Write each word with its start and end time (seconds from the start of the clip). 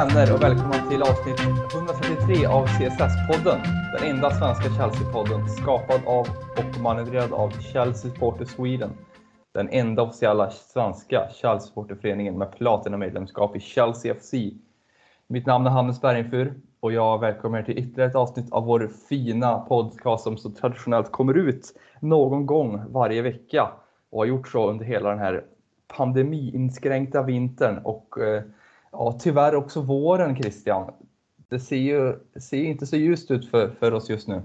Vänner 0.00 0.34
och 0.34 0.42
välkomna 0.42 0.72
till 0.90 1.02
avsnitt 1.02 1.40
133 1.74 2.46
av 2.46 2.66
CSS-podden. 2.66 3.58
Den 3.98 4.10
enda 4.10 4.30
svenska 4.30 4.68
Chelsea-podden 4.68 5.48
skapad 5.48 6.00
av 6.06 6.26
och 6.56 6.80
manövrerad 6.80 7.32
av 7.32 7.50
Chelsea 7.50 7.94
Supporter 7.94 8.44
Sweden. 8.44 8.90
Den 9.54 9.68
enda 9.68 10.02
officiella 10.02 10.50
svenska 10.50 11.28
Chelsea-supporterföreningen 11.32 12.38
med 12.38 12.52
platinamedlemskap 12.52 13.56
i 13.56 13.60
Chelsea 13.60 14.14
FC. 14.14 14.34
Mitt 15.26 15.46
namn 15.46 15.66
är 15.66 15.70
Hannes 15.70 16.00
Bergenfur 16.00 16.54
och 16.80 16.92
jag 16.92 17.20
välkomnar 17.20 17.58
er 17.58 17.62
till 17.62 17.78
ytterligare 17.78 18.10
ett 18.10 18.16
avsnitt 18.16 18.52
av 18.52 18.64
vår 18.64 18.90
fina 19.08 19.58
podcast 19.58 20.24
som 20.24 20.36
så 20.36 20.50
traditionellt 20.50 21.12
kommer 21.12 21.34
ut 21.34 21.74
någon 22.00 22.46
gång 22.46 22.82
varje 22.88 23.22
vecka 23.22 23.70
och 24.10 24.18
har 24.18 24.26
gjort 24.26 24.48
så 24.48 24.70
under 24.70 24.84
hela 24.84 25.10
den 25.10 25.18
här 25.18 25.44
pandemiinskränkta 25.96 27.22
vintern 27.22 27.78
och 27.84 28.18
eh, 28.18 28.42
ja, 28.92 29.18
tyvärr 29.20 29.54
också 29.54 29.80
våren 29.80 30.36
Christian. 30.36 30.92
Det 31.48 31.60
ser 31.60 31.76
ju 31.76 32.18
ser 32.40 32.64
inte 32.64 32.86
så 32.86 32.96
ljust 32.96 33.30
ut 33.30 33.50
för, 33.50 33.70
för 33.70 33.92
oss 33.92 34.10
just 34.10 34.28
nu. 34.28 34.42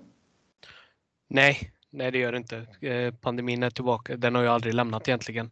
Nej, 1.28 1.72
nej 1.90 2.12
det 2.12 2.18
gör 2.18 2.32
det 2.32 2.38
inte. 2.38 2.68
Eh, 2.80 3.14
pandemin 3.14 3.64
är 3.64 3.70
tillbaka. 3.70 4.18
Den 4.18 4.36
har 4.36 4.42
ju 4.42 4.48
aldrig 4.48 4.74
lämnat 4.74 5.08
egentligen. 5.08 5.50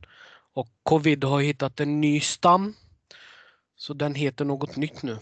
Och 0.53 0.67
covid 0.83 1.23
har 1.23 1.41
hittat 1.41 1.79
en 1.79 2.01
ny 2.01 2.19
stam. 2.19 2.73
Så 3.75 3.93
den 3.93 4.15
heter 4.15 4.45
något 4.45 4.75
nytt 4.75 5.03
nu. 5.03 5.17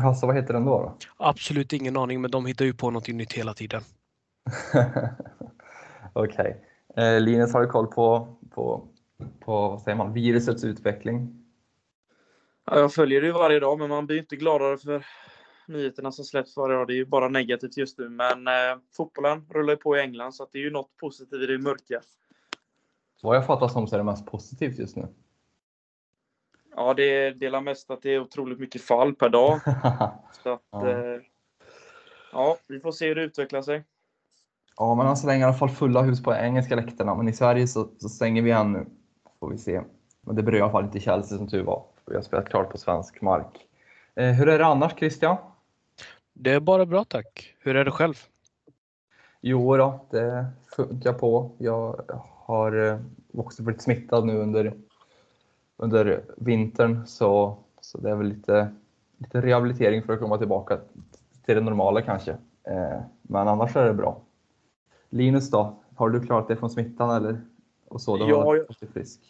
Alltså 0.00 0.26
vad 0.26 0.36
heter 0.36 0.52
den 0.52 0.64
då? 0.64 0.78
då? 0.78 0.96
Absolut 1.16 1.72
ingen 1.72 1.96
aning, 1.96 2.20
men 2.20 2.30
de 2.30 2.46
hittar 2.46 2.64
ju 2.64 2.74
på 2.74 2.90
något 2.90 3.08
nytt 3.08 3.32
hela 3.32 3.54
tiden. 3.54 3.82
Okej. 6.12 6.60
Okay. 6.94 7.04
Eh, 7.04 7.20
Linus, 7.20 7.52
har 7.52 7.60
du 7.60 7.66
koll 7.66 7.86
på, 7.86 8.36
på, 8.50 8.88
på 9.40 9.68
vad 9.68 9.82
säger 9.82 9.96
man, 9.96 10.12
virusets 10.12 10.64
utveckling? 10.64 11.41
Ja, 12.64 12.78
jag 12.78 12.94
följer 12.94 13.20
det 13.20 13.26
ju 13.26 13.32
varje 13.32 13.60
dag, 13.60 13.78
men 13.78 13.88
man 13.88 14.06
blir 14.06 14.18
inte 14.18 14.36
gladare 14.36 14.78
för 14.78 15.06
nyheterna 15.66 16.12
som 16.12 16.24
släpps 16.24 16.56
varje 16.56 16.76
dag. 16.76 16.86
Det 16.86 16.92
är 16.92 16.96
ju 16.96 17.06
bara 17.06 17.28
negativt 17.28 17.76
just 17.76 17.98
nu, 17.98 18.08
men 18.08 18.48
eh, 18.48 18.78
fotbollen 18.96 19.46
rullar 19.50 19.72
ju 19.72 19.76
på 19.76 19.96
i 19.96 20.00
England, 20.00 20.34
så 20.34 20.48
det 20.52 20.58
är 20.58 20.62
ju 20.62 20.70
något 20.70 20.96
positivt 20.96 21.42
i 21.42 21.46
det 21.46 21.58
mörka. 21.58 22.00
Vad 23.22 23.36
jag 23.36 23.46
fattar 23.46 23.68
som 23.68 23.86
så 23.86 23.96
är 23.96 23.98
det 23.98 24.04
mest 24.04 24.26
positivt 24.26 24.78
just 24.78 24.96
nu. 24.96 25.08
Ja, 26.76 26.94
det 26.94 27.30
delar 27.30 27.60
mest 27.60 27.90
att 27.90 28.02
det 28.02 28.14
är 28.14 28.20
otroligt 28.20 28.58
mycket 28.58 28.82
fall 28.82 29.14
per 29.14 29.28
dag. 29.28 29.60
så 30.42 30.52
att, 30.52 30.62
ja. 30.70 30.88
Eh, 30.88 31.20
ja, 32.32 32.56
vi 32.68 32.80
får 32.80 32.92
se 32.92 33.08
hur 33.08 33.14
det 33.14 33.22
utvecklar 33.22 33.62
sig. 33.62 33.84
Ja, 34.76 34.94
men 34.94 35.06
än 35.06 35.16
så 35.16 35.26
länge 35.26 35.40
i 35.40 35.44
alla 35.44 35.54
fall 35.54 35.68
fulla 35.68 36.02
hus 36.02 36.22
på 36.22 36.34
engelska 36.34 36.76
läktarna. 36.76 37.14
Men 37.14 37.28
i 37.28 37.32
Sverige 37.32 37.68
så, 37.68 37.88
så 37.98 38.08
stänger 38.08 38.42
vi 38.42 38.50
igen 38.50 38.72
nu. 38.72 38.86
Får 39.40 39.50
vi 39.50 39.58
se. 39.58 39.82
Men 40.20 40.36
det 40.36 40.42
berör 40.42 40.58
i 40.58 40.60
alla 40.60 40.72
fall 40.72 40.84
inte 40.84 41.00
Chelsea 41.00 41.38
som 41.38 41.48
tur 41.48 41.62
var. 41.62 41.91
Vi 42.06 42.14
har 42.14 42.22
spelat 42.22 42.48
klart 42.48 42.70
på 42.70 42.78
svensk 42.78 43.20
mark. 43.20 43.68
Eh, 44.14 44.30
hur 44.30 44.48
är 44.48 44.58
det 44.58 44.66
annars 44.66 44.92
Christian? 44.98 45.36
Det 46.32 46.50
är 46.50 46.60
bara 46.60 46.86
bra 46.86 47.04
tack. 47.04 47.54
Hur 47.58 47.76
är 47.76 47.84
det 47.84 47.90
själv? 47.90 48.14
Jo 49.40 49.76
då, 49.76 50.00
det 50.10 50.46
funkar 50.76 51.12
på. 51.12 51.50
Jag 51.58 52.00
har 52.28 52.88
eh, 52.88 52.98
också 53.32 53.62
blivit 53.62 53.82
smittad 53.82 54.26
nu 54.26 54.38
under, 54.38 54.74
under 55.76 56.24
vintern 56.36 57.06
så, 57.06 57.56
så 57.80 57.98
det 57.98 58.10
är 58.10 58.14
väl 58.14 58.26
lite, 58.26 58.72
lite 59.18 59.40
rehabilitering 59.40 60.02
för 60.02 60.12
att 60.12 60.20
komma 60.20 60.38
tillbaka 60.38 60.78
till 61.44 61.54
det 61.54 61.60
normala 61.60 62.02
kanske. 62.02 62.30
Eh, 62.64 63.00
men 63.22 63.48
annars 63.48 63.76
är 63.76 63.86
det 63.86 63.94
bra. 63.94 64.20
Linus 65.10 65.50
då? 65.50 65.76
Har 65.96 66.10
du 66.10 66.26
klarat 66.26 66.48
dig 66.48 66.56
från 66.56 66.70
smittan 66.70 67.10
eller? 67.10 67.40
Och 67.88 68.00
så, 68.00 68.16
du 68.16 68.28
ja, 68.28 68.56
jag, 68.56 68.88
frisk? 68.92 69.20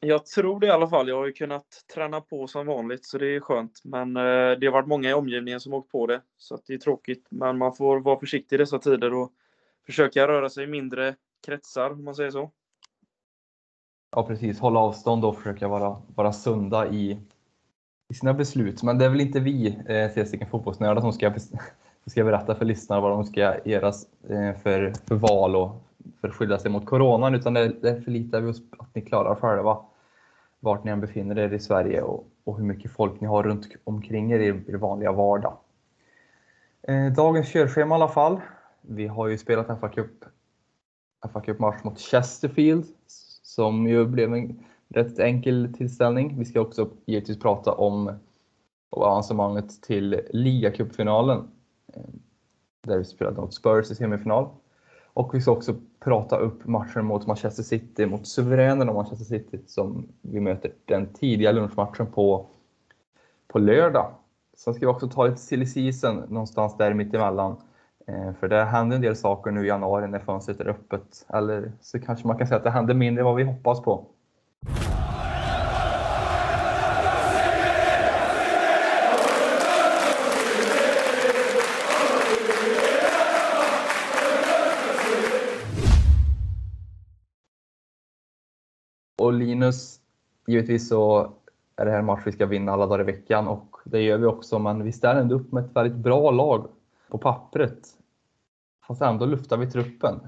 Jag 0.00 0.26
tror 0.26 0.60
det 0.60 0.66
i 0.66 0.70
alla 0.70 0.88
fall. 0.88 1.08
Jag 1.08 1.16
har 1.16 1.26
ju 1.26 1.32
kunnat 1.32 1.66
träna 1.94 2.20
på 2.20 2.46
som 2.46 2.66
vanligt 2.66 3.04
så 3.04 3.18
det 3.18 3.36
är 3.36 3.40
skönt. 3.40 3.80
Men 3.84 4.16
eh, 4.16 4.22
det 4.60 4.66
har 4.66 4.72
varit 4.72 4.88
många 4.88 5.10
i 5.10 5.14
omgivningen 5.14 5.60
som 5.60 5.74
åkt 5.74 5.92
på 5.92 6.06
det. 6.06 6.22
Så 6.36 6.54
att 6.54 6.66
det 6.66 6.74
är 6.74 6.78
tråkigt. 6.78 7.26
Men 7.30 7.58
man 7.58 7.74
får 7.74 8.00
vara 8.00 8.20
försiktig 8.20 8.56
i 8.56 8.58
dessa 8.58 8.78
tider 8.78 9.14
och 9.14 9.32
försöka 9.86 10.28
röra 10.28 10.50
sig 10.50 10.64
i 10.64 10.66
mindre 10.66 11.14
kretsar 11.46 11.90
om 11.90 12.04
man 12.04 12.14
säger 12.14 12.30
så. 12.30 12.50
Ja 14.10 14.26
precis, 14.26 14.60
hålla 14.60 14.80
avstånd 14.80 15.24
och 15.24 15.36
försöka 15.36 15.68
vara, 15.68 16.02
vara 16.14 16.32
sunda 16.32 16.88
i, 16.88 17.18
i 18.10 18.14
sina 18.14 18.34
beslut. 18.34 18.82
Men 18.82 18.98
det 18.98 19.04
är 19.04 19.08
väl 19.08 19.20
inte 19.20 19.40
vi, 19.40 19.78
eh, 19.88 20.48
Fotbollsnördar, 20.50 21.00
som 21.00 21.12
ska 21.12 21.34
ska 22.06 22.24
berätta 22.24 22.54
för 22.54 22.64
lyssnarna 22.64 23.00
vad 23.00 23.10
de 23.10 23.24
ska 23.24 23.40
göra 23.64 23.88
eh, 24.28 24.56
för, 24.62 24.92
för 25.08 25.14
val 25.14 25.56
och 25.56 25.87
för 26.20 26.28
att 26.28 26.34
skydda 26.34 26.58
sig 26.58 26.70
mot 26.70 26.86
coronan, 26.86 27.34
utan 27.34 27.54
det, 27.54 27.68
det 27.68 28.02
förlitar 28.02 28.40
vi 28.40 28.50
oss 28.50 28.70
på 28.70 28.82
att 28.82 28.94
ni 28.94 29.02
klarar 29.02 29.34
själva 29.34 29.78
vart 30.60 30.84
ni 30.84 30.90
än 30.90 31.00
befinner 31.00 31.38
er 31.38 31.52
i 31.52 31.60
Sverige 31.60 32.02
och, 32.02 32.26
och 32.44 32.56
hur 32.56 32.64
mycket 32.64 32.90
folk 32.90 33.20
ni 33.20 33.26
har 33.26 33.42
runt 33.42 33.68
omkring 33.84 34.32
er 34.32 34.38
i 34.38 34.46
er 34.46 34.76
vanliga 34.76 35.12
vardag. 35.12 35.56
Eh, 36.82 37.12
dagens 37.12 37.48
körschema 37.48 37.94
i 37.94 37.96
alla 37.96 38.08
fall. 38.08 38.40
Vi 38.80 39.06
har 39.06 39.28
ju 39.28 39.38
spelat 39.38 39.80
FA 39.80 39.88
Cup, 39.88 40.24
FA 41.32 41.40
Cup 41.40 41.58
match 41.58 41.84
mot 41.84 41.98
Chesterfield 41.98 42.84
som 43.42 43.86
ju 43.86 44.06
blev 44.06 44.34
en 44.34 44.64
rätt 44.88 45.18
enkel 45.18 45.74
tillställning. 45.76 46.38
Vi 46.38 46.44
ska 46.44 46.60
också 46.60 46.90
givetvis 47.06 47.38
prata 47.38 47.72
om 47.72 48.18
avancemanget 48.90 49.82
till 49.82 50.20
ligacupfinalen 50.30 51.38
eh, 51.94 52.02
där 52.80 52.98
vi 52.98 53.04
spelade 53.04 53.40
mot 53.40 53.54
Spurs 53.54 53.90
i 53.90 53.94
semifinal. 53.94 54.48
Och 55.18 55.34
vi 55.34 55.40
ska 55.40 55.50
också 55.50 55.74
prata 56.00 56.36
upp 56.36 56.66
matchen 56.66 57.04
mot 57.04 57.26
Manchester 57.26 57.62
City, 57.62 58.06
mot 58.06 58.26
suveränen 58.26 58.88
av 58.88 58.94
Manchester 58.94 59.24
City 59.24 59.58
som 59.66 60.08
vi 60.22 60.40
möter 60.40 60.72
den 60.84 61.06
tidiga 61.12 61.52
lunchmatchen 61.52 62.06
på, 62.06 62.46
på 63.48 63.58
lördag. 63.58 64.10
Sen 64.56 64.74
ska 64.74 64.80
vi 64.80 64.86
också 64.86 65.08
ta 65.08 65.26
lite 65.26 65.38
silly 65.38 65.66
season 65.66 66.16
någonstans 66.28 66.76
där 66.76 66.94
mittemellan. 66.94 67.56
Eh, 68.06 68.32
för 68.40 68.48
det 68.48 68.64
händer 68.64 68.96
en 68.96 69.02
del 69.02 69.16
saker 69.16 69.50
nu 69.50 69.64
i 69.64 69.68
januari 69.68 70.08
när 70.08 70.18
fönstret 70.18 70.60
är 70.60 70.68
öppet. 70.68 71.26
Eller 71.28 71.72
så 71.80 72.00
kanske 72.00 72.26
man 72.26 72.38
kan 72.38 72.46
säga 72.46 72.58
att 72.58 72.64
det 72.64 72.70
händer 72.70 72.94
mindre 72.94 73.20
än 73.20 73.26
vad 73.26 73.36
vi 73.36 73.44
hoppas 73.44 73.82
på. 73.82 74.06
Och 89.58 89.62
Linus, 89.62 90.00
givetvis 90.46 90.88
så 90.88 91.32
är 91.76 91.84
det 91.84 91.90
här 91.90 91.98
en 91.98 92.04
match 92.04 92.22
vi 92.26 92.32
ska 92.32 92.46
vinna 92.46 92.72
alla 92.72 92.86
dagar 92.86 93.00
i 93.00 93.04
veckan 93.04 93.48
och 93.48 93.76
det 93.84 94.02
gör 94.02 94.18
vi 94.18 94.26
också, 94.26 94.58
men 94.58 94.84
vi 94.84 94.92
ställer 94.92 95.20
ändå 95.20 95.34
upp 95.34 95.52
med 95.52 95.64
ett 95.64 95.76
väldigt 95.76 95.98
bra 95.98 96.30
lag 96.30 96.68
på 97.08 97.18
pappret. 97.18 97.88
Fast 98.86 99.02
ändå 99.02 99.26
luftar 99.26 99.56
vi 99.56 99.70
truppen. 99.70 100.20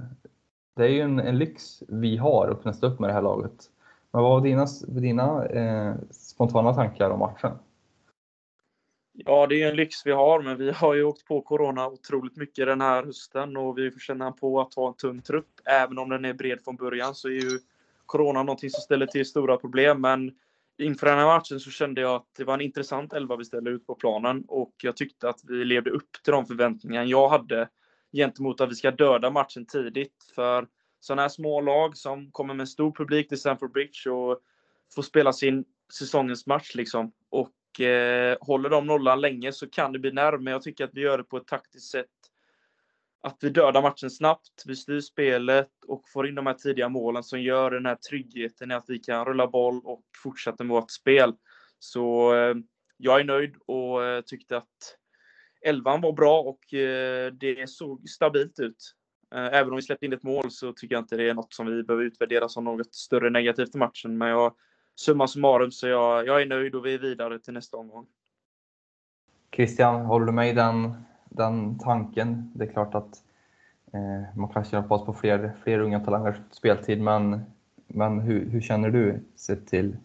Det 0.77 0.85
är 0.85 0.89
ju 0.89 1.01
en, 1.01 1.21
en 1.21 1.39
lyx 1.39 1.83
vi 1.89 2.17
har 2.17 2.49
att 2.49 2.63
kunna 2.63 2.73
stå 2.73 2.87
upp 2.87 3.01
med 3.01 3.11
det 3.11 3.15
här 3.15 3.23
laget. 3.23 3.71
Men 4.11 4.23
vad 4.23 4.31
var 4.31 4.41
dina, 4.41 4.67
dina 4.89 5.47
eh, 5.47 5.95
spontana 6.11 6.75
tankar 6.75 7.11
om 7.11 7.19
matchen? 7.19 7.53
Ja, 9.13 9.47
det 9.47 9.63
är 9.63 9.71
en 9.71 9.77
lyx 9.77 10.07
vi 10.07 10.13
har, 10.13 10.43
men 10.43 10.57
vi 10.57 10.71
har 10.71 10.95
ju 10.95 11.05
åkt 11.05 11.25
på 11.25 11.41
Corona 11.41 11.89
otroligt 11.89 12.37
mycket 12.37 12.67
den 12.67 12.81
här 12.81 13.05
hösten 13.05 13.57
och 13.57 13.79
vi 13.79 13.91
får 13.91 14.01
känna 14.01 14.33
på 14.33 14.61
att 14.61 14.75
ha 14.75 14.89
en 14.89 14.95
tunn 14.95 15.23
trupp. 15.23 15.61
Även 15.65 15.99
om 15.99 16.09
den 16.09 16.25
är 16.25 16.35
bred 16.35 16.61
från 16.65 16.77
början 16.77 17.15
så 17.15 17.29
är 17.29 17.33
ju 17.33 17.59
corona 18.11 18.43
någonting 18.43 18.71
som 18.71 18.81
ställer 18.81 19.07
till 19.07 19.27
stora 19.27 19.57
problem. 19.57 20.01
Men 20.01 20.33
inför 20.79 21.07
den 21.07 21.19
här 21.19 21.27
matchen 21.27 21.61
så 21.61 21.71
kände 21.71 22.01
jag 22.01 22.15
att 22.15 22.27
det 22.37 22.45
var 22.45 22.55
en 22.55 22.61
intressant 22.61 23.13
elva 23.13 23.37
vi 23.37 23.45
ställde 23.45 23.71
ut 23.71 23.87
på 23.87 23.95
planen 23.95 24.45
och 24.49 24.75
jag 24.83 24.97
tyckte 24.97 25.29
att 25.29 25.41
vi 25.49 25.65
levde 25.65 25.91
upp 25.91 26.13
till 26.25 26.33
de 26.33 26.47
förväntningar 26.47 27.05
jag 27.05 27.29
hade 27.29 27.69
gentemot 28.13 28.61
att 28.61 28.71
vi 28.71 28.75
ska 28.75 28.91
döda 28.91 29.31
matchen 29.31 29.67
tidigt. 29.67 30.15
För 30.35 30.67
sådana 31.01 31.23
här 31.23 31.29
små 31.29 31.61
lag 31.61 31.97
som 31.97 32.31
kommer 32.31 32.55
med 32.55 32.69
stor 32.69 32.93
publik 32.93 33.29
till 33.29 33.39
Stamford 33.39 33.73
Bridge 33.73 34.11
och 34.11 34.41
får 34.95 35.03
spela 35.03 35.33
sin 35.33 35.65
säsongens 35.99 36.47
match 36.47 36.75
liksom 36.75 37.13
och 37.31 37.81
eh, 37.81 38.37
håller 38.41 38.71
de 38.71 38.87
nollan 38.87 39.21
länge 39.21 39.53
så 39.53 39.71
kan 39.71 39.93
det 39.93 39.99
bli 39.99 40.13
närmare. 40.13 40.55
Jag 40.55 40.63
tycker 40.63 40.85
att 40.85 40.95
vi 40.95 41.01
gör 41.01 41.19
det 41.19 41.25
på 41.25 41.37
ett 41.37 41.47
taktiskt 41.47 41.91
sätt 41.91 42.07
att 43.23 43.37
vi 43.41 43.51
dödar 43.51 43.83
matchen 43.83 44.11
snabbt, 44.11 44.63
vi 44.67 44.77
styr 44.77 45.01
spelet 45.01 45.71
och 45.87 46.09
får 46.13 46.29
in 46.29 46.35
de 46.35 46.47
här 46.47 46.55
tidiga 46.55 46.89
målen 46.89 47.23
som 47.23 47.43
gör 47.43 47.71
den 47.71 47.87
här 47.87 47.95
tryggheten 47.95 48.71
i 48.71 48.75
att 48.75 48.85
vi 48.89 48.99
kan 48.99 49.25
rulla 49.25 49.47
boll 49.47 49.81
och 49.85 50.05
fortsätta 50.23 50.65
med 50.65 50.75
vårt 50.75 50.91
spel. 50.91 51.35
Så 51.79 52.35
eh, 52.35 52.55
jag 52.97 53.21
är 53.21 53.25
nöjd 53.25 53.55
och 53.67 54.05
eh, 54.05 54.21
tyckte 54.21 54.57
att 54.57 54.97
elvan 55.63 56.01
var 56.01 56.13
bra 56.13 56.41
och 56.41 56.75
eh, 56.75 57.33
det 57.33 57.71
såg 57.71 58.09
stabilt 58.09 58.61
ut. 58.61 58.95
Eh, 59.35 59.47
även 59.47 59.71
om 59.71 59.77
vi 59.77 59.83
släppte 59.83 60.07
in 60.07 60.13
ett 60.13 60.23
mål 60.23 60.51
så 60.51 60.73
tycker 60.73 60.95
jag 60.95 61.03
inte 61.03 61.17
det 61.17 61.29
är 61.29 61.35
något 61.35 61.55
som 61.55 61.67
vi 61.67 61.83
behöver 61.83 62.05
utvärdera 62.05 62.49
som 62.49 62.65
något 62.65 62.95
större 62.95 63.31
negativt 63.31 63.75
i 63.75 63.79
matchen. 63.79 64.19
Men 64.19 64.29
jag, 64.29 64.55
summa 64.95 65.29
summarum 65.29 65.71
så 65.71 65.87
jag, 65.87 66.27
jag 66.27 66.43
är 66.43 66.47
nöjd 66.47 66.75
och 66.75 66.87
vi 66.87 66.95
är 66.95 66.99
vidare 66.99 67.39
till 67.39 67.53
nästa 67.53 67.77
omgång. 67.77 68.07
Christian, 69.57 70.07
håller 70.07 70.27
du 70.27 70.33
med 70.33 70.49
i 70.49 70.53
den 70.53 70.95
den 71.31 71.79
tanken. 71.79 72.51
Det 72.55 72.65
är 72.65 72.73
klart 72.73 72.95
att 72.95 73.23
eh, 73.93 74.37
man 74.37 74.49
kanske 74.49 74.77
hoppas 74.77 75.07
på 75.07 75.13
fler, 75.13 75.53
fler 75.65 75.79
unga 75.79 76.01
talanger 76.01 76.43
speltid, 76.51 77.01
men, 77.01 77.45
men 77.87 78.21
hur, 78.21 78.51
hur 78.51 78.61
känner 78.61 78.91
du 78.91 79.21
sett 79.37 79.67
till, 79.67 79.97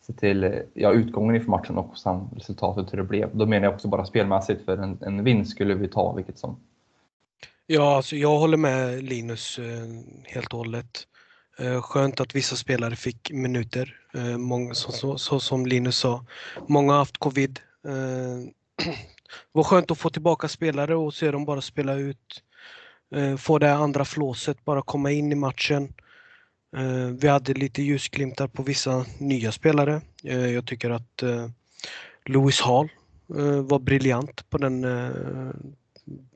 se 0.00 0.12
till 0.12 0.62
ja, 0.74 0.92
utgången 0.92 1.34
inför 1.34 1.50
matchen 1.50 1.78
och 1.78 1.98
sen 1.98 2.28
resultatet 2.36 2.92
hur 2.92 2.98
det 2.98 3.04
blev. 3.04 3.36
Då 3.36 3.46
menar 3.46 3.64
jag 3.64 3.74
också 3.74 3.88
bara 3.88 4.04
spelmässigt, 4.04 4.64
för 4.64 4.76
en, 4.76 4.98
en 5.00 5.24
vinst 5.24 5.50
skulle 5.50 5.74
vi 5.74 5.88
ta 5.88 6.12
vilket 6.12 6.38
som. 6.38 6.56
Ja, 7.66 7.96
alltså 7.96 8.16
jag 8.16 8.38
håller 8.38 8.56
med 8.56 9.02
Linus 9.02 9.58
eh, 9.58 9.86
helt 10.24 10.52
och 10.52 10.58
hållet. 10.58 11.06
Eh, 11.58 11.82
skönt 11.82 12.20
att 12.20 12.34
vissa 12.34 12.56
spelare 12.56 12.96
fick 12.96 13.30
minuter, 13.32 13.96
eh, 14.14 14.38
många, 14.38 14.74
så, 14.74 14.92
så, 14.92 15.18
så, 15.18 15.40
som 15.40 15.66
Linus 15.66 15.96
sa. 15.96 16.24
Många 16.66 16.92
har 16.92 16.98
haft 16.98 17.18
covid. 17.18 17.60
Det 19.52 19.58
var 19.58 19.64
skönt 19.64 19.90
att 19.90 19.98
få 19.98 20.10
tillbaka 20.10 20.48
spelare 20.48 20.96
och 20.96 21.14
se 21.14 21.30
dem 21.30 21.44
bara 21.44 21.60
spela 21.60 21.94
ut. 21.94 22.42
Eh, 23.14 23.36
få 23.36 23.58
det 23.58 23.74
andra 23.74 24.04
flåset, 24.04 24.64
bara 24.64 24.82
komma 24.82 25.10
in 25.10 25.32
i 25.32 25.34
matchen. 25.34 25.92
Eh, 26.76 27.06
vi 27.20 27.28
hade 27.28 27.54
lite 27.54 27.82
ljusglimtar 27.82 28.48
på 28.48 28.62
vissa 28.62 29.06
nya 29.18 29.52
spelare. 29.52 30.00
Eh, 30.24 30.46
jag 30.46 30.66
tycker 30.66 30.90
att 30.90 31.22
eh, 31.22 31.48
Lewis 32.24 32.60
Hall 32.60 32.88
eh, 33.36 33.62
var 33.62 33.78
briljant 33.78 34.50
på 34.50 34.58
den 34.58 34.84
eh, 34.84 35.50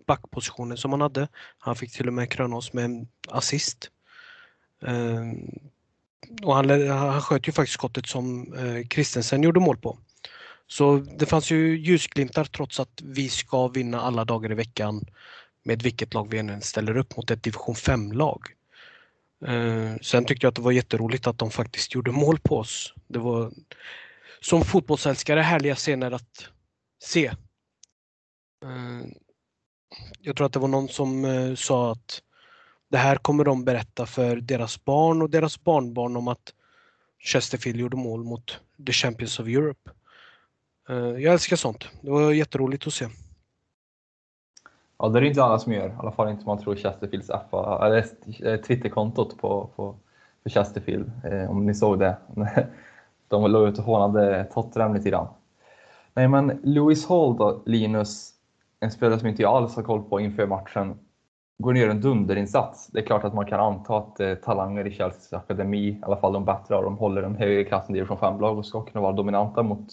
backpositionen 0.06 0.76
som 0.76 0.90
han 0.90 1.00
hade. 1.00 1.28
Han 1.58 1.76
fick 1.76 1.92
till 1.92 2.06
och 2.06 2.14
med 2.14 2.30
kröna 2.30 2.56
oss 2.56 2.72
med 2.72 2.84
en 2.84 3.08
assist. 3.28 3.90
Och 6.42 6.54
han, 6.54 6.88
han 6.88 7.22
sköt 7.22 7.48
ju 7.48 7.52
faktiskt 7.52 7.74
skottet 7.74 8.06
som 8.06 8.54
Kristensen 8.88 9.42
gjorde 9.42 9.60
mål 9.60 9.76
på. 9.76 9.98
Så 10.74 10.96
det 10.96 11.26
fanns 11.26 11.50
ju 11.50 11.78
ljusglimtar 11.78 12.44
trots 12.44 12.80
att 12.80 13.02
vi 13.04 13.28
ska 13.28 13.68
vinna 13.68 14.00
alla 14.00 14.24
dagar 14.24 14.52
i 14.52 14.54
veckan 14.54 15.04
med 15.64 15.82
vilket 15.82 16.14
lag 16.14 16.30
vi 16.30 16.38
än 16.38 16.60
ställer 16.60 16.96
upp 16.96 17.16
mot 17.16 17.30
ett 17.30 17.42
division 17.42 17.74
5-lag. 17.74 18.42
Eh, 19.46 19.96
sen 20.02 20.24
tyckte 20.24 20.46
jag 20.46 20.48
att 20.48 20.54
det 20.54 20.62
var 20.62 20.72
jätteroligt 20.72 21.26
att 21.26 21.38
de 21.38 21.50
faktiskt 21.50 21.94
gjorde 21.94 22.12
mål 22.12 22.38
på 22.38 22.58
oss. 22.58 22.94
Det 23.08 23.18
var 23.18 23.52
som 24.40 24.64
fotbollsälskare 24.64 25.40
härliga 25.40 25.74
scener 25.74 26.10
att 26.10 26.48
se. 27.02 27.26
Eh, 28.64 29.06
jag 30.20 30.36
tror 30.36 30.46
att 30.46 30.52
det 30.52 30.58
var 30.58 30.68
någon 30.68 30.88
som 30.88 31.24
eh, 31.24 31.54
sa 31.54 31.92
att 31.92 32.22
det 32.90 32.98
här 32.98 33.16
kommer 33.16 33.44
de 33.44 33.64
berätta 33.64 34.06
för 34.06 34.36
deras 34.36 34.84
barn 34.84 35.22
och 35.22 35.30
deras 35.30 35.64
barnbarn 35.64 36.16
om 36.16 36.28
att 36.28 36.54
Chesterfield 37.18 37.80
gjorde 37.80 37.96
mål 37.96 38.24
mot 38.24 38.60
The 38.86 38.92
Champions 38.92 39.40
of 39.40 39.46
Europe. 39.46 39.90
Eh, 40.88 40.96
jag 40.96 41.32
älskar 41.32 41.56
sånt. 41.56 41.88
Det 42.00 42.10
var 42.10 42.32
jätteroligt 42.32 42.86
att 42.86 42.92
se. 42.92 43.06
Ja, 44.98 45.08
det 45.08 45.18
är 45.18 45.20
det 45.20 45.28
inte 45.28 45.44
alla 45.44 45.58
som 45.58 45.72
gör. 45.72 45.88
I 45.88 45.92
alla 45.98 46.12
fall 46.12 46.28
inte 46.28 46.40
om 46.40 46.46
man 46.46 46.58
tror 46.58 46.76
Chesterfields 46.76 47.30
app, 47.30 47.54
eller 47.82 48.06
eh, 48.42 48.60
Twitterkontot 48.60 49.38
på, 49.38 49.70
på, 49.76 49.94
för 50.42 50.50
Chesterfield. 50.50 51.10
Eh, 51.24 51.50
om 51.50 51.66
ni 51.66 51.74
såg 51.74 51.98
det. 51.98 52.16
De 53.28 53.50
låg 53.50 53.68
ut 53.68 53.78
och 53.78 53.84
hånade 53.84 54.44
Tottenham 54.54 54.94
lite 54.94 55.10
grann. 55.10 55.26
Nej, 56.14 56.28
men 56.28 56.60
Lewis 56.62 57.08
Hall 57.08 57.36
då, 57.36 57.62
Linus, 57.66 58.30
en 58.80 58.90
spelare 58.90 59.18
som 59.18 59.28
inte 59.28 59.42
jag 59.42 59.56
alls 59.56 59.76
har 59.76 59.82
koll 59.82 60.02
på 60.02 60.20
inför 60.20 60.46
matchen, 60.46 60.98
går 61.58 61.72
ner 61.72 61.88
en 61.88 62.00
dunderinsats. 62.00 62.86
Det 62.86 62.98
är 62.98 63.06
klart 63.06 63.24
att 63.24 63.34
man 63.34 63.46
kan 63.46 63.60
anta 63.60 63.98
att 63.98 64.20
eh, 64.20 64.34
talanger 64.34 64.86
i 64.86 64.90
Chelseas 64.90 65.32
akademi, 65.32 65.88
i 65.88 66.00
alla 66.02 66.16
fall 66.16 66.32
de 66.32 66.44
bättre 66.44 66.76
av 66.76 66.82
dem, 66.82 66.98
håller 66.98 67.22
en 67.22 67.36
högre 67.36 67.64
klass 67.64 67.88
än 67.88 67.94
division 67.94 68.18
5-lag 68.18 68.58
och 68.58 68.66
ska 68.66 68.84
kunna 68.84 69.02
vara 69.02 69.12
dominanta 69.12 69.62
mot, 69.62 69.86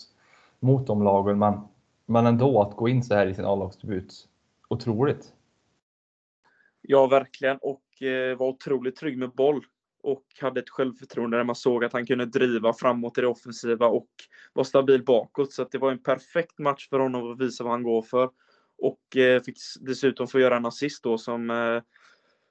mot 0.61 0.87
de 0.87 1.03
lagen. 1.03 1.39
Men, 1.39 1.59
men 2.05 2.25
ändå, 2.25 2.61
att 2.61 2.75
gå 2.75 2.89
in 2.89 3.03
så 3.03 3.15
här 3.15 3.27
i 3.27 3.35
sin 3.35 3.45
A-lagsdebut 3.45 4.27
otroligt. 4.69 5.33
Ja, 6.81 7.07
verkligen. 7.07 7.57
Och 7.61 8.01
eh, 8.01 8.37
var 8.37 8.47
otroligt 8.47 8.95
trygg 8.95 9.17
med 9.17 9.31
boll. 9.31 9.65
Och 10.03 10.23
hade 10.41 10.59
ett 10.59 10.69
självförtroende 10.69 11.37
där 11.37 11.43
man 11.43 11.55
såg 11.55 11.83
att 11.83 11.93
han 11.93 12.05
kunde 12.05 12.25
driva 12.25 12.73
framåt 12.73 13.17
i 13.17 13.21
det 13.21 13.27
offensiva 13.27 13.87
och 13.87 14.09
var 14.53 14.63
stabil 14.63 15.03
bakåt. 15.03 15.53
Så 15.53 15.67
det 15.71 15.77
var 15.77 15.91
en 15.91 16.03
perfekt 16.03 16.59
match 16.59 16.89
för 16.89 16.99
honom 16.99 17.31
att 17.31 17.41
visa 17.41 17.63
vad 17.63 17.73
han 17.73 17.83
går 17.83 18.01
för. 18.01 18.29
Och 18.77 19.17
eh, 19.17 19.41
fick 19.41 19.57
dessutom 19.79 20.27
få 20.27 20.39
göra 20.39 20.57
en 20.57 20.65
assist 20.65 21.03
då 21.03 21.17
som, 21.17 21.49
eh, 21.49 21.81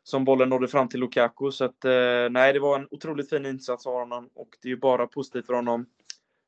som 0.02 0.24
bollen 0.24 0.48
nådde 0.48 0.68
fram 0.68 0.88
till 0.88 1.00
Lukaku. 1.00 1.50
Så 1.50 1.64
att, 1.64 1.84
eh, 1.84 2.30
nej, 2.30 2.52
det 2.52 2.60
var 2.60 2.78
en 2.78 2.88
otroligt 2.90 3.30
fin 3.30 3.46
insats 3.46 3.86
av 3.86 3.92
honom 3.92 4.30
och 4.34 4.48
det 4.62 4.68
är 4.68 4.70
ju 4.70 4.80
bara 4.80 5.06
positivt 5.06 5.46
för 5.46 5.54
honom 5.54 5.86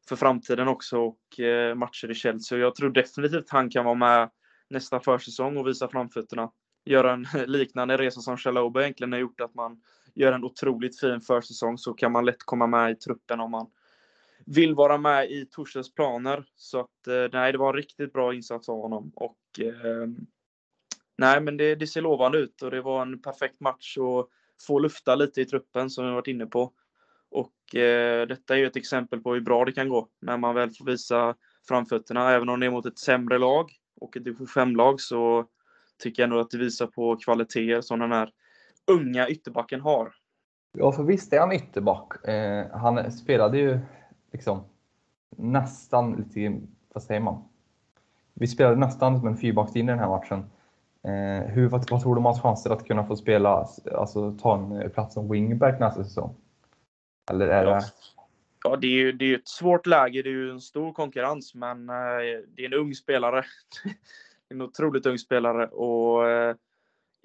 för 0.09 0.17
framtiden 0.17 0.69
också 0.69 0.99
och 0.99 1.41
eh, 1.41 1.75
matcher 1.75 2.11
i 2.11 2.15
Chelsea. 2.15 2.59
Och 2.59 2.65
jag 2.65 2.75
tror 2.75 2.91
definitivt 2.91 3.51
han 3.51 3.71
kan 3.71 3.85
vara 3.85 3.95
med 3.95 4.31
nästa 4.71 5.01
försäsong 5.01 5.57
och 5.57 5.67
visa 5.67 5.89
framfötterna. 5.89 6.51
Göra 6.85 7.13
en 7.13 7.27
liknande 7.47 7.97
resa 7.97 8.21
som 8.21 8.37
Chalobah 8.37 8.83
egentligen 8.83 9.13
har 9.13 9.19
gjort, 9.19 9.41
att 9.41 9.55
man 9.55 9.83
gör 10.15 10.33
en 10.33 10.45
otroligt 10.45 11.01
fin 11.01 11.21
försäsong 11.21 11.79
så 11.79 11.95
kan 11.95 12.13
man 12.13 12.25
lätt 12.25 12.43
komma 12.45 12.67
med 12.67 12.91
i 12.91 12.95
truppen 12.95 13.41
om 13.41 13.51
man 13.51 13.71
vill 14.47 14.75
vara 14.75 14.99
med 14.99 15.31
i 15.31 15.47
Torshälls 15.47 15.95
planer. 15.95 16.45
Så 16.57 16.81
att 16.81 17.07
eh, 17.07 17.29
nej, 17.33 17.53
det 17.53 17.59
var 17.59 17.69
en 17.69 17.77
riktigt 17.77 18.13
bra 18.13 18.35
insats 18.35 18.69
av 18.69 18.83
honom 18.83 19.13
och 19.15 19.61
eh, 19.61 20.09
nej, 21.19 21.41
men 21.41 21.57
det, 21.57 21.75
det, 21.75 21.87
ser 21.87 22.03
lovande 22.03 22.39
ut 22.39 22.63
och 22.63 22.71
det 22.71 22.83
var 22.83 23.03
en 23.03 23.23
perfekt 23.23 23.61
match 23.61 23.97
och 23.99 24.29
få 24.67 24.79
lufta 24.79 25.15
lite 25.15 25.41
i 25.41 25.45
truppen 25.45 25.91
som 25.91 26.07
vi 26.07 26.13
varit 26.13 26.27
inne 26.27 26.47
på. 26.47 26.73
Och 27.33 27.77
eh, 27.77 28.27
detta 28.27 28.55
är 28.55 28.59
ju 28.59 28.67
ett 28.67 28.77
exempel 28.77 29.21
på 29.21 29.35
hur 29.35 29.41
bra 29.41 29.65
det 29.65 29.73
kan 29.73 29.89
gå 29.89 30.09
när 30.21 30.37
man 30.37 30.55
väl 30.55 30.71
får 30.71 30.85
visa 30.85 31.35
framfötterna, 31.69 32.31
även 32.31 32.49
om 32.49 32.61
det 32.61 32.67
är 32.67 32.71
mot 32.71 32.87
ett 32.87 32.99
sämre 32.99 33.39
lag 33.39 33.71
och 34.01 34.17
ett 34.17 34.25
division 34.25 34.47
5-lag 34.47 35.01
så 35.01 35.45
tycker 36.03 36.23
jag 36.23 36.31
nog 36.31 36.41
att 36.41 36.51
det 36.51 36.59
visar 36.59 36.87
på 36.87 37.17
kvaliteter 37.17 37.81
som 37.81 37.99
den 37.99 38.13
här 38.13 38.31
unga 38.87 39.29
ytterbacken 39.29 39.81
har. 39.81 40.13
Ja, 40.73 40.93
för 40.93 41.03
visst 41.03 41.33
är 41.33 41.41
han 41.41 41.53
ytterback. 41.53 42.29
Eh, 42.29 42.67
han 42.73 43.13
spelade 43.13 43.59
ju 43.59 43.79
liksom 44.33 44.65
nästan 45.37 46.13
lite, 46.13 46.61
vad 46.95 47.03
säger 47.03 47.21
man? 47.21 47.43
Vi 48.35 48.47
spelade 48.47 48.77
nästan 48.77 49.19
som 49.19 49.29
en 49.29 49.37
fyrbackslinje 49.37 49.93
den 49.93 49.99
här 49.99 50.09
matchen. 50.09 50.45
Eh, 51.05 51.51
hur, 51.53 51.69
vad, 51.69 51.91
vad 51.91 52.03
tror 52.03 52.15
du 52.15 52.19
om 52.19 52.25
hans 52.25 52.41
chanser 52.41 52.71
att 52.71 52.87
kunna 52.87 53.07
få 53.07 53.17
spela, 53.17 53.67
alltså 53.95 54.37
ta 54.43 54.57
en 54.57 54.73
eh, 54.73 54.89
plats 54.89 55.15
som 55.15 55.31
wingback 55.31 55.81
nästa 55.81 56.05
säsong? 56.05 56.35
Eller 57.33 57.49
är 57.49 57.65
ja. 57.65 57.75
det... 57.75 57.85
Ja, 58.65 58.77
det 58.77 58.87
är 58.87 58.91
ju 58.91 59.13
det 59.13 59.25
är 59.25 59.39
ett 59.39 59.49
svårt 59.49 59.87
läge. 59.87 60.23
Det 60.23 60.29
är 60.29 60.33
ju 60.33 60.51
en 60.51 60.61
stor 60.61 60.93
konkurrens, 60.93 61.55
men 61.55 61.89
eh, 61.89 61.95
det 62.57 62.63
är 62.63 62.67
en 62.67 62.75
ung 62.75 62.95
spelare. 62.95 63.45
en 64.49 64.63
otroligt 64.63 65.07
ung 65.07 65.19
spelare 65.19 65.67
och 65.67 66.31
eh, 66.31 66.57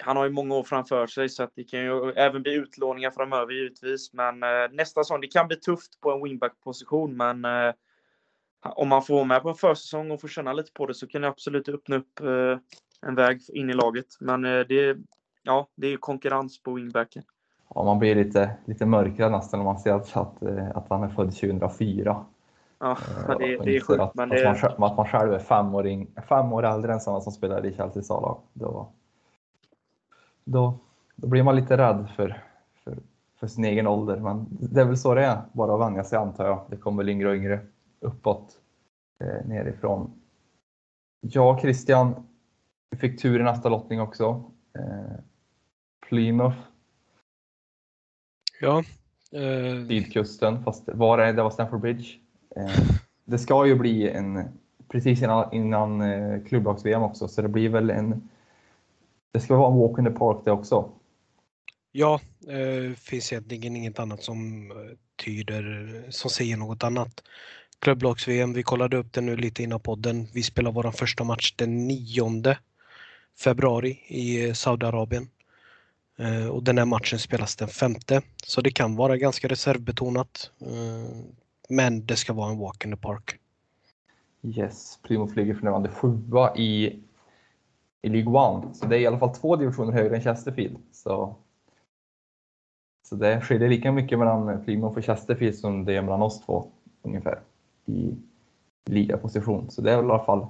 han 0.03 0.17
har 0.17 0.23
ju 0.25 0.31
många 0.31 0.55
år 0.55 0.63
framför 0.63 1.07
sig 1.07 1.29
så 1.29 1.43
att 1.43 1.51
det 1.55 1.63
kan 1.63 1.79
ju 1.79 2.11
även 2.11 2.41
bli 2.41 2.53
utlåningar 2.53 3.11
framöver 3.11 3.53
givetvis. 3.53 4.13
Men 4.13 4.43
eh, 4.43 4.71
nästa 4.71 5.03
säsong, 5.03 5.21
det 5.21 5.27
kan 5.27 5.47
bli 5.47 5.55
tufft 5.55 5.99
på 6.01 6.11
en 6.11 6.23
wingback-position, 6.23 7.17
men 7.17 7.45
eh, 7.45 7.73
om 8.61 8.87
man 8.87 9.03
får 9.03 9.13
vara 9.13 9.25
med 9.25 9.41
på 9.41 9.49
en 9.49 9.55
försäsong 9.55 10.11
och 10.11 10.21
får 10.21 10.27
känna 10.27 10.53
lite 10.53 10.71
på 10.73 10.85
det 10.85 10.93
så 10.93 11.07
kan 11.07 11.21
det 11.21 11.27
absolut 11.27 11.69
öppna 11.69 11.95
upp 11.95 12.19
eh, 12.19 12.57
en 13.01 13.15
väg 13.15 13.41
in 13.49 13.69
i 13.69 13.73
laget. 13.73 14.07
Men 14.19 14.45
eh, 14.45 14.59
det, 14.59 14.97
ja, 15.43 15.69
det 15.75 15.87
är 15.87 15.97
konkurrens 15.97 16.63
på 16.63 16.73
wingbacken 16.73 17.23
ja, 17.75 17.83
man 17.83 17.99
blir 17.99 18.15
lite, 18.15 18.51
lite 18.65 18.85
mörkare 18.85 19.29
nästan 19.29 19.59
när 19.59 19.65
man 19.65 19.79
ser 19.79 19.93
att, 19.93 20.17
att, 20.17 20.41
eh, 20.41 20.67
att 20.75 20.89
han 20.89 21.03
är 21.03 21.09
född 21.09 21.35
2004. 21.35 22.25
Ja, 22.79 22.97
det, 23.39 23.57
det 23.57 23.75
är 23.75 23.79
sjukt. 23.79 24.01
Att, 24.01 24.15
men 24.15 24.29
det... 24.29 24.49
att, 24.49 24.77
man, 24.77 24.91
att 24.91 24.97
man 24.97 25.07
själv 25.07 25.33
är 25.33 25.39
fem 25.39 25.75
år, 25.75 25.87
in, 25.87 26.07
fem 26.29 26.53
år 26.53 26.65
äldre 26.65 26.93
än 26.93 26.99
sådana 26.99 27.21
som 27.21 27.31
spelar 27.31 27.65
i 27.65 27.73
Chelseas 27.73 28.11
A-lag. 28.11 28.39
Då, 28.53 28.87
då, 30.43 30.73
då 31.15 31.27
blir 31.27 31.43
man 31.43 31.55
lite 31.55 31.77
rädd 31.77 32.07
för, 32.15 32.43
för, 32.83 32.97
för 33.39 33.47
sin 33.47 33.65
egen 33.65 33.87
ålder. 33.87 34.17
Men 34.17 34.47
det 34.49 34.81
är 34.81 34.85
väl 34.85 34.97
så 34.97 35.15
det 35.15 35.25
är, 35.25 35.41
bara 35.51 35.73
att 35.73 35.79
vänja 35.79 36.03
sig 36.03 36.17
antar 36.17 36.45
jag. 36.45 36.65
Det 36.69 36.77
kommer 36.77 37.03
väl 37.03 37.09
yngre 37.09 37.29
och 37.29 37.35
yngre 37.35 37.59
uppåt 37.99 38.59
eh, 39.19 39.47
nerifrån. 39.47 40.11
Ja, 41.21 41.59
Christian, 41.61 42.27
fick 42.97 43.21
tur 43.21 43.39
i 43.39 43.43
nästa 43.43 43.69
lottning 43.69 44.01
också. 44.01 44.43
Eh, 44.79 45.19
Plymouth 46.09 46.57
Ja. 48.59 48.83
Eh... 49.31 49.87
Sydkusten, 49.87 50.63
fast 50.63 50.83
var 50.93 51.19
är 51.19 51.33
det? 51.33 51.43
var 51.43 51.49
Stamford 51.49 51.81
Bridge. 51.81 52.07
Eh, 52.55 52.83
det 53.25 53.37
ska 53.37 53.65
ju 53.67 53.75
bli 53.75 54.09
en, 54.09 54.43
precis 54.91 55.21
innan, 55.21 55.53
innan 55.53 56.01
eh, 56.01 56.43
klubblags-VM 56.43 57.03
också, 57.03 57.27
så 57.27 57.41
det 57.41 57.47
blir 57.47 57.69
väl 57.69 57.89
en, 57.89 58.29
det 59.31 59.39
ska 59.39 59.55
vara 59.55 59.71
en 59.71 59.79
walk 59.79 59.99
in 59.99 60.05
the 60.05 60.11
park 60.11 60.37
det 60.45 60.51
också. 60.51 60.91
Ja, 61.91 62.19
eh, 62.47 62.95
finns 62.95 63.33
egentligen 63.33 63.75
inget 63.75 63.99
annat 63.99 64.23
som 64.23 64.71
eh, 64.71 64.77
tyder, 65.25 66.03
som 66.09 66.29
säger 66.29 66.57
något 66.57 66.83
annat. 66.83 67.23
Klubblags-VM, 67.79 68.53
vi 68.53 68.63
kollade 68.63 68.97
upp 68.97 69.13
det 69.13 69.21
nu 69.21 69.37
lite 69.37 69.63
innan 69.63 69.79
podden. 69.79 70.27
Vi 70.33 70.43
spelar 70.43 70.71
vår 70.71 70.91
första 70.91 71.23
match 71.23 71.53
den 71.55 71.87
9 71.87 72.55
februari 73.43 73.99
i 74.07 74.53
Saudiarabien. 74.53 75.29
Eh, 76.17 76.47
och 76.47 76.63
den 76.63 76.77
här 76.77 76.85
matchen 76.85 77.19
spelas 77.19 77.55
den 77.55 77.67
femte, 77.67 78.21
så 78.43 78.61
det 78.61 78.71
kan 78.71 78.95
vara 78.95 79.17
ganska 79.17 79.47
reservbetonat. 79.47 80.51
Eh, 80.61 81.17
men 81.69 82.05
det 82.05 82.15
ska 82.15 82.33
vara 82.33 82.51
en 82.51 82.59
walk 82.59 82.85
in 82.85 82.91
the 82.91 82.97
park. 82.97 83.39
Yes, 84.41 84.99
Plymouth 85.03 85.35
ligger 85.35 85.53
för 85.53 85.63
närvarande 85.63 85.89
sjua 85.89 86.55
i, 86.55 86.99
i 88.01 88.09
League 88.09 88.33
One, 88.33 88.73
så 88.73 88.85
det 88.85 88.97
är 88.97 88.99
i 88.99 89.07
alla 89.07 89.19
fall 89.19 89.35
två 89.35 89.55
divisioner 89.55 89.91
högre 89.91 90.15
än 90.15 90.21
Chesterfield. 90.21 90.77
Så, 90.91 91.35
så 93.03 93.15
det 93.15 93.41
skiljer 93.41 93.69
lika 93.69 93.91
mycket 93.91 94.19
mellan 94.19 94.63
Plymouth 94.63 94.97
och 94.97 95.05
Chesterfield 95.05 95.55
som 95.55 95.85
det 95.85 95.95
är 95.95 96.01
mellan 96.01 96.21
oss 96.21 96.45
två. 96.45 96.67
ungefär 97.01 97.39
i 97.85 98.15
ligaposition. 98.85 99.69
Så 99.69 99.81
det 99.81 99.91
är 99.91 99.97
väl 99.97 100.05
i 100.05 100.09
alla 100.09 100.23
fall, 100.23 100.47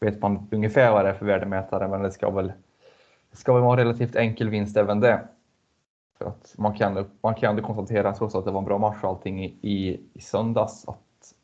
vet 0.00 0.22
man 0.22 0.48
ungefär 0.50 0.92
vad 0.92 1.04
det 1.04 1.08
är 1.08 1.14
för 1.14 1.26
värdemätare, 1.26 1.88
men 1.88 2.02
det 2.02 2.10
ska 2.10 2.30
väl, 2.30 2.52
ska 3.32 3.52
väl 3.52 3.62
vara 3.62 3.80
en 3.80 3.86
relativt 3.86 4.16
enkel 4.16 4.48
vinst 4.48 4.76
även 4.76 5.00
det. 5.00 5.28
För 6.18 6.24
att 6.24 6.54
man 6.58 6.74
kan, 6.74 7.10
man 7.20 7.34
kan 7.34 7.50
ändå 7.50 7.62
konstatera, 7.62 8.12
trots 8.12 8.34
att 8.34 8.44
det 8.44 8.50
var 8.50 8.58
en 8.58 8.64
bra 8.64 8.78
match 8.78 8.98
och 9.02 9.08
allting 9.08 9.44
i, 9.44 9.56
i, 9.60 10.00
i 10.12 10.20
söndags, 10.20 10.88
att, 10.88 11.34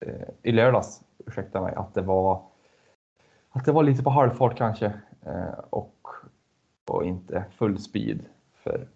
eh, 0.00 0.28
i 0.42 0.52
lördags, 0.52 1.02
ursäkta 1.26 1.60
mig, 1.60 1.74
att 1.74 1.94
det 1.94 2.02
var 2.02 2.42
att 3.56 3.64
det 3.64 3.72
var 3.72 3.82
lite 3.82 4.02
på 4.02 4.10
halvfart 4.10 4.58
kanske 4.58 4.86
eh, 5.26 5.58
och, 5.70 6.08
och 6.84 7.04
inte 7.04 7.44
full 7.58 7.78
speed. 7.78 8.20
För 8.54 8.88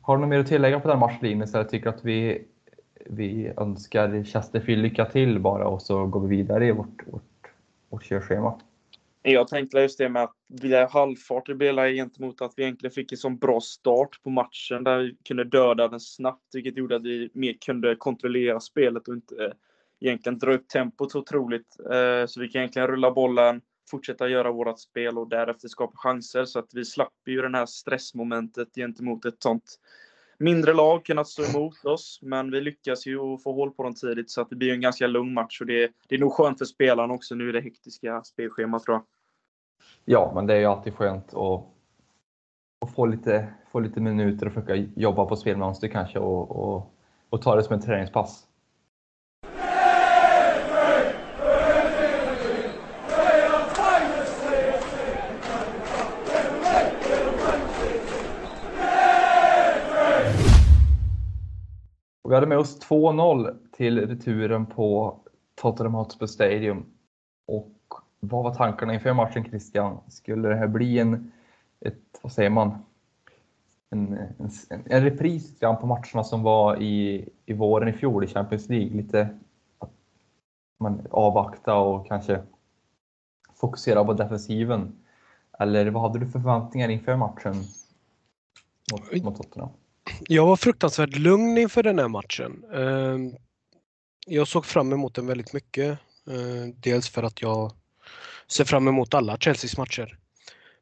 har 0.00 0.16
du 0.16 0.20
något 0.20 0.28
mer 0.30 0.38
att 0.38 0.46
tillägga 0.46 0.80
på 0.80 0.88
den 0.88 0.98
matchlinjen 0.98 1.48
så 1.48 1.58
jag 1.58 1.68
tycker 1.68 1.88
att 1.88 2.04
vi, 2.04 2.46
vi 3.06 3.52
önskar 3.56 4.24
Chesterfield 4.24 4.82
lycka 4.82 5.04
till 5.04 5.40
bara 5.40 5.68
och 5.68 5.82
så 5.82 6.06
går 6.06 6.20
vi 6.20 6.36
vidare 6.36 6.66
i 6.66 6.72
vårt, 6.72 7.06
vårt, 7.06 7.52
vårt 7.88 8.04
körschema. 8.04 8.60
Jag 9.22 9.48
tänkte 9.48 9.80
just 9.80 9.98
det 9.98 10.08
med 10.08 10.22
att 10.22 10.36
vi 10.48 10.74
är 10.74 10.88
halvfart 10.88 11.48
i 11.48 11.54
Bela 11.54 11.88
gentemot 11.88 12.42
att 12.42 12.52
vi 12.56 12.62
egentligen 12.62 12.92
fick 12.92 13.12
en 13.12 13.18
sån 13.18 13.38
bra 13.38 13.60
start 13.60 14.22
på 14.22 14.30
matchen 14.30 14.84
där 14.84 14.98
vi 14.98 15.16
kunde 15.24 15.44
döda 15.44 15.88
den 15.88 16.00
snabbt, 16.00 16.54
vilket 16.54 16.76
gjorde 16.76 16.96
att 16.96 17.02
vi 17.02 17.30
mer 17.34 17.54
kunde 17.60 17.96
kontrollera 17.96 18.60
spelet 18.60 19.08
och 19.08 19.14
inte 19.14 19.44
eh, 19.44 19.52
egentligen 20.00 20.38
dra 20.38 20.54
upp 20.54 20.68
tempot 20.68 21.14
otroligt. 21.14 21.76
Eh, 21.80 22.26
så 22.26 22.40
vi 22.40 22.48
kan 22.48 22.60
egentligen 22.60 22.88
rulla 22.88 23.10
bollen, 23.10 23.60
fortsätta 23.90 24.28
göra 24.28 24.52
vårt 24.52 24.80
spel 24.80 25.18
och 25.18 25.28
därefter 25.28 25.68
skapa 25.68 25.96
chanser. 25.96 26.44
Så 26.44 26.58
att 26.58 26.74
vi 26.74 26.84
slapp 26.84 27.14
ju 27.26 27.42
det 27.42 27.56
här 27.58 27.66
stressmomentet 27.66 28.74
gentemot 28.74 29.24
ett 29.24 29.42
sånt 29.42 29.78
mindre 30.42 30.72
lag 30.72 31.04
kunnat 31.04 31.20
alltså 31.20 31.42
stå 31.42 31.58
emot 31.58 31.84
oss. 31.84 32.18
Men 32.22 32.50
vi 32.50 32.60
lyckas 32.60 33.06
ju 33.06 33.38
få 33.38 33.52
hål 33.52 33.70
på 33.70 33.82
dem 33.82 33.94
tidigt 33.94 34.30
så 34.30 34.40
att 34.40 34.50
det 34.50 34.56
blir 34.56 34.72
en 34.72 34.80
ganska 34.80 35.06
lugn 35.06 35.34
match. 35.34 35.60
Och 35.60 35.66
det, 35.66 35.92
det 36.08 36.14
är 36.14 36.18
nog 36.18 36.32
skönt 36.32 36.58
för 36.58 36.64
spelarna 36.64 37.14
också 37.14 37.34
nu 37.34 37.48
i 37.48 37.52
det 37.52 37.60
hektiska 37.60 38.22
spelschemat 38.22 38.82
tror 38.82 38.94
jag. 38.94 39.04
Ja, 40.04 40.32
men 40.34 40.46
det 40.46 40.54
är 40.54 40.58
ju 40.58 40.66
alltid 40.66 40.94
skönt 40.94 41.34
att, 41.34 41.64
att 42.80 42.94
få, 42.94 43.06
lite, 43.06 43.54
få 43.72 43.80
lite 43.80 44.00
minuter 44.00 44.46
och 44.46 44.52
försöka 44.52 44.74
jobba 44.76 45.24
på 45.24 45.36
spelmönster 45.36 45.88
kanske 45.88 46.18
och, 46.18 46.50
och, 46.50 46.94
och 47.30 47.42
ta 47.42 47.56
det 47.56 47.62
som 47.62 47.76
ett 47.76 47.84
träningspass. 47.84 48.46
Vi 62.32 62.36
hade 62.36 62.46
med 62.46 62.58
oss 62.58 62.80
2-0 62.88 63.56
till 63.72 64.08
returen 64.08 64.66
på 64.66 65.20
Tottenham 65.54 65.94
Hotspur 65.94 66.26
Stadium. 66.26 66.86
Och 67.46 67.78
vad 68.20 68.44
var 68.44 68.54
tankarna 68.54 68.94
inför 68.94 69.12
matchen 69.12 69.44
Christian? 69.44 70.00
Skulle 70.08 70.48
det 70.48 70.56
här 70.56 70.68
bli 70.68 70.98
en, 70.98 71.32
ett, 71.80 72.20
vad 72.22 72.32
säger 72.32 72.50
man, 72.50 72.78
en, 73.90 74.12
en, 74.12 74.50
en 74.84 75.02
repris 75.02 75.58
på 75.60 75.86
matcherna 75.86 76.24
som 76.24 76.42
var 76.42 76.82
i, 76.82 77.28
i 77.46 77.52
våren 77.52 77.88
i 77.88 77.92
fjol 77.92 78.24
i 78.24 78.26
Champions 78.26 78.68
League? 78.68 78.96
Lite 78.96 79.38
att 79.78 79.92
man 80.80 81.06
avvakta 81.10 81.74
och 81.74 82.06
kanske 82.06 82.42
fokusera 83.54 84.04
på 84.04 84.12
defensiven. 84.12 85.04
Eller 85.58 85.90
vad 85.90 86.02
hade 86.02 86.18
du 86.18 86.26
för 86.26 86.40
förväntningar 86.40 86.88
inför 86.88 87.16
matchen 87.16 87.54
mot, 88.92 89.24
mot 89.24 89.36
Tottenham? 89.36 89.70
Jag 90.28 90.46
var 90.46 90.56
fruktansvärt 90.56 91.16
lugn 91.16 91.58
inför 91.58 91.82
den 91.82 91.98
här 91.98 92.08
matchen. 92.08 92.64
Ehm, 92.74 93.36
jag 94.26 94.48
såg 94.48 94.66
fram 94.66 94.92
emot 94.92 95.14
den 95.14 95.26
väldigt 95.26 95.52
mycket. 95.52 95.98
Ehm, 96.30 96.80
dels 96.80 97.08
för 97.08 97.22
att 97.22 97.42
jag 97.42 97.72
ser 98.48 98.64
fram 98.64 98.88
emot 98.88 99.14
alla 99.14 99.38
Chelseas 99.38 99.76
matcher. 99.76 100.18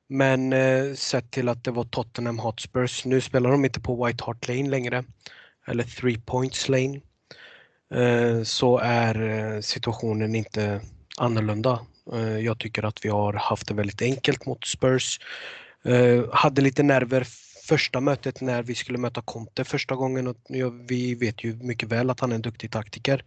Men 0.08 0.52
eh, 0.52 0.94
sett 0.94 1.30
till 1.30 1.48
att 1.48 1.64
det 1.64 1.70
var 1.70 1.84
Tottenham 1.84 2.38
Hotspurs. 2.38 3.04
Nu 3.04 3.20
spelar 3.20 3.50
de 3.50 3.64
inte 3.64 3.80
på 3.80 4.06
White 4.06 4.24
Hart 4.24 4.48
Lane 4.48 4.70
längre. 4.70 5.04
Eller 5.66 5.84
Three 5.84 6.20
Points 6.20 6.68
Lane. 6.68 7.00
Eh, 7.94 8.42
så 8.42 8.78
är 8.78 9.28
eh, 9.28 9.60
situationen 9.60 10.34
inte 10.34 10.80
annorlunda. 11.16 11.80
Jag 12.42 12.58
tycker 12.58 12.82
att 12.82 13.04
vi 13.04 13.08
har 13.08 13.32
haft 13.32 13.68
det 13.68 13.74
väldigt 13.74 14.02
enkelt 14.02 14.46
mot 14.46 14.66
Spurs. 14.66 15.20
Hade 16.32 16.62
lite 16.62 16.82
nerver 16.82 17.26
första 17.62 18.00
mötet 18.00 18.40
när 18.40 18.62
vi 18.62 18.74
skulle 18.74 18.98
möta 18.98 19.22
Conte 19.22 19.64
första 19.64 19.94
gången 19.94 20.26
och 20.26 20.36
vi 20.88 21.14
vet 21.14 21.44
ju 21.44 21.56
mycket 21.56 21.88
väl 21.88 22.10
att 22.10 22.20
han 22.20 22.30
är 22.30 22.34
en 22.34 22.42
duktig 22.42 22.70
taktiker. 22.70 23.24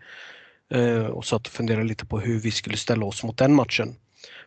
Eh, 0.69 1.05
och 1.05 1.25
satt 1.25 1.47
och 1.47 1.53
funderade 1.53 1.85
lite 1.85 2.05
på 2.05 2.19
hur 2.19 2.39
vi 2.39 2.51
skulle 2.51 2.77
ställa 2.77 3.05
oss 3.05 3.23
mot 3.23 3.37
den 3.37 3.53
matchen. 3.55 3.95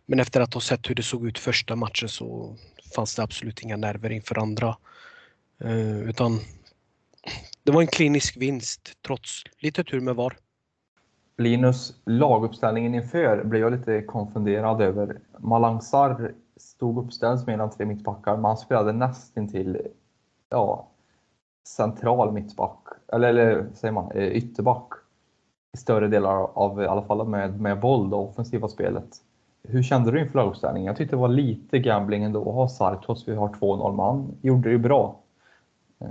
Men 0.06 0.20
efter 0.20 0.40
att 0.40 0.54
ha 0.54 0.60
sett 0.60 0.90
hur 0.90 0.94
det 0.94 1.02
såg 1.02 1.26
ut 1.26 1.38
första 1.38 1.76
matchen 1.76 2.08
så 2.08 2.56
fanns 2.94 3.14
det 3.14 3.22
absolut 3.22 3.62
inga 3.62 3.76
nerver 3.76 4.10
inför 4.10 4.38
andra. 4.38 4.76
Eh, 5.60 6.00
utan 6.00 6.40
det 7.62 7.72
var 7.72 7.80
en 7.80 7.86
klinisk 7.86 8.36
vinst 8.36 8.92
trots 9.06 9.42
lite 9.58 9.84
tur 9.84 10.00
med 10.00 10.16
VAR. 10.16 10.36
Linus, 11.38 11.94
laguppställningen 12.06 12.94
inför 12.94 13.44
blev 13.44 13.62
jag 13.62 13.72
lite 13.72 14.02
konfunderad 14.02 14.82
över. 14.82 15.18
Malang 15.38 15.80
Sarr 15.80 16.34
stod 16.56 16.98
uppställd 16.98 17.46
mellan 17.46 17.70
tre 17.70 17.86
mittbackar, 17.86 18.36
men 18.36 18.44
han 18.44 18.56
spelade 18.56 18.92
nästintill 18.92 19.78
ja, 20.48 20.88
central 21.68 22.32
mittback, 22.32 22.78
eller, 23.12 23.28
eller 23.28 23.66
säger 23.74 23.92
man, 23.92 24.10
eh, 24.10 24.28
ytterback 24.28 24.92
i 25.74 25.76
större 25.76 26.08
delar 26.08 26.58
av, 26.58 26.82
i 26.82 26.86
alla 26.86 27.02
fall 27.02 27.28
med, 27.28 27.60
med 27.60 27.80
boll, 27.80 28.10
det 28.10 28.16
offensiva 28.16 28.68
spelet. 28.68 29.22
Hur 29.62 29.82
kände 29.82 30.10
du 30.10 30.20
inför 30.20 30.38
laguppställningen? 30.38 30.86
Jag 30.86 30.96
tyckte 30.96 31.16
det 31.16 31.20
var 31.20 31.28
lite 31.28 31.78
gambling 31.78 32.24
ändå 32.24 32.62
att 32.62 32.78
ha 32.78 33.00
trots 33.04 33.28
vi 33.28 33.34
har 33.34 33.48
2-0, 33.48 33.90
men 33.90 34.04
han 34.04 34.34
gjorde 34.42 34.68
det 34.68 34.72
ju 34.72 34.78
bra. 34.78 35.20
Eh, 35.98 36.08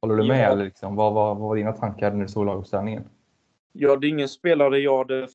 håller 0.00 0.16
du 0.16 0.28
med? 0.28 0.40
Ja. 0.40 0.52
Eller 0.52 0.64
liksom, 0.64 0.96
vad, 0.96 1.14
vad, 1.14 1.36
vad 1.36 1.48
var 1.48 1.56
dina 1.56 1.72
tankar 1.72 2.10
när 2.10 2.22
du 2.22 2.28
såg 2.28 2.46
laguppställningen? 2.46 3.04
Ja, 3.72 3.96
det 3.96 4.06
är 4.06 4.08
ingen 4.08 4.28
spelare 4.28 4.78
jag 4.78 4.98
hade 4.98 5.28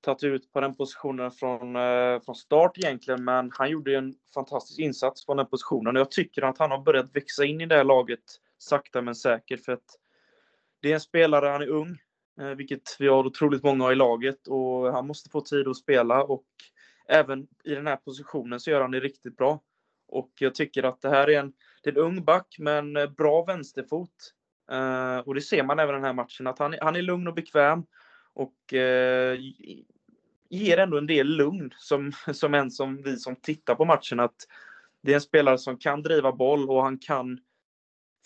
tagit 0.00 0.24
ut 0.24 0.52
på 0.52 0.60
den 0.60 0.74
positionen 0.74 1.30
från, 1.30 1.76
eh, 1.76 2.20
från 2.20 2.34
start 2.34 2.78
egentligen, 2.78 3.24
men 3.24 3.50
han 3.54 3.70
gjorde 3.70 3.96
en 3.96 4.14
fantastisk 4.34 4.78
insats 4.80 5.26
på 5.26 5.34
den 5.34 5.46
positionen. 5.46 5.96
Jag 5.96 6.10
tycker 6.10 6.42
att 6.42 6.58
han 6.58 6.70
har 6.70 6.78
börjat 6.78 7.16
växa 7.16 7.44
in 7.44 7.60
i 7.60 7.66
det 7.66 7.76
här 7.76 7.84
laget 7.84 8.20
sakta 8.58 9.02
men 9.02 9.14
säkert, 9.14 9.64
för 9.64 9.72
att 9.72 9.98
det 10.82 10.90
är 10.90 10.94
en 10.94 11.00
spelare, 11.00 11.46
han 11.46 11.62
är 11.62 11.68
ung, 11.68 11.98
eh, 12.40 12.46
vilket 12.46 12.96
vi 12.98 13.08
har 13.08 13.26
otroligt 13.26 13.62
många 13.62 13.92
i 13.92 13.94
laget, 13.94 14.46
och 14.48 14.92
han 14.92 15.06
måste 15.06 15.30
få 15.30 15.40
tid 15.40 15.68
att 15.68 15.76
spela, 15.76 16.24
och 16.24 16.46
även 17.08 17.46
i 17.64 17.74
den 17.74 17.86
här 17.86 17.96
positionen 17.96 18.60
så 18.60 18.70
gör 18.70 18.80
han 18.80 18.90
det 18.90 19.00
riktigt 19.00 19.36
bra. 19.36 19.60
Och 20.08 20.30
jag 20.38 20.54
tycker 20.54 20.82
att 20.82 21.00
det 21.00 21.08
här 21.08 21.30
är 21.30 21.40
en, 21.40 21.52
det 21.82 21.90
är 21.90 21.94
en 21.94 22.04
ung 22.04 22.24
back 22.24 22.56
med 22.58 22.78
en 22.78 22.96
eh, 22.96 23.06
bra 23.06 23.44
vänsterfot. 23.44 24.34
Uh, 24.72 25.18
och 25.18 25.34
det 25.34 25.40
ser 25.40 25.62
man 25.62 25.78
även 25.78 25.94
i 25.94 25.96
den 25.96 26.04
här 26.04 26.12
matchen, 26.12 26.46
att 26.46 26.58
han, 26.58 26.74
han 26.80 26.96
är 26.96 27.02
lugn 27.02 27.28
och 27.28 27.34
bekväm 27.34 27.84
och 28.40 28.74
eh, 28.74 29.38
ger 30.48 30.78
ändå 30.78 30.98
en 30.98 31.06
del 31.06 31.26
lugn 31.26 31.74
som, 31.78 32.12
som 32.32 32.54
en 32.54 32.70
som 32.70 33.02
vi 33.02 33.16
som 33.16 33.36
tittar 33.36 33.74
på 33.74 33.84
matchen 33.84 34.20
att 34.20 34.36
det 35.02 35.10
är 35.10 35.14
en 35.14 35.20
spelare 35.20 35.58
som 35.58 35.78
kan 35.78 36.02
driva 36.02 36.32
boll 36.32 36.70
och 36.70 36.82
han 36.82 36.98
kan 36.98 37.40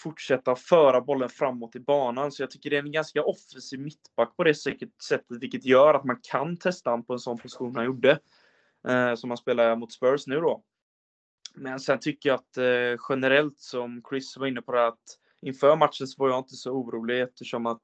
fortsätta 0.00 0.56
föra 0.56 1.00
bollen 1.00 1.28
framåt 1.28 1.76
i 1.76 1.80
banan. 1.80 2.33
Så 2.33 2.42
jag 2.42 2.50
tycker 2.50 2.71
det 2.71 2.76
är 2.76 2.83
en 2.83 2.92
ganska 2.92 3.23
offensiv 3.23 3.80
mittback 3.80 4.37
på 4.37 4.44
det 4.44 4.54
sättet, 4.54 5.38
vilket 5.40 5.64
gör 5.64 5.94
att 5.94 6.04
man 6.04 6.21
kan 6.23 6.56
testa 6.56 6.90
honom 6.90 7.06
på 7.06 7.12
en 7.12 7.18
sån 7.18 7.38
position 7.38 7.76
han 7.76 7.85
gjorde. 7.85 8.18
Eh, 8.88 9.14
som 9.14 9.30
han 9.30 9.37
spelar 9.37 9.76
mot 9.76 9.92
Spurs 9.92 10.26
nu 10.26 10.40
då. 10.40 10.62
Men 11.54 11.80
sen 11.80 11.99
tycker 12.00 12.28
jag 12.28 12.35
att 12.35 12.56
eh, 12.56 13.00
generellt, 13.09 13.59
som 13.59 14.02
Chris 14.09 14.37
var 14.37 14.47
inne 14.47 14.62
på 14.62 14.73
det, 14.73 14.87
att 14.87 15.18
inför 15.40 15.76
matchen 15.76 16.06
så 16.06 16.23
var 16.23 16.30
jag 16.30 16.38
inte 16.38 16.54
så 16.54 16.71
orolig 16.71 17.21
eftersom 17.21 17.66
att 17.66 17.83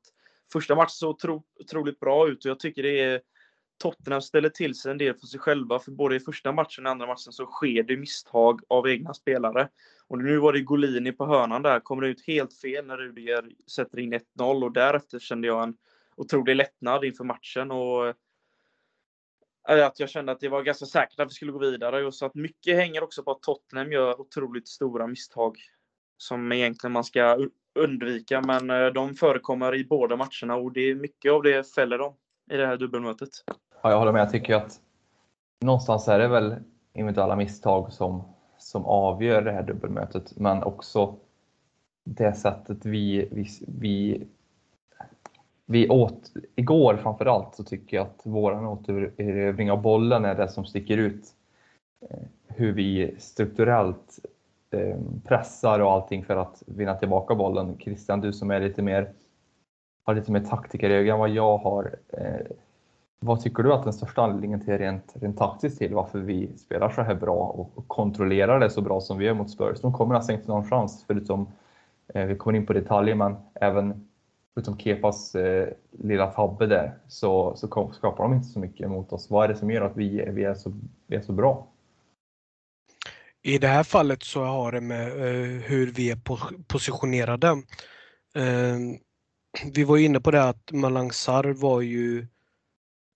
första 0.53 0.75
matchen 0.75 0.91
såg 0.91 1.11
otro, 1.11 1.43
otroligt 1.61 2.01
bra 2.01 2.29
ut 2.29 2.45
och 2.45 2.51
jag 2.51 2.61
tycker 2.61 2.83
det 2.83 3.01
är 3.01 3.21
Tottenham 3.81 4.23
ställer 4.23 4.49
till 4.49 4.75
sig 4.75 4.93
en 4.93 4.99
del 4.99 5.15
för 5.15 5.27
sig 5.27 5.41
själva, 5.41 5.79
för 5.79 5.91
både 5.91 6.17
i 6.17 6.21
första 6.21 6.53
matchen 6.53 6.87
och 6.87 6.93
andra 6.93 7.07
matchen 7.07 7.33
så 7.33 7.47
sker 7.47 7.83
det 7.83 7.97
misstag 7.97 8.61
av 8.69 8.89
egna 8.89 9.15
spelare. 9.15 9.69
Och 10.09 10.19
nu 10.19 10.39
var 10.39 10.53
det 10.53 10.61
Golini 10.61 11.13
på 11.13 11.27
hörnan 11.27 11.63
där, 11.63 11.81
kommer 11.81 12.03
ut 12.05 12.27
helt 12.27 12.55
fel 12.55 12.87
när 12.87 12.97
Rudiger 12.97 13.51
sätter 13.71 13.99
in 13.99 14.15
1-0 14.15 14.65
och 14.65 14.73
därefter 14.73 15.19
kände 15.19 15.47
jag 15.47 15.63
en 15.63 15.77
otrolig 16.17 16.57
lättnad 16.57 17.05
inför 17.05 17.25
matchen 17.25 17.71
och 17.71 18.15
att 19.69 20.01
jag 20.01 20.11
kände 20.11 20.33
att 20.33 20.41
det 20.41 20.49
var 20.49 20.63
ganska 20.63 20.87
säkert 20.87 21.21
att 21.21 21.29
vi 21.29 21.35
skulle 21.35 21.53
gå 21.53 21.59
vidare. 21.59 22.07
Och 22.07 22.15
så 22.15 22.27
att 22.27 22.35
mycket 22.35 22.77
hänger 22.77 23.03
också 23.03 23.23
på 23.23 23.31
att 23.31 23.43
Tottenham 23.43 23.93
gör 23.93 24.21
otroligt 24.21 24.69
stora 24.69 25.07
misstag 25.07 25.57
som 26.17 26.53
egentligen 26.53 26.93
man 26.93 27.05
ska 27.05 27.49
undvika, 27.75 28.41
men 28.41 28.71
eh, 28.71 28.87
de 28.87 29.15
förekommer 29.15 29.75
i 29.75 29.85
båda 29.85 30.17
matcherna 30.17 30.57
och 30.57 30.73
det 30.73 30.91
är 30.91 30.95
mycket 30.95 31.33
av 31.33 31.43
det 31.43 31.75
fäller 31.75 31.99
dem 31.99 32.15
i 32.51 32.57
det 32.57 32.67
här 32.67 32.77
dubbelmötet. 32.77 33.29
Ja, 33.83 33.91
jag 33.91 33.99
håller 33.99 34.13
med. 34.13 34.23
Jag 34.23 34.31
tycker 34.31 34.55
att 34.55 34.81
någonstans 35.61 36.09
är 36.09 36.19
det 36.19 36.29
väl 36.29 36.57
individuella 36.93 37.37
misstag 37.37 37.93
som, 37.93 38.23
som 38.59 38.85
avgör 38.85 39.43
det 39.43 39.53
här 39.53 39.63
dubbelmötet, 39.63 40.37
men 40.37 40.63
också 40.63 41.17
det 42.05 42.33
sättet 42.33 42.85
vi, 42.85 43.29
vi, 43.33 43.47
vi 43.81 44.27
vi 45.71 45.89
åt, 45.89 46.33
igår 46.57 46.97
framförallt 46.97 47.55
så 47.55 47.65
tycker 47.65 47.97
jag 47.97 48.07
att 48.07 48.21
våran 48.25 48.67
återerövring 48.67 49.71
av 49.71 49.83
bollen 49.83 50.25
är 50.25 50.35
det 50.35 50.49
som 50.49 50.67
sticker 50.67 50.99
ut. 50.99 51.25
Eh, 52.11 52.19
hur 52.47 52.73
vi 52.73 53.15
strukturellt 53.19 54.19
Ehm, 54.71 55.21
pressar 55.25 55.81
och 55.81 55.93
allting 55.93 56.25
för 56.25 56.37
att 56.37 56.63
vinna 56.67 56.95
tillbaka 56.95 57.35
bollen. 57.35 57.79
Christian, 57.79 58.21
du 58.21 58.33
som 58.33 58.51
är 58.51 58.61
lite 58.61 58.83
mer, 58.83 59.13
har 60.05 60.15
lite 60.15 60.33
mer 60.33 60.41
taktikeröga 60.41 61.13
än 61.13 61.19
vad 61.19 61.31
jag 61.31 61.59
har. 61.59 61.97
Eh, 62.09 62.47
vad 63.21 63.41
tycker 63.41 63.63
du 63.63 63.73
att 63.73 63.85
den 63.85 63.93
största 63.93 64.23
anledningen 64.23 64.61
till 64.61 64.79
rent, 64.79 65.13
rent 65.21 65.39
taktiskt 65.39 65.79
till 65.79 65.95
varför 65.95 66.19
vi 66.19 66.59
spelar 66.59 66.91
så 66.91 67.03
här 67.03 67.15
bra 67.15 67.37
och, 67.75 67.89
kontrollerar 67.89 68.61
det 68.61 68.71
så 68.71 68.81
bra 68.81 69.01
som 69.01 69.19
vi 69.19 69.25
gör 69.25 69.35
mot 69.35 69.51
Spurs? 69.51 69.81
De 69.81 69.93
kommer 69.93 70.15
nästan 70.15 70.37
inte 70.37 70.49
någon 70.49 70.71
chans 70.71 71.05
förutom, 71.07 71.47
eh, 72.15 72.25
vi 72.25 72.37
kommer 72.37 72.59
in 72.59 72.67
på 72.67 72.73
detaljer, 72.73 73.15
men 73.15 73.37
även 73.55 74.09
förutom 74.55 74.79
Kepas 74.79 75.35
eh, 75.35 75.69
lilla 75.91 76.27
tabbe 76.27 76.67
där 76.67 76.95
så, 77.09 77.57
så 77.57 77.69
kom, 77.69 77.93
skapar 77.93 78.25
de 78.25 78.33
inte 78.33 78.49
så 78.49 78.59
mycket 78.59 78.91
mot 78.91 79.13
oss. 79.13 79.31
Vad 79.31 79.45
är 79.45 79.49
det 79.49 79.57
som 79.57 79.71
gör 79.71 79.83
att 79.83 79.97
vi, 79.97 80.25
vi, 80.31 80.45
är, 80.45 80.55
så, 80.55 80.73
vi 81.07 81.17
är 81.17 81.21
så 81.21 81.33
bra? 81.33 81.67
I 83.43 83.59
det 83.59 83.69
här 83.69 83.83
fallet 83.83 84.23
så 84.23 84.45
har 84.45 84.73
det 84.73 84.81
med 84.81 85.07
eh, 85.07 85.63
hur 85.63 85.93
vi 85.93 86.11
är 86.11 86.19
positionerade. 86.63 87.49
Eh, 88.35 88.79
vi 89.73 89.85
var 89.85 89.99
inne 89.99 90.21
på 90.21 90.31
det 90.31 90.43
att 90.45 90.73
Malang 90.73 91.13
Sarr 91.13 91.53
var 91.53 91.81
ju 91.81 92.27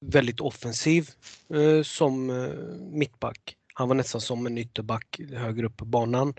väldigt 0.00 0.40
offensiv 0.40 1.10
eh, 1.54 1.82
som 1.82 2.30
eh, 2.30 2.48
mittback. 2.98 3.56
Han 3.74 3.88
var 3.88 3.94
nästan 3.94 4.20
som 4.20 4.46
en 4.46 4.58
ytterback 4.58 5.20
högre 5.32 5.66
upp 5.66 5.76
på 5.76 5.84
banan. 5.84 6.34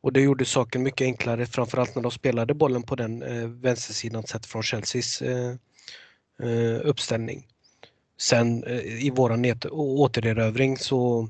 Och 0.00 0.12
det 0.12 0.20
gjorde 0.20 0.44
saken 0.44 0.82
mycket 0.82 1.04
enklare, 1.04 1.46
framförallt 1.46 1.94
när 1.94 2.02
de 2.02 2.10
spelade 2.10 2.54
bollen 2.54 2.82
på 2.82 2.96
den 2.96 3.22
eh, 3.22 3.48
vänstersidan 3.48 4.22
sett 4.22 4.46
från 4.46 4.62
Chelseas 4.62 5.22
eh, 5.22 5.54
eh, 6.42 6.80
uppställning. 6.84 7.46
Sen 8.20 8.64
eh, 8.64 9.04
i 9.04 9.10
våran 9.10 9.44
återerövring 9.70 10.76
så 10.78 11.28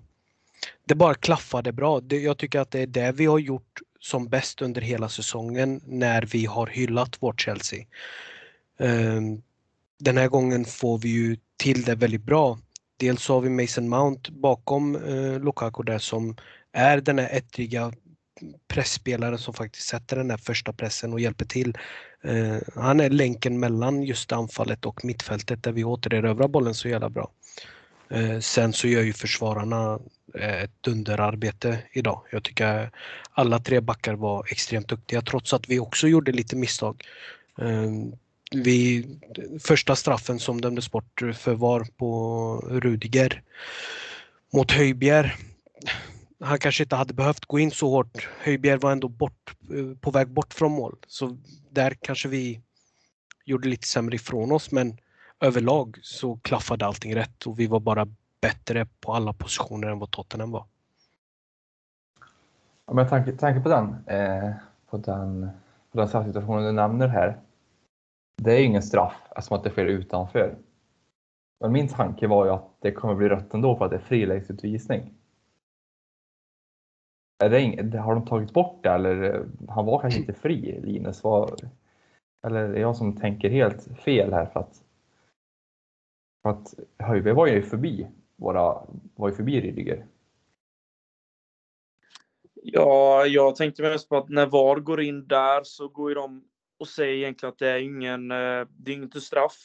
det 0.85 0.94
bara 0.94 1.14
klaffade 1.14 1.73
bra. 1.73 2.00
Det, 2.00 2.21
jag 2.21 2.38
tycker 2.38 2.61
att 2.61 2.71
det 2.71 2.80
är 2.80 2.87
det 2.87 3.12
vi 3.12 3.26
har 3.26 3.38
gjort 3.38 3.80
som 4.00 4.28
bäst 4.28 4.62
under 4.62 4.80
hela 4.80 5.09
säsongen 5.09 5.80
när 5.85 6.23
vi 6.23 6.47
har 6.47 6.66
hyllat 6.66 7.23
vårt 7.23 7.40
Chelsea. 7.40 7.85
Um, 8.78 9.42
den 9.99 10.16
här 10.16 10.28
gången 10.28 10.64
får 10.64 10.99
vi 10.99 11.09
ju 11.09 11.37
till 11.56 11.83
det 11.83 11.94
väldigt 11.94 12.23
bra. 12.23 12.59
Dels 12.96 13.29
har 13.29 13.40
vi 13.40 13.50
Mason 13.50 13.88
Mount 13.88 14.33
bakom 14.33 14.96
eh, 14.96 15.40
Lukaku 15.40 15.83
där 15.83 15.98
som 15.98 16.37
är 16.72 17.00
den 17.00 17.18
här 17.18 17.29
ettriga 17.33 17.92
pressspelaren 18.68 19.38
som 19.38 19.55
faktiskt 19.55 19.88
sätter 19.88 20.16
den 20.16 20.31
här 20.31 20.37
första 20.37 20.72
pressen 20.72 21.12
och 21.12 21.20
hjälper 21.20 21.44
till. 21.44 21.79
Ehm, 22.24 22.61
han 22.74 23.00
är 23.00 23.11
länken 23.11 23.61
mellan 23.61 24.03
just 24.03 24.33
anfallet 24.33 24.87
och 24.87 25.05
mittfältet 25.05 25.62
där 25.62 25.72
vi 25.72 25.85
återerövrar 25.85 26.48
bollen 26.48 26.74
så 26.74 26.88
jävla 26.88 27.11
bra. 27.11 27.31
Eh, 28.09 28.40
sen 28.40 28.73
så 28.73 28.88
gör 28.88 29.03
ju 29.03 29.12
försvararna 29.12 29.99
eh, 30.35 30.62
ett 30.62 30.83
dunderarbete 30.83 31.79
idag. 31.93 32.23
Jag 32.31 32.43
tycker 32.43 32.90
alla 33.31 33.59
tre 33.59 33.81
backar 33.81 34.14
var 34.14 34.47
extremt 34.51 34.88
duktiga 34.88 35.23
trots 35.23 35.53
att 35.53 35.69
vi 35.69 35.79
också 35.81 36.09
gjorde 36.09 36.33
lite 36.33 36.57
misstag. 36.57 37.05
Eh, 37.59 37.90
vi, 38.53 39.07
första 39.61 39.97
straffen 39.97 40.38
som 40.38 40.61
dömdes 40.61 40.90
bort 40.90 41.23
för 41.35 41.55
var 41.55 41.87
på 41.97 42.57
Rudiger 42.71 43.43
mot 44.53 44.73
Höjbjer. 44.73 45.37
Han 46.40 46.59
kanske 46.59 46.83
inte 46.83 46.97
hade 46.97 47.14
behövt 47.14 47.45
gå 47.45 47.59
in 47.59 47.71
så 47.71 47.90
hårt. 47.90 48.29
Höjbjer 48.38 48.77
var 48.77 48.93
ändå 48.93 49.09
bort, 49.09 49.55
på 50.01 50.11
väg 50.11 50.29
bort 50.29 50.55
från 50.55 50.73
mål. 50.73 50.97
Så 51.07 51.38
där 51.71 51.97
kanske 52.03 52.29
vi 52.29 52.61
gjorde 53.45 53.69
lite 53.69 53.88
sämre 53.88 54.17
ifrån 54.17 54.53
oss 54.53 54.71
men 54.71 54.97
överlag 55.40 55.99
så 56.03 56.37
klaffade 56.37 56.87
allting 56.87 57.16
rätt 57.16 57.47
och 57.47 57.59
vi 57.59 57.66
var 57.66 57.81
bara 57.81 58.07
bättre 58.40 58.87
på 59.01 59.12
alla 59.12 59.33
positioner 59.33 59.88
än 59.88 59.99
vad 59.99 60.11
Tottenham 60.11 60.51
var. 60.51 60.66
Ja, 62.87 62.94
med 62.94 63.09
tanke, 63.09 63.33
tanke 63.33 63.61
på 63.61 63.68
den, 63.68 63.97
eh, 64.07 64.53
på 64.90 64.97
den, 64.97 65.51
på 65.90 65.99
den 65.99 66.09
straffsituationen 66.09 66.64
du 66.64 66.73
nämner 66.73 67.09
här. 67.09 67.40
Det 68.42 68.53
är 68.53 68.64
ingen 68.64 68.83
straff 68.83 69.23
eftersom 69.37 69.57
att 69.57 69.64
det 69.64 69.70
sker 69.70 69.87
utanför. 69.87 70.57
Men 71.61 71.73
min 71.73 71.88
tanke 71.88 72.27
var 72.27 72.44
ju 72.44 72.51
att 72.51 72.77
det 72.81 72.92
kommer 72.92 73.14
bli 73.14 73.29
rött 73.29 73.55
ändå 73.55 73.77
för 73.77 73.85
att 73.85 73.90
det 73.90 73.97
är 73.97 74.01
frilägesutvisning. 74.01 75.14
Är 77.44 77.83
det, 77.83 77.99
har 77.99 78.14
de 78.14 78.27
tagit 78.27 78.53
bort 78.53 78.83
det 78.83 78.90
eller 78.90 79.35
eh, 79.35 79.40
han 79.68 79.87
var 79.87 80.01
kanske 80.01 80.20
inte 80.20 80.33
fri 80.33 80.81
Linus? 80.83 81.25
Var, 81.25 81.55
eller 82.47 82.61
är 82.61 82.73
det 82.73 82.81
jag 82.81 82.97
som 82.97 83.16
tänker 83.16 83.51
helt 83.51 83.99
fel 83.99 84.33
här? 84.33 84.47
För 84.47 84.61
att, 84.61 84.84
för 86.44 86.50
att 86.50 86.74
Höjberg 86.98 87.35
var 87.35 87.46
ju 87.46 87.62
förbi, 87.62 88.07
våra, 88.37 88.87
var 89.14 89.28
ju 89.28 89.35
förbi 89.35 89.61
Rydiger. 89.61 90.07
Ja, 92.54 93.26
jag 93.26 93.57
tänkte 93.57 93.83
mest 93.83 94.09
på 94.09 94.16
att 94.16 94.28
när 94.28 94.46
VAR 94.46 94.76
går 94.76 95.00
in 95.00 95.26
där 95.26 95.61
så 95.64 95.88
går 95.88 96.11
ju 96.11 96.14
de 96.14 96.44
och 96.78 96.88
säger 96.88 97.14
egentligen 97.14 97.52
att 97.52 97.59
det 97.59 97.68
är 97.68 97.78
ingen, 97.78 98.30
eh, 98.30 98.66
det 98.68 98.90
är 98.90 98.94
inget 98.94 99.22
straff. 99.22 99.57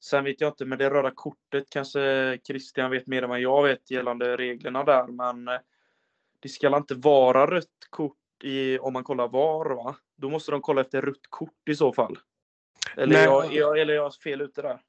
Sen 0.00 0.24
vet 0.24 0.40
jag 0.40 0.48
inte, 0.48 0.64
med 0.64 0.78
det 0.78 0.90
röda 0.90 1.10
kortet 1.14 1.70
kanske 1.70 2.38
Christian 2.46 2.90
vet 2.90 3.06
mer 3.06 3.22
än 3.22 3.28
vad 3.28 3.40
jag 3.40 3.62
vet 3.62 3.90
gällande 3.90 4.36
reglerna 4.36 4.84
där, 4.84 5.06
men 5.06 5.48
eh, 5.48 5.60
det 6.40 6.48
ska 6.48 6.76
inte 6.76 6.94
vara 6.94 7.46
rött 7.46 7.66
kort 7.90 8.44
i, 8.44 8.78
om 8.78 8.92
man 8.92 9.04
kollar 9.04 9.28
VAR, 9.28 9.74
va? 9.74 9.96
Då 10.16 10.30
måste 10.30 10.50
de 10.50 10.60
kolla 10.60 10.80
efter 10.80 11.02
rött 11.02 11.26
kort 11.28 11.68
i 11.70 11.74
så 11.74 11.92
fall. 11.92 12.18
Eller, 12.96 13.16
är 13.16 13.24
jag, 13.24 13.52
jag, 13.52 13.78
eller 13.78 13.92
är 13.92 13.96
jag 13.96 14.14
fel 14.14 14.40
ute 14.40 14.62
där? 14.62 14.80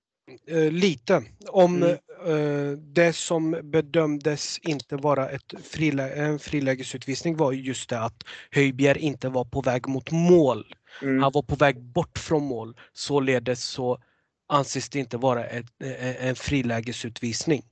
Uh, 0.51 0.71
lite. 0.71 1.23
Om 1.49 1.83
mm. 1.83 1.97
uh, 2.27 2.77
det 2.77 3.13
som 3.13 3.59
bedömdes 3.63 4.59
inte 4.59 4.95
vara 4.95 5.29
ett 5.29 5.53
frilä 5.63 6.09
en 6.09 6.39
frilägesutvisning 6.39 7.37
var 7.37 7.51
just 7.51 7.89
det 7.89 7.99
att 7.99 8.23
Höjbjer 8.51 8.97
inte 8.97 9.29
var 9.29 9.45
på 9.45 9.61
väg 9.61 9.87
mot 9.87 10.11
mål. 10.11 10.75
Mm. 11.01 11.23
Han 11.23 11.31
var 11.31 11.41
på 11.41 11.55
väg 11.55 11.81
bort 11.81 12.17
från 12.17 12.43
mål. 12.43 12.77
Således 12.93 13.63
så 13.63 13.97
anses 14.47 14.89
det 14.89 14.99
inte 14.99 15.17
vara 15.17 15.45
ett, 15.45 15.65
en 16.19 16.35
frilägesutvisning. 16.35 17.63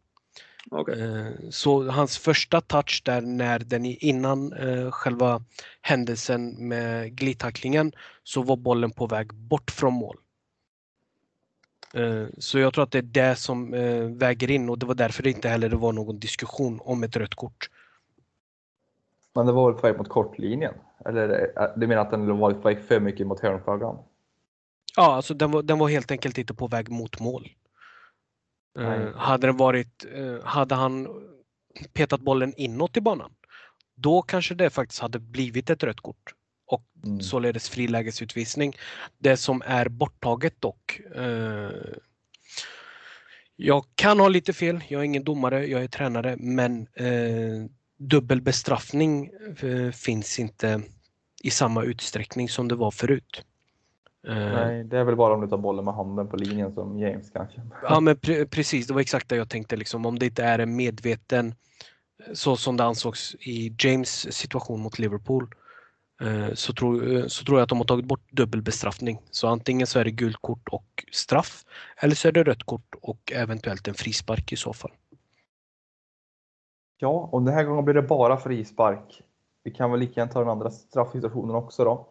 Okay. 0.72 1.02
Uh, 1.02 1.50
så 1.50 1.90
hans 1.90 2.18
första 2.18 2.62
touch 2.62 3.02
där 3.06 3.22
när 3.22 3.60
den 3.60 3.86
innan 3.86 4.54
själva 4.92 5.44
händelsen 5.82 6.68
med 6.68 7.16
glidtacklingen 7.16 7.92
så 8.24 8.44
var 8.44 8.58
bollen 8.58 8.92
på 8.92 9.08
väg 9.08 9.34
bort 9.34 9.72
från 9.72 9.94
mål. 9.94 10.18
Eh, 11.94 12.28
så 12.38 12.60
jag 12.60 12.74
tror 12.74 12.84
att 12.84 12.92
det 12.92 12.98
är 12.98 13.02
det 13.02 13.36
som 13.36 13.74
eh, 13.74 14.04
väger 14.04 14.52
in 14.52 14.70
och 14.70 14.80
det 14.80 14.86
var 14.86 14.96
därför 14.96 15.24
det 15.24 15.30
inte 15.30 15.50
heller 15.50 15.70
var 15.70 15.94
någon 15.94 16.20
diskussion 16.20 16.80
om 16.84 17.04
ett 17.04 17.16
rött 17.16 17.36
kort. 17.36 17.70
Men 19.36 19.46
det 19.46 19.52
var 19.52 19.72
väl 19.72 19.82
på 19.82 19.88
väg 19.88 19.98
mot 19.98 20.10
kortlinjen? 20.10 20.74
Eller 21.06 21.54
eh, 21.58 21.64
du 21.76 21.88
menar 21.88 22.02
att 22.02 22.12
den 22.12 22.38
var 22.38 22.54
på 22.54 22.60
väg 22.60 22.80
för 22.80 23.00
mycket 23.00 23.28
mot 23.28 23.40
hörnflaggan? 23.40 23.98
Ja, 24.96 25.16
alltså 25.16 25.34
den 25.34 25.52
var, 25.52 25.64
den 25.64 25.80
var 25.80 25.90
helt 25.90 26.12
enkelt 26.12 26.38
inte 26.38 26.54
på 26.54 26.68
väg 26.68 26.90
mot 26.90 27.20
mål. 27.20 27.50
Nej. 28.76 29.12
hade 29.16 29.48
det 29.48 29.54
varit, 29.54 30.06
hade 30.44 30.76
han 30.76 31.08
petat 31.94 32.22
bollen 32.22 32.54
inåt 32.58 32.98
i 32.98 33.02
banan, 33.02 33.32
då 33.96 34.22
kanske 34.22 34.56
det 34.56 34.70
faktiskt 34.70 35.02
hade 35.02 35.20
blivit 35.20 35.70
ett 35.70 35.84
rött 35.84 36.02
kort 36.02 36.34
och 36.70 36.84
mm. 37.06 37.22
således 37.22 37.70
frilägesutvisning. 37.70 38.76
Det 39.18 39.38
som 39.38 39.62
är 39.66 39.90
borttaget 39.90 40.62
dock. 40.62 41.02
Eh, 41.16 41.72
jag 43.56 43.86
kan 43.96 44.20
ha 44.20 44.28
lite 44.28 44.54
fel, 44.54 44.84
jag 44.88 45.02
är 45.02 45.06
ingen 45.06 45.24
domare, 45.24 45.68
jag 45.68 45.84
är 45.84 45.88
tränare, 45.88 46.36
men 46.38 46.88
eh, 46.94 47.66
dubbel 47.98 48.42
bestraffning 48.42 49.30
eh, 49.62 49.92
finns 49.92 50.40
inte 50.40 50.82
i 51.44 51.50
samma 51.50 51.84
utsträckning 51.84 52.50
som 52.50 52.68
det 52.68 52.76
var 52.76 52.92
förut. 52.92 53.46
Eh, 54.28 54.36
Nej, 54.36 54.84
det 54.84 54.98
är 54.98 55.04
väl 55.04 55.16
bara 55.16 55.34
om 55.34 55.42
du 55.42 55.48
tar 55.48 55.58
bollen 55.58 55.86
med 55.86 55.94
handen 55.94 56.28
på 56.28 56.38
linjen 56.38 56.74
som 56.74 57.00
James 57.00 57.30
kanske. 57.34 57.62
Ja, 57.84 58.00
men 58.00 58.18
pre 58.18 58.46
precis, 58.46 58.88
det 58.88 58.94
var 58.94 59.02
exakt 59.02 59.30
det 59.30 59.36
jag 59.36 59.50
tänkte. 59.50 59.76
Liksom, 59.76 60.06
om 60.06 60.20
det 60.20 60.26
inte 60.26 60.44
är 60.44 60.60
en 60.60 60.76
medveten, 60.76 61.56
så 62.34 62.58
som 62.58 62.78
det 62.78 62.84
ansågs 62.84 63.36
i 63.36 63.76
James 63.80 64.34
situation 64.34 64.80
mot 64.80 65.00
Liverpool, 65.00 65.48
Eh, 66.22 66.54
så 66.54 66.74
tror, 66.74 67.18
eh, 67.18 67.26
så 67.28 67.46
tror 67.46 67.58
jag 67.58 67.64
att 67.64 67.70
de 67.70 67.78
har 67.78 67.86
tagit 67.86 68.06
bort 68.06 68.32
dubbelbestraffning. 68.32 69.22
Så 69.32 69.48
antingen 69.48 69.88
så 69.88 70.00
är 70.00 70.04
det 70.04 70.12
gult 70.12 70.38
kort 70.42 70.70
och 70.72 71.06
straff 71.12 71.66
eller 71.98 72.16
så 72.16 72.28
är 72.28 72.32
det 72.32 72.44
rött 72.44 72.64
kort 72.64 72.96
och 73.02 73.32
eventuellt 73.32 73.88
en 73.88 73.94
frispark 73.94 74.52
i 74.52 74.56
så 74.56 74.74
fall. 74.74 74.92
Ja, 76.98 77.30
och 77.32 77.42
den 77.42 77.54
här 77.54 77.64
gången 77.64 77.86
blir 77.86 77.96
det 77.96 78.02
bara 78.02 78.38
frispark. 78.38 79.22
Vi 79.64 79.72
kan 79.72 79.92
väl 79.92 80.00
lika 80.00 80.20
gärna 80.20 80.32
ta 80.32 80.40
den 80.40 80.50
andra 80.50 80.72
straffsituationen 80.72 81.56
också 81.56 81.84
då. 81.84 82.08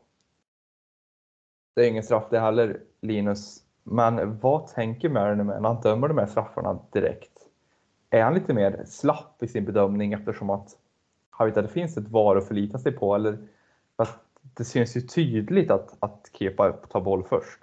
Det 1.74 1.84
är 1.84 1.88
ingen 1.88 2.02
straff 2.02 2.24
det 2.30 2.40
heller, 2.40 2.80
Linus. 3.02 3.62
Men 3.82 4.38
vad 4.38 4.66
tänker 4.66 5.08
Mariner 5.08 5.44
med 5.44 5.62
när 5.62 5.68
han 5.68 5.80
dömer 5.80 6.08
de 6.08 6.18
här 6.18 6.26
straffarna 6.26 6.78
direkt? 6.92 7.32
Är 8.10 8.22
han 8.22 8.34
lite 8.34 8.54
mer 8.54 8.84
slapp 8.86 9.42
i 9.42 9.48
sin 9.48 9.64
bedömning 9.64 10.12
eftersom 10.12 10.50
att 10.50 10.76
han 11.30 11.46
vet 11.46 11.56
att 11.56 11.64
det 11.64 11.72
finns 11.72 11.96
ett 11.96 12.08
VAR 12.08 12.36
att 12.36 12.48
förlita 12.48 12.78
sig 12.78 12.92
på? 12.92 13.14
Eller 13.14 13.38
det 14.56 14.64
syns 14.64 14.96
ju 14.96 15.00
tydligt 15.00 15.70
att, 15.70 15.96
att 16.00 16.30
Kepa 16.32 16.72
tar 16.72 17.00
boll 17.00 17.24
först. 17.28 17.58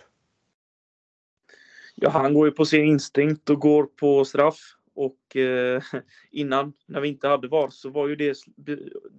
Ja, 1.96 2.10
han 2.10 2.34
går 2.34 2.48
ju 2.48 2.52
på 2.52 2.66
sin 2.66 2.86
instinkt 2.86 3.50
och 3.50 3.60
går 3.60 3.84
på 3.84 4.26
straff. 4.26 4.60
Och 4.96 5.36
eh, 5.36 5.82
innan, 6.32 6.74
när 6.86 7.02
vi 7.02 7.08
inte 7.08 7.28
hade 7.28 7.48
VAR, 7.48 7.70
så 7.70 7.90
var 7.90 8.08
ju 8.08 8.16
det 8.16 8.38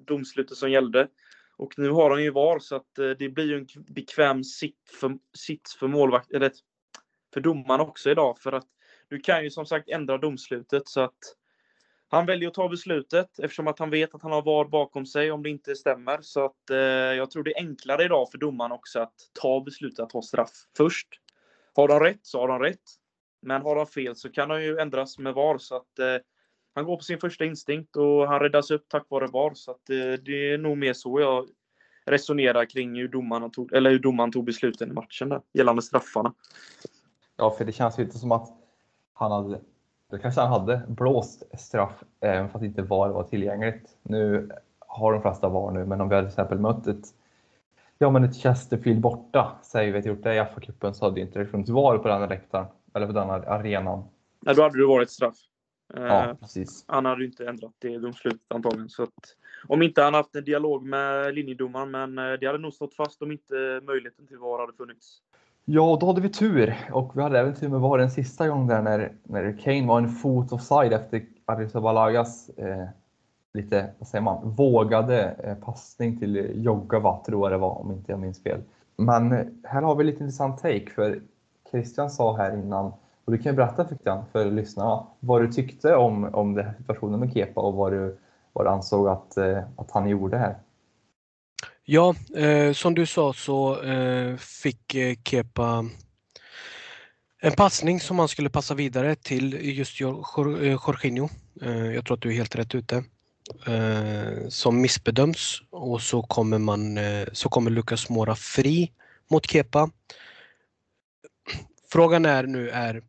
domslutet 0.07 0.57
som 0.57 0.71
gällde. 0.71 1.09
Och 1.57 1.79
nu 1.79 1.91
har 1.91 2.11
han 2.11 2.23
ju 2.23 2.31
VAR, 2.31 2.59
så 2.59 2.77
att 2.77 2.99
eh, 2.99 3.11
det 3.11 3.29
blir 3.29 3.45
ju 3.45 3.57
en 3.59 3.67
bekväm 3.89 4.45
sitt 4.45 4.91
för, 5.01 5.19
sits 5.39 5.77
för 5.77 5.89
målvakt, 5.89 6.33
eller 6.33 6.53
för 7.35 7.41
domaren 7.41 7.81
också 7.81 8.11
idag. 8.11 8.39
För 8.39 8.53
att 8.53 8.67
du 9.09 9.21
kan 9.21 9.45
ju 9.45 9.51
som 9.51 9.67
sagt 9.67 9.89
ändra 9.89 10.19
domslutet 10.19 10.89
så 10.89 11.01
att 11.01 11.37
han 12.09 12.27
väljer 12.27 12.49
att 12.49 12.55
ta 12.55 12.69
beslutet 12.69 13.39
eftersom 13.39 13.67
att 13.67 13.79
han 13.79 13.91
vet 13.91 14.15
att 14.15 14.23
han 14.23 14.33
har 14.33 14.43
VAR 14.43 14.65
bakom 14.65 15.07
sig 15.07 15.31
om 15.31 15.43
det 15.43 15.51
inte 15.51 15.75
stämmer. 15.75 16.19
Så 16.21 16.45
att 16.45 16.71
eh, 16.71 16.77
jag 16.79 17.31
tror 17.31 17.43
det 17.43 17.51
är 17.51 17.61
enklare 17.61 18.05
idag 18.05 18.31
för 18.31 18.39
domaren 18.39 18.73
också 18.73 19.01
att 19.01 19.15
ta 19.41 19.61
beslutet 19.61 20.01
att 20.01 20.11
ta 20.11 20.23
straff 20.23 20.53
först. 20.77 21.09
Har 21.75 21.89
de 21.89 22.01
rätt 22.01 22.27
så 22.27 22.41
har 22.41 22.49
de 22.49 22.59
rätt. 22.61 22.83
Men 23.43 23.63
har 23.63 23.77
de 23.77 23.87
fel 23.87 24.17
så 24.17 24.31
kan 24.33 24.49
de 24.49 24.63
ju 24.63 24.79
ändras 24.79 25.19
med 25.19 25.35
VAR. 25.35 25.59
Så 25.59 25.77
att 25.77 25.99
eh, 25.99 26.17
han 26.75 26.85
går 26.85 26.97
på 26.97 27.03
sin 27.03 27.19
första 27.19 27.45
instinkt 27.45 27.97
och 27.97 28.29
han 28.29 28.41
räddas 28.41 28.71
upp 28.71 28.89
tack 28.89 29.07
vare 29.09 29.27
VAR. 29.27 29.55
Så 29.55 29.71
att 29.71 29.91
eh, 29.91 29.97
det 29.97 30.53
är 30.53 30.59
nog 30.59 30.79
mer 30.79 30.93
så 30.93 31.21
jag 31.21 31.49
resonerar 32.05 32.65
kring 32.65 32.97
hur 32.97 33.09
domaren 33.09 33.51
tog, 33.51 33.73
eller 33.73 33.91
hur 33.91 33.99
domaren 33.99 34.33
tog 34.33 34.45
besluten 34.45 34.91
i 34.91 34.93
matchen 34.93 35.29
där, 35.29 35.41
gällande 35.53 35.83
straffarna. 35.83 36.35
Ja, 37.37 37.51
för 37.51 37.65
det 37.65 37.73
känns 37.73 37.99
ju 37.99 38.03
inte 38.03 38.19
som 38.19 38.33
att 38.33 38.49
han 39.13 39.33
hade 39.33 39.61
då 40.11 40.19
kanske 40.19 40.41
han 40.41 40.61
hade 40.61 40.83
blåst 40.89 41.43
straff 41.59 42.05
även 42.21 42.49
fast 42.49 42.65
inte 42.65 42.83
VAR 42.83 43.09
var 43.09 43.23
tillgängligt. 43.23 43.97
Nu 44.03 44.51
har 44.79 45.13
de 45.13 45.23
flesta 45.23 45.49
VAR 45.49 45.73
nu, 45.73 45.87
men 45.87 46.01
om 46.01 46.09
vi 46.09 46.15
hade 46.15 46.27
till 46.27 46.33
exempel 46.33 46.59
mött 46.59 46.87
ett, 46.87 47.05
ja, 47.99 48.11
men 48.11 48.25
ett 48.25 48.37
Chesterfield 48.37 49.01
borta, 49.01 49.59
säger 49.63 49.93
vi 49.93 49.99
att 49.99 50.07
gjort 50.07 50.23
det 50.23 50.35
i 50.35 50.41
FA-cupen, 50.41 50.93
så 50.93 51.05
hade 51.05 51.15
det 51.15 51.21
inte 51.21 51.47
funnits 51.47 51.71
VAR 51.71 51.99
på 51.99 52.09
den 52.09 52.29
läktaren, 52.29 52.67
eller 52.95 53.07
på 53.07 53.13
den 53.13 53.31
arenan. 53.31 54.05
Nej, 54.41 54.55
då 54.55 54.63
hade 54.63 54.79
det 54.79 54.87
varit 54.87 55.11
straff. 55.11 55.37
Ja, 55.95 56.31
eh, 56.31 56.35
precis. 56.35 56.85
Han 56.89 57.05
hade 57.05 57.21
ju 57.21 57.27
inte 57.27 57.49
ändrat 57.49 57.73
det 57.79 57.99
domslutet 57.99 58.41
antagligen. 58.49 58.89
Så 58.89 59.03
att, 59.03 59.37
om 59.69 59.83
inte 59.83 60.03
han 60.03 60.15
haft 60.15 60.37
en 60.37 60.45
dialog 60.45 60.83
med 60.83 61.35
linjedomaren, 61.35 61.91
men 61.91 62.19
eh, 62.19 62.33
det 62.33 62.47
hade 62.47 62.59
nog 62.59 62.75
stått 62.75 62.95
fast 62.95 63.23
om 63.23 63.33
inte 63.33 63.81
möjligheten 63.83 64.27
till 64.27 64.39
VAR 64.39 64.59
hade 64.59 64.73
funnits. 64.73 65.23
Ja, 65.69 65.97
då 66.01 66.07
hade 66.07 66.21
vi 66.21 66.29
tur 66.29 66.77
och 66.93 67.17
vi 67.17 67.23
hade 67.23 67.39
även 67.39 67.55
tur 67.55 67.69
med 67.69 67.81
VAR 67.81 67.99
en 67.99 68.11
sista 68.11 68.49
gång 68.49 68.67
där 68.67 68.83
när, 68.83 69.13
när 69.23 69.59
Kane 69.59 69.87
var 69.87 69.99
en 69.99 70.09
fot 70.09 70.53
offside 70.53 70.93
efter 70.93 71.27
Arrizabalagas 71.45 72.49
eh, 72.49 72.87
lite, 73.55 73.91
vad 73.99 74.09
säger 74.09 74.23
man, 74.23 74.51
vågade 74.51 75.37
eh, 75.39 75.55
passning 75.55 76.19
till 76.19 76.65
Jogava, 76.65 77.21
tror 77.27 77.45
jag 77.45 77.53
det 77.53 77.59
var 77.59 77.79
om 77.79 77.93
inte 77.93 78.13
jag 78.13 78.21
minns 78.21 78.43
fel. 78.43 78.61
Men 78.97 79.33
eh, 79.33 79.47
här 79.65 79.83
har 79.83 79.95
vi 79.95 80.05
lite 80.05 80.23
intressant 80.23 80.63
take 80.63 80.91
för 80.91 81.23
Christian 81.71 82.11
sa 82.11 82.37
här 82.37 82.55
innan, 82.55 82.93
och 83.25 83.33
du 83.33 83.39
kan 83.39 83.53
ju 83.53 83.57
berätta 83.57 83.87
Christian 83.87 84.25
för 84.33 84.45
lyssnarna, 84.45 85.07
vad 85.21 85.43
du 85.43 85.53
tyckte 85.53 85.97
om, 85.97 86.35
om 86.35 86.55
den 86.55 86.65
här 86.65 86.75
situationen 86.79 87.21
med 87.21 87.33
Kepa 87.33 87.61
och 87.61 87.75
vad 87.75 87.93
du, 87.93 88.19
vad 88.53 88.67
du 88.67 88.71
ansåg 88.71 89.09
att, 89.09 89.37
eh, 89.37 89.59
att 89.77 89.91
han 89.91 90.09
gjorde 90.09 90.37
här. 90.37 90.57
Ja, 91.89 92.15
eh, 92.37 92.73
som 92.73 92.95
du 92.95 93.07
sa 93.07 93.33
så 93.33 93.83
eh, 93.83 94.37
fick 94.37 94.95
eh, 94.95 95.15
Kepa 95.25 95.85
en 97.43 97.53
passning 97.53 98.01
som 98.01 98.19
han 98.19 98.29
skulle 98.29 98.51
passa 98.51 98.75
vidare 98.75 99.15
till 99.15 99.77
just 99.79 100.01
eh, 100.01 100.07
Jorginho. 100.07 101.29
Eh, 101.63 101.87
jag 101.87 102.05
tror 102.05 102.17
att 102.17 102.23
du 102.23 102.29
är 102.29 102.35
helt 102.35 102.57
rätt 102.57 102.75
ute. 102.75 103.05
Eh, 103.67 104.49
som 104.49 104.81
missbedöms 104.81 105.63
och 105.71 106.03
så 106.03 106.23
kommer, 106.23 106.59
man, 106.59 106.99
eh, 106.99 107.29
så 107.33 107.49
kommer 107.49 107.71
Lucas 107.71 108.09
Mora 108.09 108.35
fri 108.35 108.93
mot 109.31 109.51
Kepa. 109.51 109.91
Frågan 111.93 112.25
är 112.25 112.43
nu 112.43 112.71
är 112.71 112.95
eh, 112.95 113.03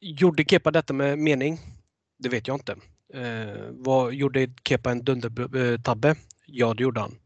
Gjorde 0.00 0.44
Kepa 0.44 0.70
detta 0.70 0.92
med 0.92 1.18
mening? 1.18 1.58
Det 2.18 2.28
vet 2.28 2.46
jag 2.48 2.56
inte. 2.56 2.76
Eh, 3.14 3.70
vad, 3.70 4.14
gjorde 4.14 4.50
Kepa 4.64 4.90
en 4.90 5.04
dundertabbe? 5.04 6.16
Ja, 6.50 6.74
det 6.74 6.82
gjorde 6.82 7.00
han. 7.00 7.18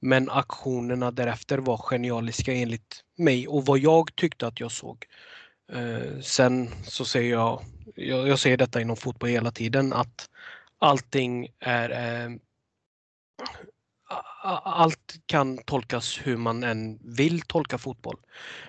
Men 0.00 0.30
aktionerna 0.30 1.10
därefter 1.10 1.58
var 1.58 1.76
genialiska 1.76 2.52
enligt 2.52 3.04
mig 3.18 3.48
och 3.48 3.66
vad 3.66 3.78
jag 3.78 4.16
tyckte 4.16 4.46
att 4.46 4.60
jag 4.60 4.70
såg. 4.72 5.06
Eh, 5.72 6.20
sen 6.20 6.70
så 6.84 7.04
säger 7.04 7.30
jag, 7.30 7.62
jag, 7.94 8.28
jag 8.28 8.38
säger 8.38 8.56
detta 8.56 8.80
inom 8.80 8.96
fotboll 8.96 9.28
hela 9.30 9.50
tiden, 9.50 9.92
att 9.92 10.30
allting 10.78 11.48
är 11.60 11.90
eh, 11.90 12.30
allt 14.64 15.14
kan 15.26 15.58
tolkas 15.58 16.18
hur 16.22 16.36
man 16.36 16.64
än 16.64 16.98
vill 17.02 17.40
tolka 17.40 17.78
fotboll. 17.78 18.16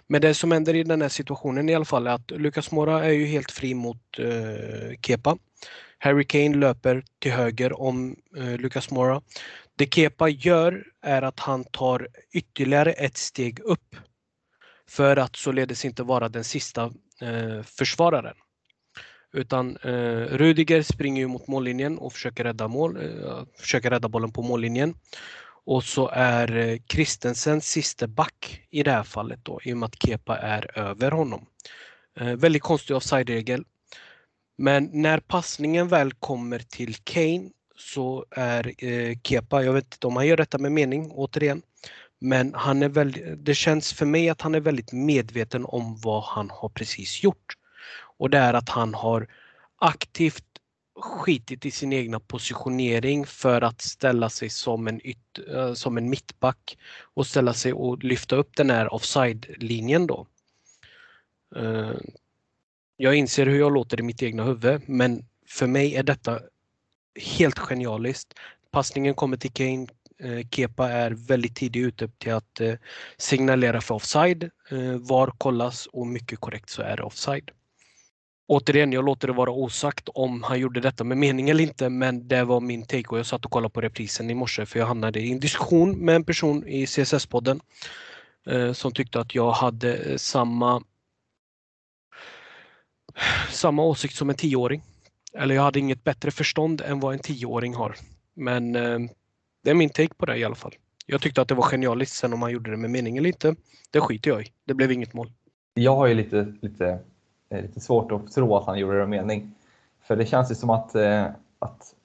Men 0.07 0.21
det 0.21 0.33
som 0.33 0.51
händer 0.51 0.73
i 0.73 0.83
den 0.83 1.01
här 1.01 1.09
situationen 1.09 1.69
i 1.69 1.75
alla 1.75 1.85
fall 1.85 2.07
är 2.07 2.11
att 2.11 2.31
Lucas 2.31 2.71
Mora 2.71 3.05
är 3.05 3.11
ju 3.11 3.25
helt 3.25 3.51
fri 3.51 3.73
mot 3.73 4.19
eh, 4.19 4.99
Kepa. 5.01 5.37
Harry 5.97 6.25
Kane 6.25 6.57
löper 6.57 7.03
till 7.19 7.31
höger 7.31 7.81
om 7.81 8.15
eh, 8.37 8.57
Lucas 8.57 8.91
Mora. 8.91 9.21
Det 9.77 9.93
Kepa 9.93 10.29
gör 10.29 10.85
är 11.01 11.21
att 11.21 11.39
han 11.39 11.63
tar 11.63 12.07
ytterligare 12.33 12.91
ett 12.91 13.17
steg 13.17 13.59
upp 13.59 13.95
för 14.89 15.17
att 15.17 15.35
således 15.35 15.85
inte 15.85 16.03
vara 16.03 16.29
den 16.29 16.43
sista 16.43 16.83
eh, 17.21 17.61
försvararen. 17.63 18.35
Utan 19.33 19.77
eh, 19.77 20.37
Rudiger 20.37 20.81
springer 20.81 21.21
ju 21.21 21.27
mot 21.27 21.47
mållinjen 21.47 21.97
och 21.97 22.13
försöker 22.13 22.43
rädda, 22.43 22.67
mål, 22.67 22.97
eh, 22.97 23.43
försöker 23.57 23.89
rädda 23.89 24.09
bollen 24.09 24.31
på 24.31 24.41
mållinjen. 24.41 24.95
Och 25.65 25.83
så 25.83 26.09
är 26.13 26.55
eh, 26.55 26.77
Christensen 26.91 27.61
sista 27.61 28.07
back 28.07 28.61
i 28.69 28.83
det 28.83 28.91
här 28.91 29.03
fallet 29.03 29.39
då 29.45 29.59
i 29.63 29.73
och 29.73 29.77
med 29.77 29.87
att 29.87 30.03
Kepa 30.03 30.37
är 30.37 30.79
över 30.79 31.11
honom. 31.11 31.45
Eh, 32.19 32.35
väldigt 32.35 32.61
konstig 32.61 32.95
offside-regel. 32.95 33.63
Men 34.57 34.89
när 34.93 35.19
passningen 35.19 35.87
väl 35.87 36.13
kommer 36.13 36.59
till 36.59 36.95
Kane 36.95 37.49
så 37.83 38.25
är 38.31 38.85
eh, 38.85 39.17
Kepa, 39.23 39.63
jag 39.63 39.73
vet 39.73 39.93
inte 39.93 40.07
om 40.07 40.15
han 40.15 40.27
gör 40.27 40.37
detta 40.37 40.57
med 40.57 40.71
mening 40.71 41.11
återigen, 41.11 41.61
men 42.19 42.53
han 42.53 42.83
är 42.83 42.89
väldigt, 42.89 43.45
det 43.45 43.55
känns 43.55 43.93
för 43.93 44.05
mig 44.05 44.29
att 44.29 44.41
han 44.41 44.55
är 44.55 44.59
väldigt 44.59 44.91
medveten 44.91 45.65
om 45.65 45.97
vad 45.97 46.23
han 46.23 46.49
har 46.49 46.69
precis 46.69 47.23
gjort. 47.23 47.53
Och 48.17 48.29
det 48.29 48.37
är 48.37 48.53
att 48.53 48.69
han 48.69 48.93
har 48.93 49.27
aktivt 49.81 50.45
skitit 50.95 51.65
i 51.65 51.71
sin 51.71 51.93
egna 51.93 52.19
positionering 52.19 53.25
för 53.25 53.61
att 53.61 53.81
ställa 53.81 54.29
sig 54.29 54.49
som 54.49 54.87
en, 54.87 55.07
yt, 55.07 55.39
eh, 55.53 55.73
som 55.73 55.97
en 55.97 56.09
mittback 56.09 56.77
och 57.13 57.27
ställa 57.27 57.53
sig 57.53 57.73
och 57.73 58.03
lyfta 58.03 58.35
upp 58.35 58.55
den 58.55 58.69
här 58.69 58.93
offside-linjen 58.93 60.07
då. 60.07 60.27
Eh, 61.55 61.91
jag 62.97 63.15
inser 63.15 63.45
hur 63.45 63.59
jag 63.59 63.73
låter 63.73 63.99
i 63.99 64.03
mitt 64.03 64.23
egna 64.23 64.43
huvud 64.43 64.81
men 64.85 65.25
för 65.47 65.67
mig 65.67 65.95
är 65.95 66.03
detta 66.03 66.39
helt 67.15 67.59
genialiskt. 67.59 68.33
Passningen 68.71 69.13
kommer 69.13 69.37
till 69.37 69.51
Kane. 69.51 69.87
Eh, 70.19 70.47
Kepa 70.51 70.89
är 70.89 71.11
väldigt 71.11 71.55
tidigt 71.55 71.85
ute 71.85 72.07
till 72.07 72.33
att 72.33 72.61
eh, 72.61 72.73
signalera 73.17 73.81
för 73.81 73.95
offside. 73.95 74.43
Eh, 74.71 74.97
var 74.97 75.27
kollas 75.37 75.85
och 75.85 76.07
mycket 76.07 76.39
korrekt 76.39 76.69
så 76.69 76.81
är 76.81 76.97
det 76.97 77.03
offside. 77.03 77.51
Återigen, 78.47 78.93
jag 78.93 79.05
låter 79.05 79.27
det 79.27 79.33
vara 79.33 79.51
osagt 79.51 80.09
om 80.13 80.43
han 80.43 80.59
gjorde 80.59 80.81
detta 80.81 81.03
med 81.03 81.17
mening 81.17 81.49
eller 81.49 81.63
inte, 81.63 81.89
men 81.89 82.27
det 82.27 82.43
var 82.43 82.59
min 82.59 82.85
take 82.85 83.09
och 83.09 83.19
jag 83.19 83.25
satt 83.25 83.45
och 83.45 83.51
kollade 83.51 83.73
på 83.73 83.81
reprisen 83.81 84.29
i 84.29 84.33
morse 84.33 84.65
för 84.65 84.79
jag 84.79 84.85
hamnade 84.85 85.19
i 85.19 85.31
en 85.31 85.39
diskussion 85.39 86.05
med 86.05 86.15
en 86.15 86.23
person 86.23 86.67
i 86.67 86.85
CSS-podden 86.85 87.59
som 88.73 88.91
tyckte 88.91 89.19
att 89.19 89.35
jag 89.35 89.51
hade 89.51 90.19
samma 90.19 90.83
samma 93.49 93.83
åsikt 93.83 94.15
som 94.15 94.29
en 94.29 94.35
tioåring. 94.35 94.81
Eller 95.37 95.55
jag 95.55 95.61
hade 95.61 95.79
inget 95.79 96.03
bättre 96.03 96.31
förstånd 96.31 96.81
än 96.81 96.99
vad 96.99 97.13
en 97.13 97.19
tioåring 97.19 97.73
har. 97.73 97.95
Men 98.33 98.75
eh, 98.75 98.99
det 99.63 99.69
är 99.69 99.73
min 99.73 99.89
take 99.89 100.13
på 100.17 100.25
det 100.25 100.37
i 100.37 100.43
alla 100.43 100.55
fall. 100.55 100.73
Jag 101.05 101.21
tyckte 101.21 101.41
att 101.41 101.47
det 101.47 101.55
var 101.55 101.63
genialiskt. 101.63 102.15
Sen 102.15 102.33
om 102.33 102.41
han 102.41 102.51
gjorde 102.51 102.71
det 102.71 102.77
med 102.77 102.89
mening 102.89 103.17
eller 103.17 103.27
inte, 103.27 103.55
det 103.91 104.01
skiter 104.01 104.31
jag 104.31 104.41
i. 104.41 104.45
Det 104.65 104.73
blev 104.73 104.91
inget 104.91 105.13
mål. 105.13 105.31
Jag 105.73 105.95
har 105.95 106.07
ju 106.07 106.13
lite, 106.13 106.53
lite, 106.61 106.99
eh, 107.49 107.61
lite 107.61 107.79
svårt 107.79 108.11
att 108.11 108.31
tro 108.31 108.55
att 108.55 108.65
han 108.65 108.79
gjorde 108.79 108.99
det 108.99 109.07
med 109.07 109.25
mening. 109.25 109.55
För 110.01 110.15
det 110.15 110.25
känns 110.25 110.51
ju 110.51 110.55
som 110.55 110.69
att, 110.69 110.95
eh, 110.95 111.25
att 111.59 111.95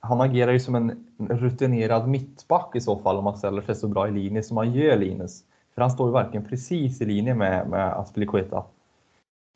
han 0.00 0.20
agerar 0.20 0.52
ju 0.52 0.60
som 0.60 0.74
en 0.74 1.06
rutinerad 1.18 2.08
mittback 2.08 2.76
i 2.76 2.80
så 2.80 2.98
fall 2.98 3.16
om 3.16 3.24
man 3.24 3.38
ställer 3.38 3.62
sig 3.62 3.74
så 3.74 3.88
bra 3.88 4.08
i 4.08 4.10
linje 4.10 4.42
som 4.42 4.56
han 4.56 4.72
gör 4.72 4.96
Linus. 4.96 5.44
För 5.74 5.82
han 5.82 5.90
står 5.90 6.08
ju 6.08 6.12
verkligen 6.12 6.48
precis 6.48 7.00
i 7.00 7.04
linje 7.04 7.34
med, 7.34 7.68
med 7.68 7.92
Aspilicueta. 7.92 8.64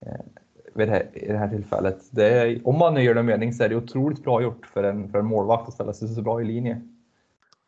Eh, 0.07 0.21
vid 0.75 0.89
det 0.89 0.93
här, 0.93 1.09
i 1.13 1.27
det 1.27 1.39
här 1.39 1.49
tillfället. 1.49 1.99
Det 2.11 2.29
är, 2.29 2.69
om 2.69 2.79
man 2.79 2.95
nu 2.95 3.03
gör 3.03 3.15
det 3.15 3.23
mening 3.23 3.53
så 3.53 3.65
är 3.65 3.69
det 3.69 3.77
otroligt 3.77 4.23
bra 4.23 4.43
gjort 4.43 4.67
för 4.67 4.85
en, 4.85 5.09
för 5.09 5.19
en 5.19 5.27
målvakt 5.27 5.69
att 5.69 5.75
ställa 5.75 5.93
sig 5.93 6.09
så 6.09 6.23
bra 6.23 6.41
i 6.41 6.45
linje. 6.45 6.83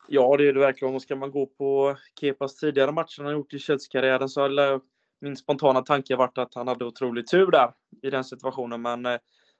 Ja, 0.09 0.37
det 0.37 0.49
är 0.49 0.53
det 0.53 0.61
verkligen. 0.61 0.95
Och 0.95 1.03
ska 1.03 1.17
man 1.17 1.31
gå 1.31 1.47
på 1.47 1.97
Kepas 2.21 2.57
tidigare 2.57 2.93
matcher 2.93 3.23
han 3.23 3.33
gjort 3.33 3.55
i 3.55 3.59
Chelsea-karriären 3.59 4.29
så 4.29 4.43
hade 4.43 4.81
min 5.21 5.37
spontana 5.37 5.83
tanke 5.83 6.17
varit 6.17 6.39
att 6.39 6.55
han 6.55 6.69
hade 6.69 6.85
otrolig 6.85 7.27
tur 7.27 7.51
där 7.51 7.71
i 8.03 8.11
den 8.11 8.25
situationen. 8.25 8.83
Men 8.83 9.07
eh, 9.07 9.19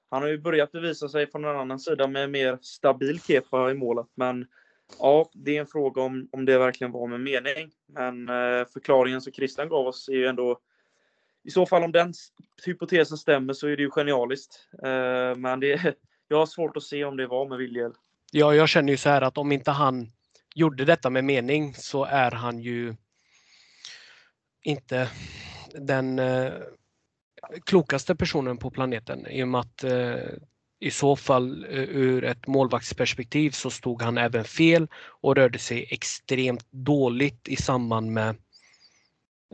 han 0.09 0.21
har 0.21 0.29
ju 0.29 0.37
börjat 0.37 0.71
bevisa 0.71 1.09
sig 1.09 1.31
från 1.31 1.45
en 1.45 1.57
annan 1.57 1.79
sida 1.79 2.07
med 2.07 2.29
mer 2.29 2.57
stabil 2.61 3.19
Kepa 3.21 3.71
i 3.71 3.73
målet. 3.73 4.07
Men 4.15 4.45
ja, 4.99 5.29
det 5.33 5.57
är 5.57 5.61
en 5.61 5.67
fråga 5.67 6.01
om, 6.01 6.29
om 6.31 6.45
det 6.45 6.57
verkligen 6.57 6.91
var 6.91 7.07
med 7.07 7.21
mening. 7.21 7.71
Men 7.85 8.29
eh, 8.29 8.65
förklaringen 8.73 9.21
som 9.21 9.33
Christian 9.33 9.69
gav 9.69 9.87
oss 9.87 10.09
är 10.09 10.13
ju 10.13 10.25
ändå 10.25 10.59
i 11.47 11.51
så 11.51 11.65
fall 11.65 11.83
om 11.83 11.91
den 11.91 12.13
hypotesen 12.65 13.17
stämmer 13.17 13.53
så 13.53 13.67
är 13.67 13.77
det 13.77 13.83
ju 13.83 13.89
genialiskt. 13.91 14.69
Eh, 14.83 15.35
men 15.37 15.59
det, 15.59 15.95
jag 16.27 16.37
har 16.37 16.45
svårt 16.45 16.77
att 16.77 16.83
se 16.83 17.05
om 17.05 17.17
det 17.17 17.27
var 17.27 17.49
med 17.49 17.57
vilja. 17.57 17.91
Ja, 18.31 18.55
jag 18.55 18.69
känner 18.69 18.93
ju 18.93 18.97
så 18.97 19.09
här 19.09 19.21
att 19.21 19.37
om 19.37 19.51
inte 19.51 19.71
han 19.71 20.07
gjorde 20.55 20.85
detta 20.85 21.09
med 21.09 21.23
mening 21.23 21.73
så 21.73 22.05
är 22.05 22.31
han 22.31 22.59
ju 22.59 22.95
inte 24.63 25.09
den 25.73 26.19
eh, 26.19 26.53
klokaste 27.65 28.15
personen 28.15 28.57
på 28.57 28.71
planeten 28.71 29.27
i 29.27 29.43
och 29.43 29.47
med 29.47 29.61
att 29.61 29.83
eh, 29.83 30.15
i 30.79 30.91
så 30.91 31.15
fall 31.15 31.63
eh, 31.63 31.79
ur 31.79 32.23
ett 32.23 32.47
målvaktsperspektiv 32.47 33.51
så 33.51 33.69
stod 33.69 34.01
han 34.01 34.17
även 34.17 34.43
fel 34.43 34.87
och 35.21 35.35
rörde 35.35 35.59
sig 35.59 35.87
extremt 35.89 36.71
dåligt 36.71 37.47
i 37.47 37.55
samband 37.55 38.11
med 38.11 38.35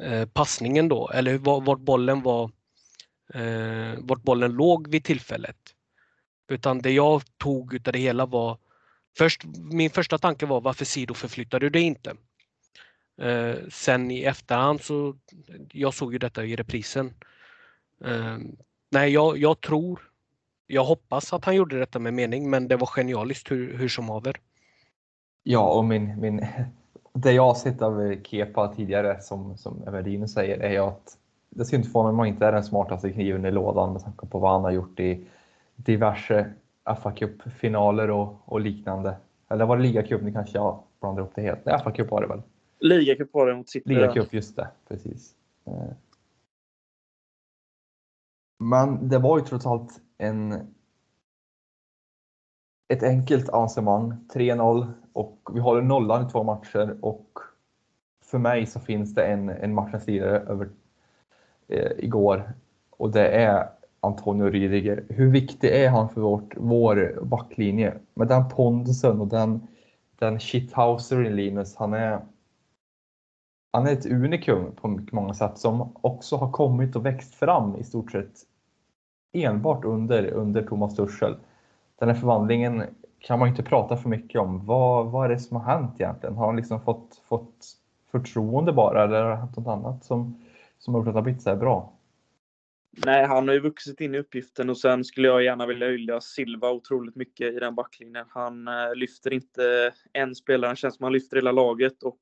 eh, 0.02 0.26
passningen 0.26 0.90
då, 0.90 1.10
eller 1.10 1.38
vart 1.38 1.80
bollen 1.80 2.22
var, 2.22 2.52
eh, 3.34 3.94
vart 3.98 4.24
bollen 4.24 4.52
låg 4.52 4.88
vid 4.88 5.04
tillfället. 5.04 5.58
Utan 6.50 6.80
det 6.80 6.92
jag 6.92 7.22
tog 7.38 7.74
utav 7.74 7.94
det 7.94 8.00
hela 8.00 8.26
var 8.26 8.58
Först, 9.18 9.44
min 9.72 9.90
första 9.90 10.18
tanke 10.18 10.46
var 10.46 10.62
varför 10.62 10.86
Sido 10.86 11.14
förflyttade 11.14 11.66
du 11.66 11.70
det 11.70 11.82
inte? 11.82 12.16
Eh, 13.22 13.56
sen 13.70 14.12
i 14.12 14.24
efterhand 14.24 14.82
så, 14.82 15.16
jag 15.72 15.94
såg 15.94 16.14
ju 16.14 16.20
detta 16.20 16.46
i 16.46 16.56
reprisen. 16.56 17.14
Eh, 18.06 18.38
nej, 18.92 19.12
jag, 19.12 19.38
jag, 19.38 19.62
tror, 19.62 20.02
jag 20.68 20.84
hoppas 20.84 21.34
att 21.34 21.46
han 21.46 21.56
gjorde 21.56 21.80
detta 21.80 22.00
med 22.00 22.14
mening, 22.14 22.50
men 22.50 22.68
det 22.68 22.76
var 22.76 22.88
genialiskt 22.88 23.52
hur, 23.52 23.78
hur 23.78 23.90
som 23.90 24.10
haver. 24.10 24.40
Ja, 25.44 25.74
och 25.74 25.86
min, 25.86 26.20
min, 26.20 26.46
det 27.14 27.32
jag 27.32 27.44
har 27.44 27.56
sett 27.56 27.82
av 27.82 28.16
Kepa 28.24 28.68
tidigare, 28.68 29.22
som, 29.22 29.58
som 29.58 29.84
Everdino 29.88 30.28
säger, 30.28 30.60
är 30.60 30.72
ju 30.72 30.78
att 30.78 31.18
det 31.50 31.66
ska 31.66 31.76
inte 31.76 31.90
få 31.90 32.00
om 32.00 32.16
man 32.16 32.28
inte 32.28 32.46
är 32.46 32.52
den 32.52 32.64
smartaste 32.64 33.12
kniven 33.12 33.46
i 33.46 33.52
lådan 33.52 33.94
med 33.94 34.04
tanke 34.04 34.28
på 34.28 34.40
vad 34.40 34.52
han 34.52 34.64
har 34.64 34.72
gjort 34.72 35.00
i 35.00 35.26
diverse 35.76 36.54
fa 37.04 37.12
Cup-finaler 37.12 38.12
och, 38.12 38.36
och, 38.46 38.62
liknande. 38.62 39.16
Eller 39.50 39.66
var 39.66 39.78
det 39.78 39.84
ligacup? 39.84 40.22
Nu 40.22 40.32
kanske 40.32 40.58
jag 40.58 40.84
blandar 41.00 41.24
upp 41.24 41.32
det 41.36 41.42
helt. 41.42 41.66
Nej, 41.66 41.80
fa 41.84 41.92
Cup 41.92 42.12
var 42.12 42.22
det 42.22 42.28
väl? 42.28 42.42
Ligacup 42.80 43.34
var 43.34 43.48
det 43.48 43.56
mot 43.56 43.70
City. 43.70 43.90
Ligacup, 43.90 44.34
just 44.34 44.56
det. 44.56 44.68
Precis. 44.88 45.36
Eh. 45.66 45.94
Men 48.60 49.10
det 49.10 49.18
var 49.18 49.38
ju 49.38 49.46
trots 49.46 49.66
allt 49.66 50.02
en 50.18 50.73
ett 52.94 53.04
enkelt 53.04 53.50
avancemang, 53.50 54.14
3-0 54.34 54.88
och 55.14 55.50
vi 55.54 55.60
håller 55.60 55.82
nollan 55.82 56.28
i 56.28 56.30
två 56.30 56.44
matcher 56.44 56.98
och 57.02 57.40
för 58.26 58.38
mig 58.38 58.66
så 58.66 58.80
finns 58.80 59.16
det 59.16 59.26
en, 59.26 59.50
en 59.50 59.74
matchens 59.74 60.08
lirare 60.08 60.40
över 60.40 60.70
eh, 61.68 61.92
igår 61.98 62.54
och 62.90 63.12
det 63.12 63.28
är 63.28 63.70
Antonio 64.00 64.50
Rydiger. 64.50 65.04
Hur 65.10 65.32
viktig 65.32 65.70
är 65.70 65.90
han 65.90 66.10
för 66.10 66.22
vårt, 66.22 66.54
vår 66.58 67.20
backlinje? 67.22 67.94
Med 68.14 68.28
den 68.28 68.50
pondusen 68.50 69.22
och 69.22 69.28
den, 69.28 69.68
den 70.20 70.40
shithouser 70.40 71.26
i 71.26 71.30
Linus, 71.30 71.76
han 71.76 71.94
är, 71.94 72.20
han 73.72 73.88
är 73.88 73.94
ett 73.94 74.06
unikum 74.06 74.72
på 74.76 75.00
många 75.12 75.34
sätt 75.34 75.58
som 75.58 75.96
också 76.02 76.36
har 76.36 76.52
kommit 76.52 76.96
och 76.96 77.06
växt 77.06 77.36
fram 77.36 77.76
i 77.76 77.84
stort 77.84 78.12
sett 78.12 78.34
enbart 79.34 79.86
under, 79.86 80.28
under 80.28 80.64
Thomas 80.64 80.96
Tuchel. 80.96 81.36
Den 82.00 82.10
här 82.10 82.16
förvandlingen 82.16 82.84
kan 83.20 83.40
man 83.40 83.50
inte 83.50 83.64
prata 83.64 83.98
för 83.98 84.10
mycket 84.10 84.42
om. 84.42 84.66
Vad, 84.66 85.12
vad 85.12 85.26
är 85.26 85.30
det 85.30 85.40
som 85.40 85.58
har 85.58 85.64
hänt 85.64 85.96
egentligen? 86.00 86.36
Har 86.36 86.46
han 86.46 86.56
liksom 86.56 86.82
fått, 86.82 87.22
fått 87.28 87.66
förtroende 88.12 88.74
bara 88.74 89.04
eller 89.04 89.22
har 89.22 89.30
det 89.30 89.36
hänt 89.36 89.58
något 89.58 89.68
annat 89.68 90.04
som, 90.04 90.46
som 90.78 90.94
har 90.94 91.02
gjort 91.02 91.08
att 91.08 91.14
det 91.14 91.18
har 91.18 91.24
blivit 91.24 91.42
så 91.42 91.50
här 91.50 91.58
bra? 91.58 91.94
Nej, 93.06 93.26
han 93.26 93.48
har 93.48 93.56
ju 93.56 93.60
vuxit 93.60 94.02
in 94.02 94.16
i 94.16 94.20
uppgiften 94.20 94.70
och 94.70 94.78
sen 94.78 95.04
skulle 95.04 95.28
jag 95.28 95.44
gärna 95.44 95.66
vilja 95.66 95.88
hylla 95.88 96.22
Silva 96.22 96.72
otroligt 96.72 97.16
mycket 97.16 97.54
i 97.54 97.60
den 97.60 97.76
backlinjen. 97.76 98.26
Han 98.30 98.68
eh, 98.68 98.96
lyfter 98.96 99.34
inte 99.34 99.92
en 100.14 100.36
spelare, 100.36 100.70
han 100.70 100.76
känns 100.76 100.96
som 100.96 101.04
han 101.04 101.14
lyfter 101.14 101.38
hela 101.38 101.52
laget 101.52 102.04
och 102.04 102.20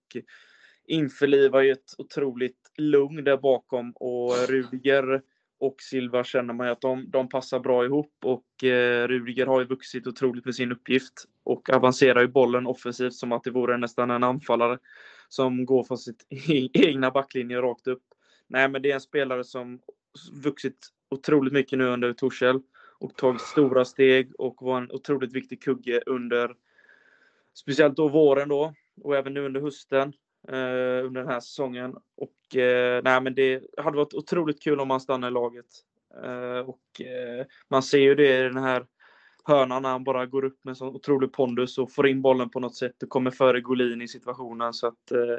införlivar 0.88 1.62
ju 1.62 1.72
ett 1.72 1.96
otroligt 1.98 2.72
lugn 2.78 3.24
där 3.24 3.38
bakom 3.38 3.92
och 3.92 4.32
Rudiger 4.50 5.22
och 5.62 5.82
Silva 5.82 6.24
känner 6.24 6.54
man 6.54 6.68
ju 6.68 6.72
att 6.72 6.82
de, 6.82 7.10
de 7.10 7.30
passar 7.30 7.60
bra 7.60 7.86
ihop 7.86 8.14
och 8.24 8.64
eh, 8.64 9.08
Rudiger 9.08 9.46
har 9.46 9.60
ju 9.60 9.68
vuxit 9.68 10.08
otroligt 10.08 10.46
med 10.46 10.56
sin 10.56 10.72
uppgift 10.72 11.14
och 11.44 11.70
avancerar 11.70 12.22
ju 12.22 12.28
bollen 12.28 12.68
offensivt 12.68 13.14
som 13.14 13.32
att 13.32 13.44
det 13.44 13.52
vore 13.52 13.78
nästan 13.78 14.12
en 14.12 14.24
anfallare 14.24 14.78
som 15.30 15.66
går 15.66 15.84
från 15.84 15.98
sitt 15.98 16.26
e-, 16.30 16.70
egna 16.74 17.12
backlinje 17.12 17.62
rakt 17.62 17.88
upp. 17.88 18.04
Nej, 18.48 18.70
men 18.70 18.82
det 18.82 18.92
är 18.92 18.96
en 18.96 19.02
spelare 19.02 19.44
som 19.44 19.80
vuxit 20.44 20.78
otroligt 21.10 21.54
mycket 21.54 21.80
nu 21.80 21.86
under 21.86 22.14
Torshäll 22.14 22.62
och 23.00 23.16
tagit 23.16 23.42
stora 23.42 23.86
steg 23.86 24.32
och 24.38 24.62
var 24.62 24.78
en 24.78 24.92
otroligt 24.92 25.34
viktig 25.34 25.64
kugge 25.64 26.02
under 26.06 26.56
speciellt 27.54 27.96
då 27.96 28.08
våren 28.08 28.50
då 28.50 28.74
och 29.02 29.16
även 29.16 29.34
nu 29.34 29.46
under 29.46 29.62
hösten 29.62 30.14
eh, 30.48 31.06
under 31.06 31.22
den 31.22 31.28
här 31.28 31.40
säsongen. 31.40 31.96
Och 32.18 32.56
eh, 32.56 33.02
nej, 33.04 33.22
men 33.22 33.36
det 33.36 33.64
hade 33.78 33.98
varit 33.98 34.14
otroligt 34.14 34.64
kul 34.64 34.80
om 34.80 34.90
han 34.90 35.02
stannar 35.02 35.28
i 35.28 35.32
laget. 35.32 35.66
Eh, 36.24 36.70
och 36.70 37.02
eh, 37.02 37.46
man 37.68 37.84
ser 37.84 38.00
ju 38.00 38.16
det 38.16 38.40
i 38.40 38.44
den 38.44 38.64
här 38.64 38.86
hörnan 39.44 39.82
när 39.82 39.90
han 39.90 40.04
bara 40.04 40.26
går 40.26 40.46
upp 40.46 40.64
med 40.64 40.78
sån 40.78 40.96
otrolig 40.96 41.34
pondus 41.34 41.78
och 41.78 41.92
får 41.92 42.08
in 42.08 42.22
bollen 42.22 42.50
på 42.50 42.60
något 42.60 42.76
sätt 42.76 43.04
och 43.04 43.10
kommer 43.10 43.32
före 43.32 43.62
Golin 43.62 44.02
i 44.02 44.08
situationen. 44.08 44.74
Så 44.74 44.88
att 44.88 45.12
eh, 45.12 45.38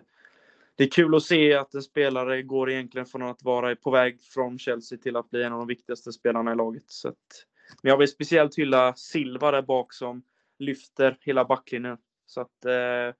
det 0.77 0.85
är 0.85 0.91
kul 0.91 1.15
att 1.15 1.23
se 1.23 1.55
att 1.55 1.75
en 1.75 1.83
spelare 1.83 2.43
går 2.43 2.71
egentligen 2.71 3.07
från 3.07 3.23
att 3.23 3.43
vara 3.43 3.77
på 3.77 3.91
väg 3.91 4.23
från 4.23 4.59
Chelsea 4.59 4.99
till 4.99 5.17
att 5.17 5.31
bli 5.31 5.43
en 5.43 5.53
av 5.53 5.59
de 5.59 5.69
viktigaste 5.69 6.12
spelarna 6.12 6.53
i 6.53 6.55
laget. 6.55 6.85
Så 6.87 7.09
att, 7.09 7.47
men 7.83 7.91
jag 7.91 7.97
vill 7.97 8.09
speciellt 8.09 8.59
hylla 8.59 8.95
Silva 8.95 9.51
där 9.51 9.62
bak 9.62 9.93
som 9.93 10.23
lyfter 10.59 11.19
hela 11.21 11.45
backlinjen. 11.45 11.99
Så 12.27 12.41
att, 12.41 12.65
eh, 12.65 13.15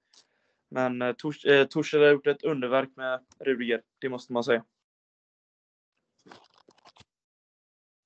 men 0.73 1.03
eh, 1.03 1.09
eh, 1.09 1.65
Torshäll 1.67 2.03
har 2.03 2.11
gjort 2.11 2.27
ett 2.27 2.45
underverk 2.45 2.89
med 2.97 3.21
Rudiger, 3.39 3.83
det 4.01 4.09
måste 4.09 4.33
man 4.33 4.45
säga. 4.45 4.65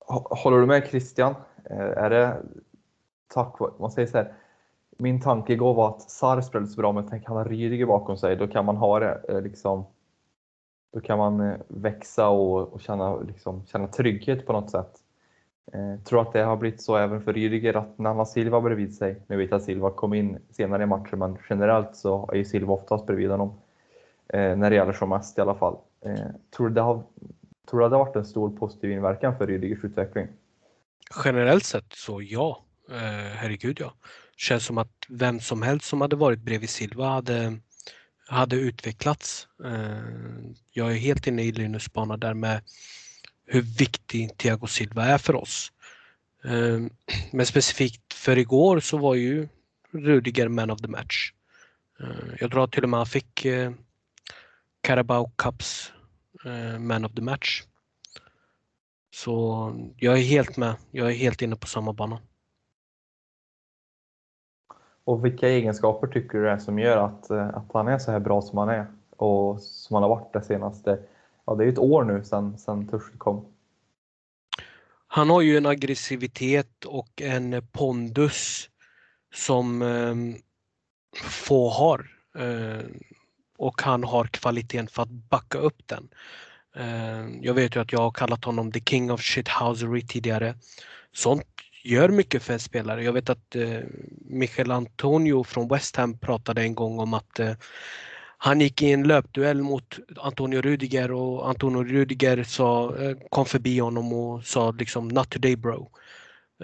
Håller 0.09 0.59
du 0.59 0.67
med 0.67 0.89
Christian? 0.89 1.35
Eh, 1.71 1.79
är 1.79 2.11
det 2.11 2.43
tack 3.29 3.59
man 3.79 3.91
säger 3.91 4.09
så 4.09 4.17
här, 4.17 4.35
min 4.99 5.21
tanke 5.21 5.53
igår 5.53 5.75
var 5.75 5.89
att 5.89 6.11
Sar 6.11 6.41
spelade 6.41 6.71
så 6.71 6.81
bra, 6.81 6.93
men 6.93 7.09
tänk 7.09 7.27
han 7.27 7.37
har 7.37 7.45
Rydiger 7.45 7.87
bakom 7.87 8.17
sig. 8.17 8.37
Då 8.37 8.49
kan 8.49 8.65
man 8.65 8.77
ha 8.77 9.01
det 9.01 9.21
eh, 9.29 9.43
liksom. 9.43 9.87
Då 10.93 11.01
kan 11.01 11.19
man 11.19 11.41
eh, 11.41 11.57
växa 11.69 12.29
och, 12.29 12.73
och 12.73 12.81
känna, 12.81 13.21
liksom, 13.21 13.67
känna 13.67 13.89
trygghet 13.89 14.47
på 14.47 14.53
något 14.53 14.71
sätt. 14.71 15.06
Eh, 15.73 16.01
tror 16.05 16.23
att 16.23 16.33
det 16.33 16.43
har 16.43 16.57
blivit 16.57 16.83
så 16.83 16.97
även 16.97 17.23
för 17.23 17.33
Rydiger 17.33 17.77
att 17.77 17.99
när 17.99 18.11
han 18.11 18.19
har 18.19 18.25
Silva 18.25 18.61
bredvid 18.61 18.95
sig, 18.95 19.23
nu 19.27 19.37
vet 19.37 19.51
jag 19.51 19.59
att 19.59 19.65
Silva 19.65 19.91
kom 19.91 20.15
in 20.15 20.39
senare 20.51 20.83
i 20.83 20.87
matchen, 20.87 21.19
men 21.19 21.39
generellt 21.51 21.97
så 21.97 22.31
är 22.33 22.37
ju 22.37 22.45
Silva 22.45 22.73
oftast 22.73 23.07
bredvid 23.07 23.31
honom. 23.31 23.61
Eh, 24.29 24.57
när 24.57 24.71
det 24.71 24.77
gäller 24.77 24.93
som 24.93 25.09
mest 25.09 25.39
i 25.39 25.41
alla 25.41 25.55
fall. 25.55 25.77
Eh, 26.05 26.27
tror, 26.57 26.69
du 26.69 26.75
det 26.75 26.81
har, 26.81 27.03
tror 27.71 27.81
du 27.81 27.89
det 27.89 27.97
har 27.97 28.05
varit 28.05 28.17
en 28.17 28.25
stor 28.25 28.57
positiv 28.57 28.91
inverkan 28.91 29.39
för 29.39 29.47
Rydigers 29.47 29.85
utveckling? 29.85 30.29
Generellt 31.25 31.65
sett 31.65 31.93
så 31.93 32.23
ja. 32.23 32.63
Eh, 32.91 33.37
herregud 33.37 33.77
ja 33.81 33.93
känns 34.37 34.65
som 34.65 34.79
att 34.79 35.07
vem 35.09 35.41
som 35.41 35.63
helst 35.63 35.87
som 35.87 36.01
hade 36.01 36.17
varit 36.17 36.39
bredvid 36.39 36.71
Silva 36.71 37.09
hade, 37.09 37.59
hade 38.29 38.57
utvecklats. 38.57 39.49
Eh, 39.65 39.99
jag 40.73 40.93
är 40.93 40.97
helt 40.97 41.27
inne 41.27 41.43
i 41.43 41.53
Linus 41.53 41.93
bana 41.93 42.17
där 42.17 42.35
med 42.35 42.61
hur 43.47 43.63
viktig 43.63 44.37
Thiago 44.39 44.67
Silva 44.67 45.05
är 45.05 45.19
för 45.19 45.37
oss. 45.37 45.73
Ehm, 46.45 46.91
men 47.33 47.47
specifikt 47.47 48.15
för 48.15 48.39
igår 48.39 48.81
så 48.81 48.99
var 48.99 49.15
ju 49.15 49.49
Rudiger 49.91 50.49
man 50.49 50.71
of 50.71 50.81
the 50.81 50.89
match. 50.89 51.33
Ehm, 52.01 52.37
jag 52.41 52.51
tror 52.51 52.65
att 52.65 52.73
till 52.73 52.83
och 52.83 52.91
med 52.91 53.01
han 53.01 53.07
fick 53.07 53.45
eh, 53.45 53.73
Carabao 54.81 55.31
Cups 55.37 55.93
eh, 56.45 56.79
man 56.79 57.05
of 57.05 57.13
the 57.13 57.23
match. 57.23 57.63
Så 59.15 59.73
jag 59.97 60.19
är 60.19 60.23
helt 60.23 60.57
med. 60.57 60.77
Jag 60.91 61.11
är 61.11 61.15
helt 61.15 61.43
inne 61.43 61.57
på 61.57 61.67
samma 61.67 61.93
bana. 61.93 62.21
Och 65.05 65.25
vilka 65.25 65.49
egenskaper 65.49 66.07
tycker 66.07 66.39
du 66.39 66.45
det 66.45 66.51
är 66.51 66.59
som 66.59 66.79
gör 66.79 66.97
att, 66.97 67.31
eh, 67.31 67.49
att 67.49 67.73
han 67.73 67.89
är 67.89 67.99
så 67.99 68.11
här 68.11 68.21
bra 68.21 68.43
som 68.43 68.59
han 68.59 68.69
är? 68.69 68.87
Och 69.17 69.61
som 69.61 69.95
han 69.95 70.03
har 70.03 70.11
varit 70.11 70.33
det 70.33 70.43
senaste, 70.43 70.99
ja 71.47 71.55
det 71.55 71.65
är 71.65 71.69
ett 71.69 71.79
år 71.79 72.05
nu 72.05 72.25
sedan, 72.25 72.59
sedan 72.59 72.89
Tuchel 72.89 73.19
kom. 73.19 73.45
Han 75.07 75.31
har 75.31 75.41
ju 75.41 75.57
en 75.57 75.67
aggressivitet 75.67 76.85
och 76.85 77.23
en 77.23 77.67
pondus 77.73 78.71
som 79.35 79.83
eh, 79.83 80.15
få 81.23 81.69
har. 81.69 82.11
Eh, 82.39 82.85
och 83.59 83.83
han 83.83 84.05
har 84.05 84.25
kvaliteten 84.25 84.89
för 84.89 85.03
att 85.03 85.11
backa 85.11 85.59
upp 85.59 85.87
den. 85.87 86.09
Eh, 86.77 87.27
jag 87.41 87.55
vet 87.55 87.77
ju 87.77 87.81
att 87.81 87.93
jag 87.93 88.01
har 88.01 88.11
kallat 88.11 88.45
honom 88.45 88.73
the 88.73 88.81
king 88.81 89.11
of 89.11 89.21
shithousery 89.21 90.07
tidigare. 90.07 90.55
Sånt 91.13 91.45
gör 91.85 92.09
mycket 92.09 92.43
för 92.43 92.53
en 92.53 92.61
spelare. 92.61 93.05
Jag 93.05 93.13
vet 93.13 93.31
att 93.31 93.57
eh, 93.57 93.81
Michel 94.21 94.71
Antonio 94.71 95.45
från 95.45 95.69
West 95.69 95.97
Ham 95.97 96.19
pratade 96.19 96.63
en 96.63 96.75
gång 96.75 96.99
om 96.99 97.15
att 97.15 97.39
eh, 97.39 97.55
han 98.39 98.61
gick 98.61 98.83
i 98.83 98.93
en 98.93 99.03
löpduell 99.03 99.63
mot 99.63 99.99
Antonio 100.17 100.61
Rudiger 100.61 101.13
och 101.13 101.49
Antonio 101.49 101.85
Rudiger 101.85 102.45
sa, 102.45 102.97
eh, 102.97 103.17
kom 103.31 103.47
förbi 103.47 103.79
honom 103.79 104.13
och 104.13 104.45
sa 104.45 104.71
liksom 104.71 105.09
“Not 105.09 105.31
today 105.31 105.57
bro”. 105.57 105.91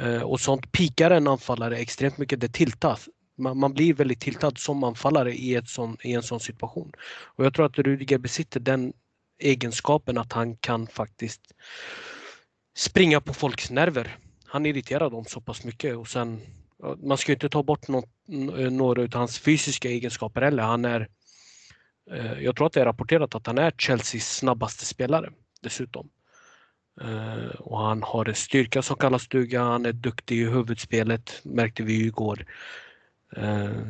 Eh, 0.01 0.23
och 0.23 0.41
sånt 0.41 0.73
pikar 0.73 1.11
en 1.11 1.29
anfallare 1.29 1.77
extremt 1.77 2.19
mycket, 2.19 2.41
det 2.41 2.53
tiltas. 2.53 3.09
Man, 3.39 3.59
man 3.59 3.75
blir 3.75 3.95
väldigt 3.95 4.21
tiltad 4.21 4.59
som 4.59 4.85
anfallare 4.85 5.35
i, 5.35 5.55
ett 5.55 5.69
sån, 5.69 5.97
i 6.03 6.13
en 6.13 6.23
sån 6.23 6.41
situation. 6.41 6.93
Och 7.37 7.45
jag 7.45 7.55
tror 7.55 7.67
att 7.67 7.79
Rudiger 7.79 8.19
besitter 8.19 8.61
den 8.61 8.93
egenskapen 9.39 10.19
att 10.19 10.33
han 10.33 10.57
kan 10.57 10.87
faktiskt 10.87 11.41
springa 12.77 13.21
på 13.21 13.35
folks 13.35 13.71
nerver. 13.71 14.17
Han 14.45 14.67
irriterar 14.67 15.11
dem 15.11 15.25
så 15.25 15.41
pass 15.41 15.65
mycket 15.65 15.97
och 15.97 16.09
sen 16.09 16.41
man 17.03 17.19
ska 17.19 17.33
inte 17.33 17.49
ta 17.49 17.63
bort 17.63 17.89
något, 17.89 18.11
eh, 18.59 18.71
några 18.71 19.03
av 19.03 19.15
hans 19.15 19.39
fysiska 19.39 19.89
egenskaper 19.89 20.43
heller. 20.43 20.63
Han 20.63 20.85
är, 20.85 21.09
Eh, 22.11 22.43
jag 22.43 22.57
tror 22.57 22.67
att 22.67 22.73
det 22.73 22.81
är 22.81 22.85
rapporterat 22.85 23.35
att 23.35 23.47
han 23.47 23.59
är 23.59 23.73
Chelseas 23.79 24.37
snabbaste 24.37 24.87
spelare 24.87 25.33
dessutom. 25.61 26.09
Eh, 27.01 27.47
och 27.59 27.79
han 27.79 28.03
har 28.03 28.29
en 28.29 28.35
styrka 28.35 28.83
som 28.83 28.97
kallas 28.97 29.29
duga, 29.29 29.63
han 29.63 29.87
är 29.87 29.93
duktig 29.93 30.41
i 30.41 30.45
huvudspelet, 30.45 31.41
märkte 31.45 31.83
vi 31.83 31.93
ju 31.93 32.07
igår. 32.07 32.47
Eh, 33.37 33.81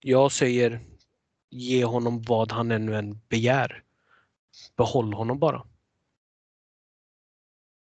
Jag 0.00 0.32
säger 0.32 0.80
ge 1.50 1.84
honom 1.84 2.22
vad 2.22 2.52
han 2.52 2.70
ännu 2.70 2.96
än 2.96 3.20
begär 3.28 3.82
behåll 4.76 5.12
honom 5.12 5.38
bara. 5.38 5.66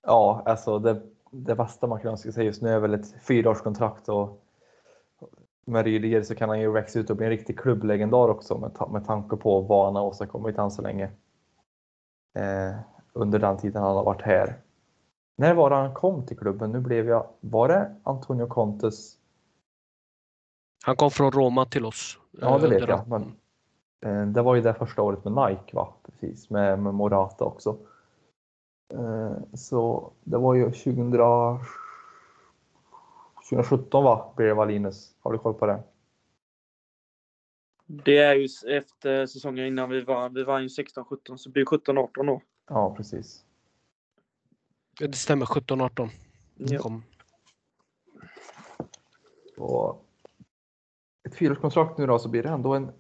Ja, 0.04 0.44
alltså 0.46 0.80
det, 0.80 1.02
det 1.32 1.56
bästa 1.56 1.88
man 1.88 2.00
kan 2.00 2.12
önska 2.12 2.32
sig 2.32 2.46
just 2.46 2.62
nu 2.62 2.70
är 2.70 2.80
väl 2.80 2.94
ett 2.94 3.14
fyraårskontrakt 3.22 4.10
och 4.10 4.46
med 5.66 5.86
Rydiger 5.86 6.24
så 6.24 6.36
kan 6.36 6.50
han 6.50 6.60
ju 6.60 6.72
växa 6.72 7.00
ut 7.00 7.10
och 7.10 7.16
bli 7.16 7.26
en 7.26 7.32
riktig 7.32 7.60
klubblegendar 7.60 8.28
också 8.28 8.58
med, 8.58 8.92
med 8.92 9.06
tanke 9.06 9.36
på 9.36 9.62
vad 9.62 9.86
han 9.86 9.96
har 9.96 10.04
åstadkommit 10.04 10.58
än 10.58 10.72
så 10.72 10.82
länge. 10.82 11.12
Eh, 12.36 12.76
under 13.14 13.40
den 13.40 13.58
tiden 13.58 13.84
han 13.84 13.96
har 13.96 14.04
varit 14.04 14.22
här. 14.22 14.56
När 15.38 15.54
var 15.54 15.70
det 15.70 15.76
han 15.76 15.94
kom 15.94 16.26
till 16.26 16.38
klubben? 16.38 16.72
Nu 16.72 16.80
blev 16.80 17.08
jag, 17.08 17.28
var 17.40 17.68
det 17.68 17.96
Antonio 18.04 18.48
Contes? 18.48 19.18
Han 20.86 20.96
kom 20.96 21.12
från 21.12 21.32
Roma 21.32 21.66
till 21.66 21.86
oss. 21.86 22.20
Ja, 22.32 22.58
det 22.58 22.68
vet 22.68 22.88
jag. 22.88 23.08
Men 23.08 23.36
Eh, 24.02 24.26
det 24.26 24.42
var 24.42 24.56
ju 24.56 24.62
det 24.62 24.74
första 24.74 25.02
året 25.02 25.26
med 25.26 25.34
Nike 25.34 25.76
va? 25.76 25.94
Precis, 26.06 26.50
med, 26.50 26.80
med 26.80 26.94
Morata 26.94 27.46
också. 27.46 27.78
Eh, 28.94 29.38
så 29.54 30.14
det 30.24 30.38
var 30.38 30.56
ju 30.56 30.66
2000, 30.66 31.12
2017 33.50 34.04
va, 34.04 34.34
blev 34.36 34.48
det 34.48 34.54
Valinus. 34.54 35.16
Har 35.20 35.32
du 35.32 35.38
koll 35.38 35.54
på 35.54 35.66
det? 35.66 35.84
Det 37.86 38.18
är 38.18 38.36
ju 38.36 38.48
efter 38.78 39.26
säsongen 39.26 39.66
innan 39.66 39.90
vi 39.90 40.02
vann. 40.02 40.34
Vi 40.34 40.44
vann 40.44 40.62
ju 40.62 40.68
16-17 40.68 41.38
så 41.38 41.50
det 41.50 41.54
blir 41.54 41.66
17-18 41.66 42.10
då. 42.26 42.42
Ja, 42.68 42.96
precis. 42.96 43.46
Det 45.00 45.16
stämmer, 45.16 45.46
17-18. 45.46 46.10
Ja. 46.56 47.02
Och 49.58 50.06
ett 51.28 51.36
fyraårskontrakt 51.36 51.98
nu 51.98 52.08
då 52.08 52.20
så 52.20 52.30
blir 52.30 52.44
det 52.44 52.50
ändå 52.50 52.74
en 52.74 52.92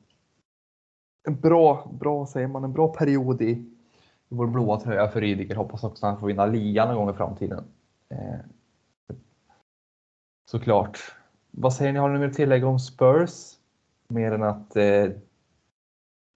en 1.29 1.39
bra, 1.39 1.91
bra 1.99 2.25
säger 2.25 2.47
man, 2.47 2.63
en 2.63 2.73
bra 2.73 2.87
period 2.87 3.41
i 3.41 3.78
vår 4.29 4.47
blåa 4.47 4.79
tröja 4.79 5.07
för 5.07 5.21
Rydiger. 5.21 5.55
Hoppas 5.55 5.83
också 5.83 6.05
att 6.05 6.11
han 6.11 6.19
får 6.19 6.27
vinna 6.27 6.45
ligan 6.45 6.87
någon 6.87 6.97
gång 6.97 7.15
i 7.15 7.17
framtiden. 7.17 7.63
Eh, 8.09 8.39
såklart. 10.45 10.99
Vad 11.51 11.73
säger 11.73 11.93
ni, 11.93 11.99
har 11.99 12.09
ni 12.09 12.19
mer 12.19 12.27
att 12.27 12.33
tillägga 12.33 12.67
om 12.67 12.79
Spurs? 12.79 13.55
Mer 14.07 14.31
än 14.31 14.43
att 14.43 14.75
eh, 14.75 15.05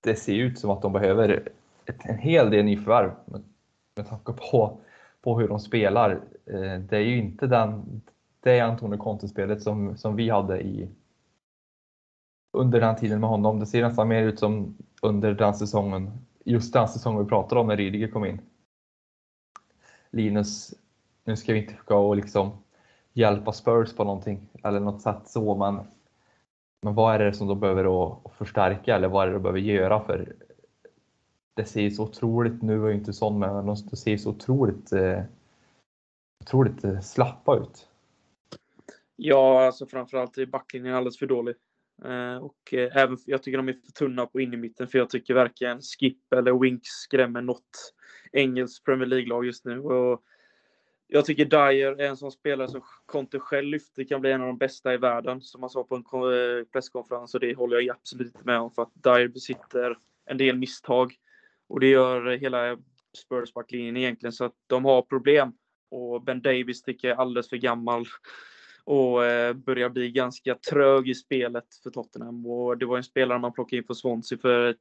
det 0.03 0.15
ser 0.15 0.33
ut 0.33 0.59
som 0.59 0.69
att 0.69 0.81
de 0.81 0.93
behöver 0.93 1.49
ett, 1.85 2.05
en 2.05 2.17
hel 2.17 2.49
del 2.49 2.65
nyförvärv 2.65 3.11
med, 3.25 3.43
med 3.95 4.07
tanke 4.07 4.33
på, 4.33 4.77
på 5.21 5.39
hur 5.39 5.47
de 5.47 5.59
spelar. 5.59 6.11
Eh, 6.45 6.79
det 6.79 6.97
är 6.97 7.01
ju 7.01 7.17
inte 7.17 7.47
den, 7.47 8.01
det 8.39 8.59
Antonio 8.59 8.97
Conte-spelet 8.97 9.61
som, 9.61 9.97
som 9.97 10.15
vi 10.15 10.29
hade 10.29 10.61
i, 10.61 10.89
under 12.57 12.79
den 12.79 12.95
tiden 12.95 13.19
med 13.19 13.29
honom. 13.29 13.59
Det 13.59 13.65
ser 13.65 13.81
nästan 13.81 14.07
mer 14.07 14.23
ut 14.23 14.39
som 14.39 14.77
under 15.01 15.33
den 15.33 15.53
säsongen, 15.53 16.11
just 16.43 16.73
den 16.73 16.87
säsongen 16.87 17.23
vi 17.23 17.29
pratade 17.29 17.61
om 17.61 17.67
när 17.67 17.77
Rydiger 17.77 18.07
kom 18.07 18.25
in. 18.25 18.41
Linus, 20.09 20.73
nu 21.23 21.35
ska 21.35 21.53
vi 21.53 21.59
inte 21.59 21.73
försöka 21.73 21.95
och 21.95 22.15
liksom 22.15 22.51
hjälpa 23.13 23.51
Spurs 23.51 23.95
på 23.95 24.03
någonting 24.03 24.49
eller 24.63 24.79
något 24.79 25.01
sätt 25.01 25.27
så, 25.27 25.55
men, 25.55 25.79
men 26.81 26.95
vad 26.95 27.15
är 27.15 27.19
det 27.19 27.33
som 27.33 27.47
de 27.47 27.59
behöver 27.59 28.15
förstärka 28.37 28.95
eller 28.95 29.07
vad 29.07 29.23
är 29.23 29.27
det 29.27 29.33
de 29.33 29.41
behöver 29.43 29.59
göra? 29.59 30.03
För 30.03 30.35
det 31.53 31.65
ser 31.65 31.89
så 31.89 32.03
otroligt, 32.03 32.61
nu 32.61 32.77
var 32.77 32.89
ju 32.89 32.95
inte 32.95 33.13
sån, 33.13 33.39
men 33.39 33.65
det 33.65 33.97
ser 33.97 34.17
så 34.17 34.29
otroligt, 34.29 34.91
eh, 34.91 35.23
otroligt 36.43 36.83
eh, 36.83 36.99
slappa 36.99 37.57
ut. 37.57 37.87
Ja, 39.15 39.65
alltså 39.65 39.85
framförallt 39.85 40.37
är 40.37 40.45
backlinjen 40.45 40.95
alldeles 40.95 41.19
för 41.19 41.25
dålig. 41.25 41.55
Eh, 42.05 42.37
och 42.37 42.73
eh, 42.73 42.97
även, 42.97 43.17
jag 43.25 43.43
tycker 43.43 43.57
de 43.57 43.69
är 43.69 43.73
för 43.73 43.91
tunna 43.91 44.25
på 44.25 44.41
in 44.41 44.53
i 44.53 44.57
mitten 44.57 44.87
för 44.87 44.97
jag 44.97 45.09
tycker 45.09 45.33
varken 45.33 45.81
Skip 45.81 46.33
eller 46.33 46.59
Winks 46.59 46.89
skrämmer 46.89 47.41
något 47.41 47.93
engelskt 48.31 48.85
Premier 48.85 49.07
League-lag 49.07 49.45
just 49.45 49.65
nu. 49.65 49.79
Och 49.79 50.23
jag 51.07 51.25
tycker 51.25 51.45
Dyer 51.45 52.01
är 52.01 52.09
en 52.09 52.17
sån 52.17 52.31
spelare 52.31 52.67
som 52.67 52.81
Conte 53.05 53.39
själv 53.39 53.67
lyfter 53.67 54.03
kan 54.03 54.21
bli 54.21 54.31
en 54.31 54.41
av 54.41 54.47
de 54.47 54.57
bästa 54.57 54.93
i 54.93 54.97
världen, 54.97 55.41
som 55.41 55.63
han 55.63 55.69
sa 55.69 55.83
på 55.83 55.95
en 55.95 56.03
eh, 56.03 56.65
presskonferens 56.65 57.33
och 57.33 57.39
det 57.39 57.55
håller 57.55 57.79
jag 57.79 57.95
absolut 57.95 58.27
inte 58.27 58.45
med 58.45 58.59
om 58.59 58.71
för 58.71 58.81
att 58.81 58.93
Dyer 58.93 59.27
besitter 59.27 59.97
en 60.25 60.37
del 60.37 60.57
misstag. 60.57 61.13
Och 61.67 61.79
det 61.79 61.87
gör 61.87 62.37
hela 62.37 62.77
Spurs 63.17 63.53
backlinjen 63.53 63.97
egentligen 63.97 64.33
så 64.33 64.45
att 64.45 64.55
de 64.67 64.85
har 64.85 65.01
problem. 65.01 65.53
Och 65.89 66.23
Ben 66.23 66.41
Davis 66.41 66.83
tycker 66.83 67.07
jag 67.07 67.15
är 67.15 67.21
alldeles 67.21 67.49
för 67.49 67.57
gammal 67.57 68.05
och 68.85 69.25
eh, 69.25 69.53
börjar 69.53 69.89
bli 69.89 70.11
ganska 70.11 70.55
trög 70.55 71.09
i 71.09 71.15
spelet 71.15 71.65
för 71.83 71.89
Tottenham. 71.89 72.45
Och 72.45 72.77
det 72.77 72.85
var 72.85 72.97
en 72.97 73.03
spelare 73.03 73.39
man 73.39 73.53
plockade 73.53 73.77
in 73.77 73.83
för 73.83 73.93
Swansea 73.93 74.37
för 74.37 74.69
ett, 74.69 74.77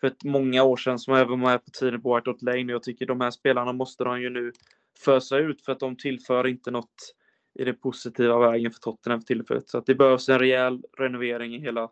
för 0.00 0.06
ett 0.06 0.24
många 0.24 0.62
år 0.62 0.76
sedan 0.76 0.98
som 0.98 1.14
även 1.14 1.40
var 1.40 1.50
med 1.50 1.64
på 1.64 1.70
tiden 1.70 2.02
på 2.02 2.14
White 2.14 2.30
Hart 2.30 2.42
Lane. 2.42 2.72
Jag 2.72 2.82
tycker 2.82 3.06
de 3.06 3.20
här 3.20 3.30
spelarna 3.30 3.72
måste 3.72 4.04
de 4.04 4.20
ju 4.22 4.30
nu 4.30 4.52
fösa 4.98 5.38
ut 5.38 5.64
för 5.64 5.72
att 5.72 5.80
de 5.80 5.96
tillför 5.96 6.46
inte 6.46 6.70
något 6.70 7.14
i 7.58 7.64
den 7.64 7.76
positiva 7.76 8.38
vägen 8.50 8.72
för 8.72 8.80
Tottenham 8.80 9.20
för 9.20 9.26
tillfället. 9.26 9.68
Så 9.68 9.78
att 9.78 9.86
det 9.86 9.94
behövs 9.94 10.28
en 10.28 10.38
rejäl 10.38 10.82
renovering 10.98 11.54
i 11.54 11.60
hela 11.60 11.90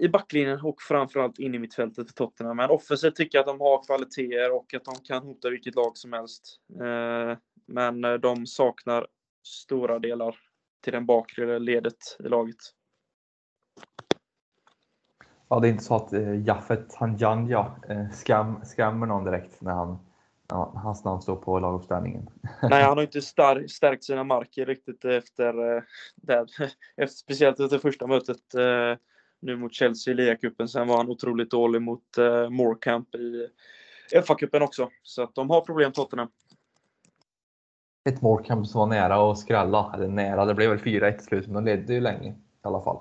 i 0.00 0.08
backlinjen 0.08 0.60
och 0.60 0.82
framförallt 0.82 1.38
in 1.38 1.54
i 1.54 1.58
mittfältet 1.58 2.06
för 2.06 2.14
Tottenham. 2.14 2.56
Men 2.56 2.70
offensivt 2.70 3.16
tycker 3.16 3.38
jag 3.38 3.42
att 3.42 3.58
de 3.58 3.60
har 3.60 3.84
kvaliteter 3.86 4.52
och 4.52 4.74
att 4.74 4.84
de 4.84 4.94
kan 4.94 5.22
hota 5.22 5.50
vilket 5.50 5.74
lag 5.74 5.96
som 5.96 6.12
helst. 6.12 6.60
Eh, 6.80 7.38
men 7.66 8.04
eh, 8.04 8.14
de 8.14 8.46
saknar 8.46 9.06
stora 9.42 9.98
delar 9.98 10.36
till 10.82 10.92
den 10.92 11.06
bakre 11.06 11.58
ledet 11.58 12.16
i 12.18 12.28
laget. 12.28 12.56
Ja, 15.48 15.60
det 15.60 15.68
är 15.68 15.70
inte 15.70 15.84
så 15.84 15.96
att 15.96 16.12
eh, 16.12 16.46
Jaffet 16.46 16.94
Hanjanja 16.94 17.72
eh, 17.88 18.10
skam, 18.10 18.64
skrämmer 18.64 19.06
någon 19.06 19.24
direkt 19.24 19.60
när, 19.60 19.72
han, 19.72 19.98
när 20.50 20.80
hans 20.80 21.04
namn 21.04 21.22
står 21.22 21.36
på 21.36 21.58
laguppställningen. 21.58 22.30
Nej, 22.62 22.82
han 22.82 22.96
har 22.96 23.04
inte 23.04 23.22
star, 23.22 23.66
stärkt 23.68 24.04
sina 24.04 24.24
marker 24.24 24.66
riktigt 24.66 25.04
efter, 25.04 25.76
eh, 25.76 25.82
det, 26.16 26.46
efter 26.96 27.16
speciellt 27.16 27.60
efter 27.60 27.78
första 27.78 28.06
mötet 28.06 28.54
eh, 28.54 28.98
nu 29.40 29.56
mot 29.56 29.74
Chelsea 29.74 30.12
i 30.12 30.14
ligacupen. 30.14 30.68
Sen 30.68 30.88
var 30.88 30.96
han 30.96 31.08
otroligt 31.08 31.50
dålig 31.50 31.82
mot 31.82 32.18
eh, 32.18 32.50
Morecamp 32.50 33.14
i 33.14 33.48
FA-cupen 34.26 34.62
också. 34.62 34.88
Så 35.02 35.22
att 35.22 35.34
de 35.34 35.50
har 35.50 35.60
problem 35.60 35.92
Tottenham 35.92 36.28
ett 38.04 38.22
mål 38.22 38.66
som 38.66 38.78
var 38.78 38.86
nära 38.86 39.30
att 39.30 39.38
skrälla. 39.38 39.92
Eller 39.94 40.08
nära, 40.08 40.44
det 40.44 40.54
blev 40.54 40.70
väl 40.70 40.78
4-1 40.78 41.12
till 41.12 41.26
slut, 41.26 41.46
men 41.46 41.64
de 41.64 41.70
ledde 41.70 41.94
ju 41.94 42.00
länge 42.00 42.28
i 42.30 42.34
alla 42.62 42.80
fall. 42.80 42.98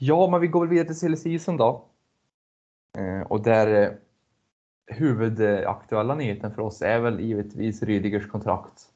Ja, 0.00 0.28
men 0.30 0.40
vi 0.40 0.46
går 0.46 0.60
väl 0.60 0.68
vidare 0.68 0.86
till 0.86 0.98
silly 0.98 1.16
season 1.16 1.56
då. 1.56 1.84
Eh, 2.98 3.20
och 3.20 3.42
där 3.42 3.82
eh, 3.82 3.90
huvudaktuella 4.86 6.14
nyheten 6.14 6.54
för 6.54 6.62
oss 6.62 6.82
är 6.82 7.00
väl 7.00 7.20
givetvis 7.20 7.82
Rydigers 7.82 8.28
kontrakt 8.30 8.92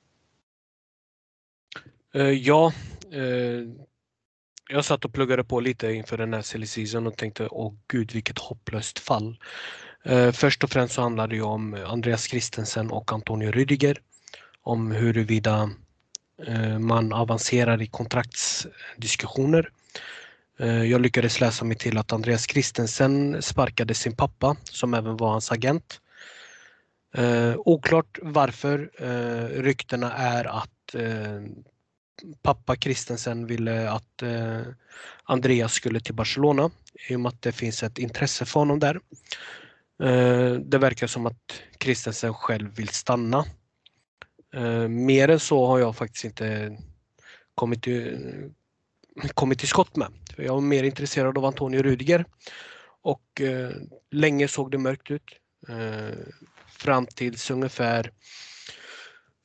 Eh, 2.14 2.30
ja, 2.30 2.72
uh, 3.14 3.68
jag 4.68 4.84
satt 4.84 5.04
och 5.04 5.12
pluggade 5.12 5.44
på 5.44 5.60
lite 5.60 5.92
inför 5.92 6.18
den 6.18 6.34
här 6.34 6.42
silly 6.42 6.66
season 6.66 7.06
och 7.06 7.16
tänkte 7.16 7.48
åh 7.50 7.74
gud 7.88 8.12
vilket 8.12 8.38
hopplöst 8.38 8.98
fall. 8.98 9.38
Uh, 10.10 10.32
först 10.32 10.64
och 10.64 10.70
främst 10.70 10.94
så 10.94 11.02
handlade 11.02 11.32
det 11.32 11.36
ju 11.36 11.42
om 11.42 11.74
Andreas 11.86 12.24
Christensen 12.24 12.90
och 12.90 13.12
Antonio 13.12 13.50
Rüdiger. 13.50 13.98
om 14.62 14.92
huruvida 14.92 15.70
man 16.78 17.12
avancerar 17.12 17.82
i 17.82 17.86
kontraktsdiskussioner. 17.86 19.70
Jag 20.58 21.00
lyckades 21.00 21.40
läsa 21.40 21.64
mig 21.64 21.76
till 21.76 21.98
att 21.98 22.12
Andreas 22.12 22.46
Christensen 22.46 23.42
sparkade 23.42 23.94
sin 23.94 24.16
pappa 24.16 24.56
som 24.64 24.94
även 24.94 25.16
var 25.16 25.30
hans 25.30 25.52
agent. 25.52 26.00
Oklart 27.56 28.18
varför. 28.22 28.90
Ryktena 29.62 30.12
är 30.12 30.44
att 30.44 30.94
pappa 32.42 32.76
Christensen 32.76 33.46
ville 33.46 33.90
att 33.90 34.22
eh, 34.22 34.60
Andreas 35.24 35.72
skulle 35.72 36.00
till 36.00 36.14
Barcelona 36.14 36.70
i 37.08 37.16
och 37.16 37.20
med 37.20 37.28
att 37.28 37.42
det 37.42 37.52
finns 37.52 37.82
ett 37.82 37.98
intresse 37.98 38.44
för 38.44 38.60
honom 38.60 38.78
där. 38.78 39.00
Eh, 40.02 40.52
det 40.52 40.78
verkar 40.78 41.06
som 41.06 41.26
att 41.26 41.62
Christensen 41.80 42.34
själv 42.34 42.74
vill 42.74 42.88
stanna. 42.88 43.44
Eh, 44.54 44.88
mer 44.88 45.28
än 45.28 45.40
så 45.40 45.66
har 45.66 45.78
jag 45.78 45.96
faktiskt 45.96 46.24
inte 46.24 46.78
kommit 47.54 47.82
till 49.58 49.68
skott 49.68 49.96
med. 49.96 50.08
Jag 50.36 50.54
var 50.54 50.60
mer 50.60 50.84
intresserad 50.84 51.38
av 51.38 51.44
Antonio 51.44 51.82
Rudiger. 51.82 52.24
och 53.04 53.42
länge 54.10 54.48
såg 54.48 54.70
det 54.70 54.78
mörkt 54.78 55.10
ut. 55.10 55.22
Fram 56.66 57.06
tills 57.06 57.50
ungefär 57.50 58.12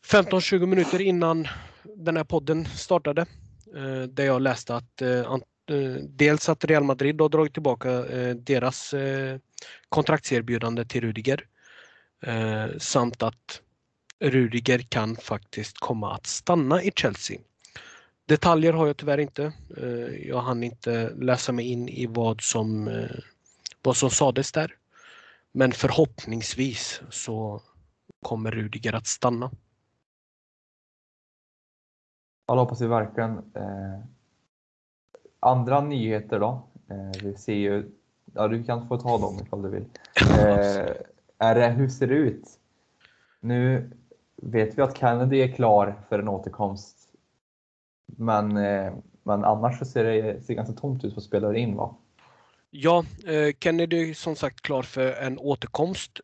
15-20 0.07 0.65
minuter 0.65 1.01
innan 1.01 1.47
den 1.95 2.17
här 2.17 2.23
podden 2.23 2.65
startade. 2.65 3.25
Eh, 3.75 4.01
där 4.01 4.25
jag 4.25 4.41
läste 4.41 4.75
att 4.75 5.01
eh, 5.01 5.09
eh, 5.09 5.95
dels 6.03 6.49
att 6.49 6.65
Real 6.65 6.83
Madrid 6.83 7.21
har 7.21 7.29
dragit 7.29 7.53
tillbaka 7.53 8.03
deras 8.33 8.93
kontraktserbjudande 9.89 10.85
till 10.85 11.01
Rudiger, 11.01 11.43
Samt 12.77 13.23
att 13.23 13.61
Rudiger 14.19 14.79
kan 14.79 15.15
faktiskt 15.15 15.79
komma 15.79 16.13
att 16.13 16.25
stanna 16.25 16.83
i 16.83 16.91
Chelsea. 16.95 17.39
Detaljer 18.25 18.73
har 18.73 18.87
jag 18.87 18.97
tyvärr 18.97 19.17
inte. 19.17 19.53
Jag 20.25 20.41
hann 20.41 20.63
inte 20.63 21.09
läsa 21.09 21.51
mig 21.51 21.65
in 21.65 21.89
i 21.89 22.05
vad 22.05 22.41
som 22.41 24.09
sades 24.11 24.51
där. 24.51 24.75
Men 25.51 25.71
förhoppningsvis 25.71 27.01
så 27.09 27.61
kommer 28.21 28.51
Rudiger 28.51 28.93
att 28.93 29.07
stanna. 29.07 29.51
Ja, 32.47 32.53
det 32.53 32.59
hoppas 32.59 32.81
vi 32.81 32.87
verkligen. 32.87 33.37
Eh, 33.37 33.99
andra 35.39 35.81
nyheter 35.81 36.39
då? 36.39 36.63
Eh, 36.89 37.23
vi 37.23 37.35
ser 37.35 37.53
ju, 37.53 37.91
ja 38.33 38.47
du 38.47 38.63
kan 38.63 38.87
få 38.87 38.97
ta 38.97 39.17
dem 39.17 39.39
ifall 39.43 39.61
du 39.61 39.69
vill. 39.69 39.85
Eh, 40.21 40.95
är 41.37 41.55
det, 41.55 41.67
hur 41.67 41.89
ser 41.89 42.07
det 42.07 42.13
ut? 42.13 42.43
Nu 43.39 43.91
vet 44.35 44.77
vi 44.77 44.81
att 44.81 44.97
Kennedy 44.97 45.37
är 45.37 45.55
klar 45.55 45.95
för 46.09 46.19
en 46.19 46.27
återkomst. 46.27 46.97
Men, 48.05 48.53
men 49.23 49.43
annars 49.43 49.79
så 49.79 49.85
ser 49.85 50.03
det 50.03 50.41
ser 50.41 50.53
ganska 50.53 50.73
tomt 50.73 51.03
ut 51.03 51.15
på 51.15 51.21
spelare 51.21 51.59
in 51.59 51.75
va? 51.75 51.95
Ja, 52.69 53.03
Kennedy 53.59 54.09
är 54.09 54.13
som 54.13 54.35
sagt 54.35 54.61
klar 54.61 54.81
för 54.81 55.11
en 55.11 55.39
återkomst. 55.39 56.21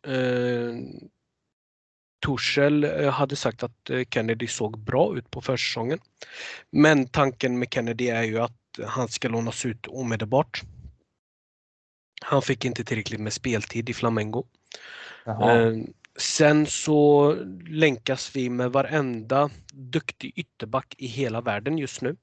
Tuchel 2.26 3.09
hade 3.09 3.36
sagt 3.36 3.63
att 3.63 3.89
Kennedy 4.09 4.47
såg 4.47 4.80
bra 4.80 5.17
ut 5.17 5.32
på 5.32 5.41
försäsongen. 5.41 5.99
Men 6.69 7.07
tanken 7.07 7.59
med 7.59 7.74
Kennedy 7.74 8.07
är 8.07 8.24
ju 8.24 8.39
att 8.39 8.80
han 8.88 9.07
ska 9.07 9.28
lånas 9.28 9.65
ut 9.65 9.88
omedelbart. 9.88 10.61
Han 12.21 12.41
fick 12.41 12.65
inte 12.65 12.84
tillräckligt 12.84 13.19
med 13.19 13.34
speltid 13.34 13.89
i 13.89 13.93
Flamengo. 13.93 14.45
Sen 16.17 16.65
så 16.65 17.34
länkas 17.67 18.36
vi 18.36 18.49
med 18.49 18.71
varenda 18.71 19.49
duktig 19.74 20.34
ytterback 20.36 20.95
i 20.97 21.07
hela 21.07 21.41
världen 21.41 21.78
just 21.78 22.01
nu. 22.01 22.15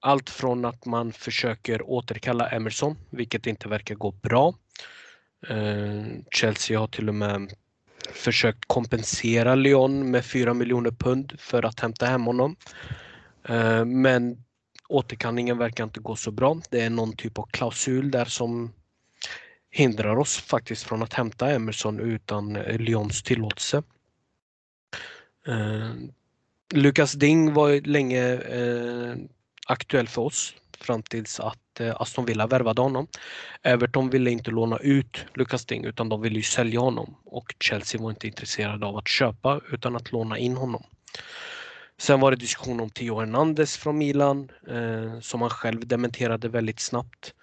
Allt 0.00 0.30
från 0.30 0.64
att 0.64 0.86
man 0.86 1.12
försöker 1.12 1.82
återkalla 1.90 2.48
Emerson, 2.50 2.98
vilket 3.10 3.46
inte 3.46 3.68
verkar 3.68 3.94
gå 3.94 4.10
bra. 4.10 4.54
Chelsea 6.30 6.78
har 6.78 6.86
till 6.86 7.08
och 7.08 7.14
med 7.14 7.52
försökt 8.12 8.64
kompensera 8.66 9.54
Lyon 9.54 10.10
med 10.10 10.24
4 10.24 10.54
miljoner 10.54 10.90
pund 10.90 11.32
för 11.38 11.62
att 11.62 11.80
hämta 11.80 12.06
hem 12.06 12.24
honom. 12.24 12.56
Eh, 13.48 13.84
men 13.84 14.44
återkallningen 14.88 15.58
verkar 15.58 15.84
inte 15.84 16.00
gå 16.00 16.16
så 16.16 16.30
bra. 16.30 16.60
Det 16.70 16.80
är 16.80 16.90
någon 16.90 17.16
typ 17.16 17.38
av 17.38 17.48
klausul 17.50 18.10
där 18.10 18.24
som 18.24 18.72
hindrar 19.70 20.16
oss 20.16 20.36
faktiskt 20.36 20.82
från 20.82 21.02
att 21.02 21.12
hämta 21.12 21.50
Emerson 21.50 22.00
utan 22.00 22.56
eh, 22.56 22.78
Lyons 22.78 23.22
tillåtelse. 23.22 23.82
Eh, 25.46 25.94
Lukas 26.74 27.12
Ding 27.12 27.54
var 27.54 27.86
länge 27.86 28.40
aktuell 29.66 30.08
för 30.08 30.22
oss 30.22 30.54
fram 30.84 31.02
tills 31.02 31.40
att 31.40 31.80
Aston 31.80 32.24
Villa 32.24 32.46
värvade 32.46 32.82
honom. 32.82 33.06
Everton 33.62 34.10
ville 34.10 34.30
inte 34.30 34.50
låna 34.50 34.78
ut 34.78 35.24
Lucas 35.34 35.66
Digne 35.66 35.88
utan 35.88 36.08
de 36.08 36.20
ville 36.20 36.36
ju 36.36 36.42
sälja 36.42 36.80
honom 36.80 37.14
och 37.24 37.54
Chelsea 37.60 38.00
var 38.00 38.10
inte 38.10 38.26
intresserade 38.26 38.86
av 38.86 38.96
att 38.96 39.08
köpa 39.08 39.60
utan 39.72 39.96
att 39.96 40.12
låna 40.12 40.38
in 40.38 40.56
honom. 40.56 40.82
Sen 42.00 42.20
var 42.20 42.30
det 42.30 42.36
diskussion 42.36 42.80
om 42.80 42.90
Theo 42.90 43.20
Hernandez 43.20 43.76
från 43.76 43.98
Milan 43.98 44.50
som 45.20 45.40
han 45.40 45.50
själv 45.50 45.86
dementerade 45.86 46.48
väldigt 46.48 46.80
snabbt. 46.80 47.34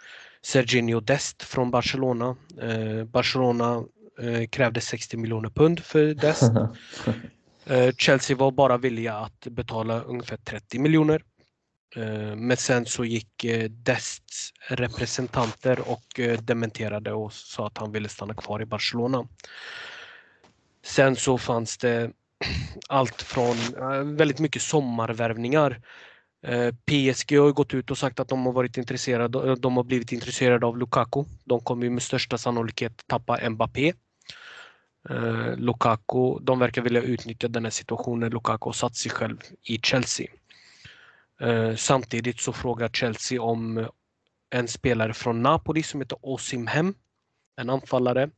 Sergiño 0.41 1.01
Dest 1.01 1.43
från 1.43 1.71
Barcelona. 1.71 2.35
Barcelona 3.05 3.83
krävde 4.49 4.81
60 4.81 5.17
miljoner 5.17 5.49
pund 5.49 5.79
för 5.79 6.13
Dest. 6.13 6.51
Chelsea 7.97 8.37
var 8.37 8.51
bara 8.51 8.77
villiga 8.77 9.13
att 9.13 9.47
betala 9.47 10.01
ungefär 10.01 10.37
30 10.37 10.79
miljoner. 10.79 11.23
Eh, 11.95 12.35
men 12.35 12.57
sen 12.57 12.85
så 12.85 13.05
gick 13.05 13.43
eh, 13.43 13.69
Dests 13.69 14.53
representanter 14.67 15.89
och 15.89 16.19
eh, 16.19 16.41
dementerade 16.41 17.13
och 17.13 17.33
sa 17.33 17.67
att 17.67 17.77
han 17.77 17.91
ville 17.91 18.09
stanna 18.09 18.33
kvar 18.33 18.61
i 18.61 18.65
Barcelona. 18.65 19.27
Sen 20.85 21.15
så 21.15 21.37
fanns 21.37 21.77
det 21.77 22.11
allt 22.89 23.21
från 23.21 23.55
väldigt 24.17 24.39
mycket 24.39 24.61
sommarvärvningar. 24.61 25.81
PSG 26.85 27.39
har 27.39 27.51
gått 27.51 27.73
ut 27.73 27.91
och 27.91 27.97
sagt 27.97 28.19
att 28.19 28.27
de 28.27 28.45
har 28.45 28.53
varit 28.53 28.77
intresserade, 28.77 29.55
de 29.55 29.77
har 29.77 29.83
blivit 29.83 30.11
intresserade 30.11 30.65
av 30.65 30.77
Lukaku. 30.77 31.23
De 31.43 31.59
kommer 31.59 31.83
ju 31.83 31.89
med 31.89 32.03
största 32.03 32.37
sannolikhet 32.37 33.03
tappa 33.07 33.49
Mbappé. 33.49 33.93
Lukaku, 35.55 36.39
de 36.41 36.59
verkar 36.59 36.81
vilja 36.81 37.01
utnyttja 37.01 37.47
den 37.47 37.63
här 37.63 37.71
situationen. 37.71 38.29
Lukaku 38.31 38.67
har 38.67 38.73
satt 38.73 38.95
sig 38.95 39.11
själv 39.11 39.37
i 39.63 39.79
Chelsea. 39.83 40.27
Eh, 41.41 41.75
samtidigt 41.75 42.39
så 42.39 42.53
frågar 42.53 42.89
Chelsea 42.89 43.41
om 43.41 43.87
en 44.49 44.67
spelare 44.67 45.13
från 45.13 45.43
Napoli 45.43 45.83
som 45.83 46.01
heter 46.01 46.17
Osimhem. 46.21 46.93
en 47.57 47.69
anfallare 47.69 48.29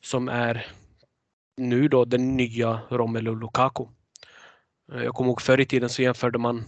som 0.00 0.28
är 0.28 0.66
nu 1.56 1.88
då 1.88 2.04
den 2.04 2.36
nya 2.36 2.80
Romelu 2.90 3.34
Lukaku. 3.34 3.84
Eh, 4.92 5.02
jag 5.02 5.14
kommer 5.14 5.30
ihåg 5.30 5.40
förr 5.40 5.60
i 5.60 5.66
tiden 5.66 5.88
så 5.88 6.02
jämförde 6.02 6.38
man 6.38 6.64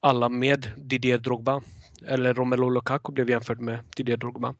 alla 0.00 0.28
med 0.28 0.72
Didier 0.76 1.18
Drogba 1.18 1.62
eller 2.06 2.34
Romelu 2.34 2.70
Lukaku 2.70 3.12
blev 3.12 3.30
jämförd 3.30 3.60
med 3.60 3.84
Didier 3.96 4.16
Drogba. 4.16 4.54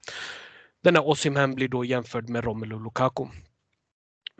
Den 0.83 0.97
här 0.97 1.09
Osimhen 1.09 1.55
blir 1.55 1.69
då 1.69 1.85
jämförd 1.85 2.29
med 2.29 2.45
Romelu 2.45 2.79
Lukaku. 2.79 3.27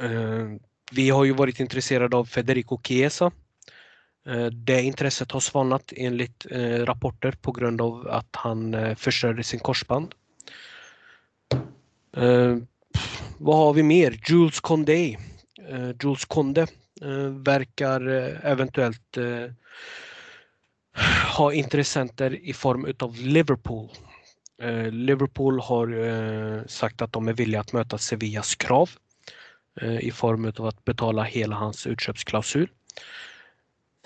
Eh, 0.03 0.49
vi 0.93 1.11
har 1.11 1.25
ju 1.25 1.33
varit 1.33 1.61
intresserade 1.61 2.17
av 2.17 2.25
Federico 2.25 2.81
Chiesa. 2.83 3.33
Eh, 4.27 4.47
det 4.47 4.83
intresset 4.83 5.33
har 5.33 5.41
svalnat 5.41 5.93
enligt 5.97 6.47
eh, 6.51 6.85
rapporter 6.85 7.33
på 7.33 7.53
grund 7.53 7.81
av 7.81 8.09
att 8.09 8.37
han 8.37 8.75
eh, 8.75 8.95
förstörde 8.95 9.43
sin 9.43 9.61
korsband. 9.61 10.15
Vad 13.39 13.57
har 13.57 13.73
vi 13.73 13.83
mer? 13.83 14.21
Jules 14.29 14.61
Condé. 14.61 15.17
Jules 16.03 16.25
Conde 16.25 16.67
verkar 17.45 18.01
eventuellt 18.45 19.19
ha 21.37 21.53
intressenter 21.53 22.35
i 22.35 22.53
form 22.53 22.87
utav 22.87 23.17
Liverpool. 23.17 23.89
Liverpool 24.91 25.61
har 25.61 26.69
sagt 26.69 27.03
att 27.03 27.13
de 27.13 27.29
är 27.29 27.33
villiga 27.33 27.61
att 27.61 27.73
möta 27.73 27.99
Sevillas 27.99 28.55
krav 28.55 28.91
i 30.01 30.11
form 30.11 30.45
utav 30.45 30.67
att 30.67 30.85
betala 30.85 31.23
hela 31.23 31.57
hans 31.57 31.87
utköpsklausul. 31.87 32.69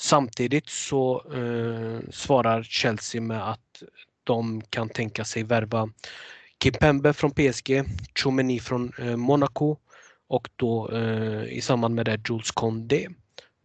Samtidigt 0.05 0.69
så 0.69 1.23
eh, 1.35 2.11
svarar 2.11 2.63
Chelsea 2.63 3.21
med 3.21 3.51
att 3.51 3.83
de 4.25 4.61
kan 4.61 4.89
tänka 4.89 5.25
sig 5.25 5.43
värva 5.43 5.89
Kimpembe 6.63 7.13
från 7.13 7.31
PSG, 7.31 7.83
Tchouaméni 8.15 8.61
från 8.61 8.93
eh, 8.99 9.17
Monaco 9.17 9.77
och 10.29 10.49
då 10.57 10.91
eh, 10.91 11.45
i 11.45 11.61
samband 11.61 11.95
med 11.95 12.07
det 12.07 12.21
Jules 12.29 12.51
Condé. 12.51 13.09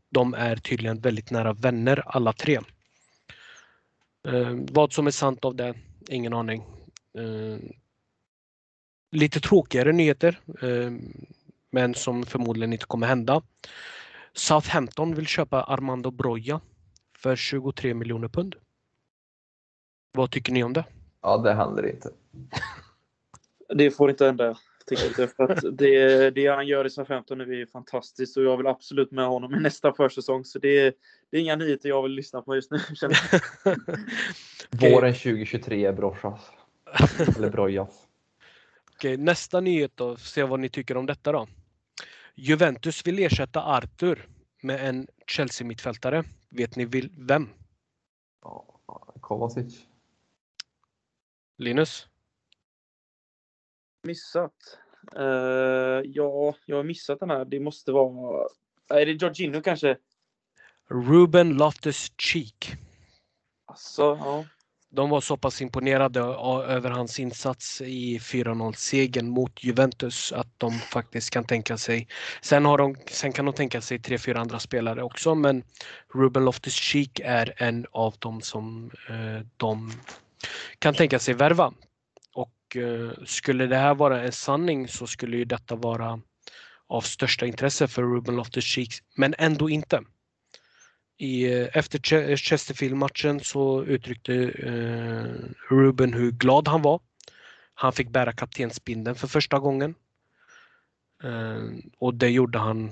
De 0.10 0.34
är 0.34 0.56
tydligen 0.56 1.00
väldigt 1.00 1.32
nära 1.32 1.54
vänner 1.54 2.04
alla 2.06 2.34
tre. 2.34 2.60
Vad 4.72 4.94
som 4.94 5.08
är 5.08 5.12
sant 5.12 5.46
av 5.46 5.56
det? 5.56 5.74
Ingen 6.08 6.34
aning. 6.34 6.64
Lite 9.12 9.40
tråkigare 9.40 9.92
nyheter. 9.92 10.40
men 11.72 11.96
som 11.96 12.24
förmodligen 12.26 12.74
inte 12.74 12.86
kommer 12.86 13.08
hända. 13.08 13.42
Southampton 14.34 15.16
vill 15.16 15.28
köpa 15.28 15.64
Armando 15.64 16.12
Broja 16.12 16.62
för 17.18 17.36
23 17.36 17.94
miljoner 17.94 18.28
pund. 18.28 18.56
Vad 20.12 20.32
tycker 20.32 20.54
ni 20.54 20.64
om 20.64 20.74
det? 20.74 20.84
Ja, 21.22 21.38
det 21.38 21.54
händer 21.54 21.90
inte. 21.90 22.10
Det 23.76 23.92
får 23.92 24.10
inte 24.10 24.26
hända. 24.26 24.58
Tycker 24.88 25.22
jag, 25.22 25.32
för 25.32 25.52
att 25.52 25.78
det, 25.78 26.30
det 26.30 26.48
han 26.48 26.68
gör 26.68 26.86
i 26.86 26.90
Southampton 26.90 27.38
nu 27.38 27.62
är 27.62 27.66
fantastiskt 27.66 28.38
och 28.38 28.44
jag 28.44 28.58
vill 28.58 28.68
absolut 28.68 29.12
med 29.12 29.28
honom 29.28 29.56
i 29.56 29.60
nästa 29.60 29.94
försäsong. 29.94 30.46
Så 30.46 30.60
det, 30.60 30.96
det 31.30 31.38
är 31.38 31.42
inga 31.42 31.56
nyheter 31.56 31.90
jag 31.90 32.04
vill 32.04 32.12
lyssna 32.12 32.42
på 32.42 32.56
just 32.56 32.72
nu. 32.72 32.78
Våren 34.92 35.14
2023 35.14 35.92
Brochas. 35.92 36.42
Eller 37.38 37.50
Brojas. 37.50 38.08
Okej, 38.96 39.18
nästa 39.18 39.60
nyhet 39.60 39.92
då, 39.96 40.16
se 40.16 40.44
vad 40.44 40.60
ni 40.60 40.70
tycker 40.70 40.98
om 40.98 41.06
detta 41.06 41.32
då. 41.32 41.48
Juventus 42.40 43.08
vill 43.08 43.20
ersätta 43.20 43.64
Arthur 43.64 44.30
med 44.62 44.90
en 44.90 45.08
Chelsea-mittfältare. 45.28 46.24
Vet 46.50 46.76
ni 46.76 46.86
vil- 46.86 47.14
vem? 47.18 47.50
Kovacic. 49.22 49.86
Linus? 51.58 52.08
Missat? 54.04 54.78
Eh, 55.16 55.24
ja, 56.06 56.56
jag 56.66 56.76
har 56.76 56.84
missat 56.84 57.20
den 57.20 57.30
här. 57.30 57.46
Det 57.46 57.60
måste 57.60 57.92
vara... 57.92 58.48
Är 58.90 59.06
det 59.06 59.12
Jorginho 59.12 59.62
kanske? 59.62 59.98
Ruben 60.88 61.58
Loftus-Cheek. 61.58 62.76
Alltså, 63.66 64.02
ja. 64.02 64.46
De 64.92 65.10
var 65.10 65.22
så 65.22 65.38
pass 65.38 65.62
imponerade 65.62 66.20
över 66.68 66.90
hans 66.90 67.20
insats 67.20 67.82
i 67.82 68.18
4-0-segern 68.18 69.30
mot 69.30 69.64
Juventus 69.64 70.32
att 70.32 70.48
de 70.58 70.72
faktiskt 70.72 71.30
kan 71.30 71.44
tänka 71.44 71.78
sig. 71.78 72.08
Sen, 72.42 72.66
har 72.66 72.78
de, 72.78 72.96
sen 73.06 73.32
kan 73.32 73.46
de 73.46 73.54
tänka 73.54 73.82
sig 73.82 74.00
tre, 74.00 74.18
fyra 74.18 74.40
andra 74.40 74.60
spelare 74.60 75.04
också, 75.04 75.36
men 75.36 75.64
Ruben 76.14 76.46
Loftus-Cheek 76.46 77.22
är 77.24 77.54
en 77.58 77.86
av 77.92 78.16
dem 78.20 78.42
som 78.42 78.92
eh, 79.10 79.46
de 79.58 79.92
kan 80.80 80.94
tänka 80.94 81.20
sig 81.20 81.34
värva. 81.34 81.74
Och 82.34 82.76
eh, 82.76 83.12
skulle 83.26 83.68
det 83.68 83.78
här 83.78 83.96
vara 83.96 84.24
en 84.24 84.32
sanning 84.32 84.88
så 84.88 85.08
skulle 85.08 85.38
ju 85.38 85.46
detta 85.46 85.76
vara 85.76 86.22
av 86.88 87.02
största 87.02 87.46
intresse 87.46 87.88
för 87.88 88.04
Ruben 88.04 88.36
Loftus-Cheek, 88.40 89.00
men 89.16 89.36
ändå 89.38 89.70
inte. 89.70 90.02
I, 91.22 91.48
efter 91.74 92.00
Ch- 92.00 92.36
Chesterfield-matchen 92.38 93.40
så 93.40 93.84
uttryckte 93.84 94.34
eh, 94.34 95.76
Ruben 95.76 96.14
hur 96.14 96.32
glad 96.32 96.68
han 96.68 96.82
var. 96.82 97.02
Han 97.74 97.94
fick 97.94 98.10
bära 98.10 98.34
kaptensbindeln 98.34 99.16
för 99.16 99.28
första 99.28 99.60
gången. 99.60 99.96
Eh, 101.24 101.64
och 101.98 102.14
det 102.14 102.30
gjorde 102.30 102.60
han 102.60 102.92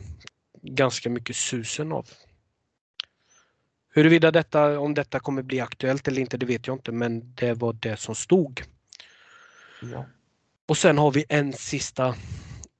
ganska 0.61 1.09
mycket 1.09 1.35
susen 1.35 1.91
av. 1.91 2.09
Huruvida 3.93 4.31
detta, 4.31 4.79
om 4.79 4.93
detta 4.93 5.19
kommer 5.19 5.41
bli 5.41 5.59
aktuellt 5.59 6.07
eller 6.07 6.21
inte, 6.21 6.37
det 6.37 6.45
vet 6.45 6.67
jag 6.67 6.75
inte, 6.75 6.91
men 6.91 7.35
det 7.35 7.53
var 7.53 7.73
det 7.73 7.97
som 7.97 8.15
stod. 8.15 8.61
Ja. 9.81 10.05
Och 10.65 10.77
sen 10.77 10.97
har 10.97 11.11
vi 11.11 11.25
en 11.29 11.53
sista 11.53 12.15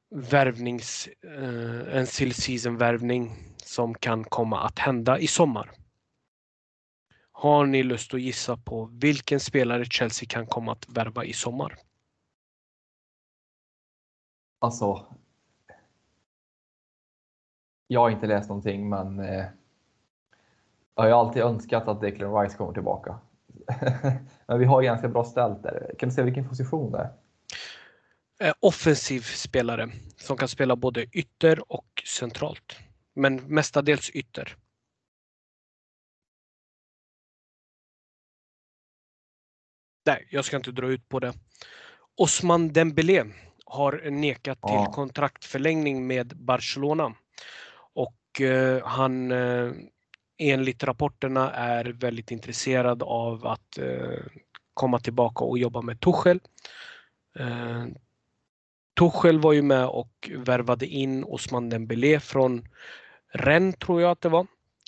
värvnings, 0.10 1.10
eh, 1.24 1.98
en 1.98 2.08
sill 2.08 2.34
season 2.34 2.78
värvning 2.78 3.36
som 3.68 3.93
kan 3.93 4.24
komma 4.24 4.59
att 4.59 4.80
hända 4.80 5.20
i 5.20 5.28
sommar. 5.28 5.72
Har 7.32 7.65
ni 7.65 7.84
lust 7.84 8.13
att 8.13 8.22
gissa 8.22 8.57
på 8.57 8.86
vilken 8.86 9.39
spelare 9.39 9.86
Chelsea 9.86 10.28
kan 10.30 10.47
komma 10.47 10.72
att 10.72 10.89
värva 10.89 11.26
i 11.26 11.34
sommar? 11.34 11.78
Alltså. 14.59 15.05
Jag 17.88 17.99
har 17.99 18.09
inte 18.09 18.28
läst 18.28 18.49
någonting, 18.49 18.89
men 18.89 19.20
eh, 19.20 19.45
jag 20.95 21.03
har 21.03 21.09
alltid 21.09 21.43
önskat 21.43 21.88
att 21.88 22.01
Declan 22.01 22.43
Rice 22.43 22.57
kommer 22.57 22.74
tillbaka. 22.74 23.20
men 24.47 24.59
vi 24.59 24.65
har 24.65 24.82
ganska 24.82 25.07
bra 25.07 25.24
ställt 25.24 25.63
där. 25.63 25.95
Kan 25.99 26.09
du 26.09 26.15
säga 26.15 26.26
vilken 26.26 26.49
position 26.49 26.91
det 26.91 26.97
är? 26.97 27.13
Eh, 28.39 28.53
offensiv 28.59 29.22
spelare 29.22 29.89
som 30.18 30.38
kan 30.38 30.47
spela 30.47 30.76
både 30.76 31.05
ytter 31.18 31.72
och 31.72 32.03
centralt. 32.05 32.86
Men 33.18 33.36
mestadels 33.36 34.09
ytter. 34.09 34.57
Nej, 40.05 40.28
jag 40.32 40.45
ska 40.45 40.57
inte 40.57 40.72
dra 40.72 40.88
ut 40.88 41.09
på 41.09 41.20
det. 41.20 41.34
Osman 42.15 42.74
Dembélé 42.74 43.24
har 43.65 44.09
nekat 44.11 44.61
till 44.61 44.74
Ja. 44.76 44.91
kontraktförlängning 44.93 46.07
med 46.07 46.38
Barcelona. 46.38 47.15
Och 47.93 48.41
eh, 48.41 48.86
han 48.88 49.32
eh, 49.32 49.72
enligt 50.38 50.84
rapporterna 50.84 51.51
är 51.51 51.86
väldigt 51.86 52.32
intresserad 52.32 53.03
av 53.03 53.47
att 53.47 53.78
eh, 53.78 54.20
komma 54.74 54.99
tillbaka 54.99 55.43
och 55.45 55.57
jobba 55.57 55.82
med 55.82 55.99
Tuchel. 55.99 56.39
Eh, 57.39 57.86
Tuchel 58.99 59.39
var 59.39 59.53
ju 59.53 59.61
med 59.61 59.86
och 59.88 60.30
värvade 60.36 60.86
in 60.88 61.24
Osman 61.24 61.70
Dembélé 61.70 62.20
från 62.20 62.68
Rennes 63.34 63.75
tror 63.75 64.01
jag 64.01 64.11
att 64.11 64.21
det 64.21 64.30
var 64.30 64.47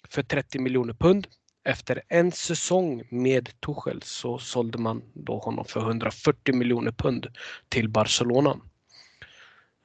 för 0.10 0.24
30 0.24 0.60
miljoner 0.60 0.94
pund. 0.94 1.28
Efter 1.64 2.02
en 2.08 2.32
säsong 2.32 3.04
med 3.10 3.60
Tuchel 3.60 4.02
så 4.02 4.38
sålde 4.38 4.78
man 4.78 5.04
då 5.14 5.38
honom 5.40 5.66
för 5.66 5.80
140 5.80 6.56
miljoner 6.56 6.92
pund 6.92 7.28
till 7.70 7.90
Barcelona. 7.90 8.60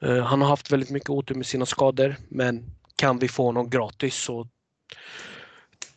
Eh, 0.01 0.23
han 0.23 0.41
har 0.41 0.49
haft 0.49 0.71
väldigt 0.71 0.89
mycket 0.89 1.09
otur 1.09 1.35
med 1.35 1.45
sina 1.45 1.65
skador 1.65 2.15
men 2.29 2.65
kan 2.95 3.19
vi 3.19 3.27
få 3.27 3.45
honom 3.45 3.69
gratis 3.69 4.15
så 4.15 4.47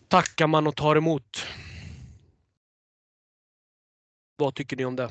tackar 0.09 0.47
man 0.47 0.67
och 0.67 0.77
tar 0.77 0.97
emot. 0.97 1.47
Vad 4.37 4.55
tycker 4.55 4.77
ni 4.77 4.85
om 4.85 4.97
det? 4.97 5.11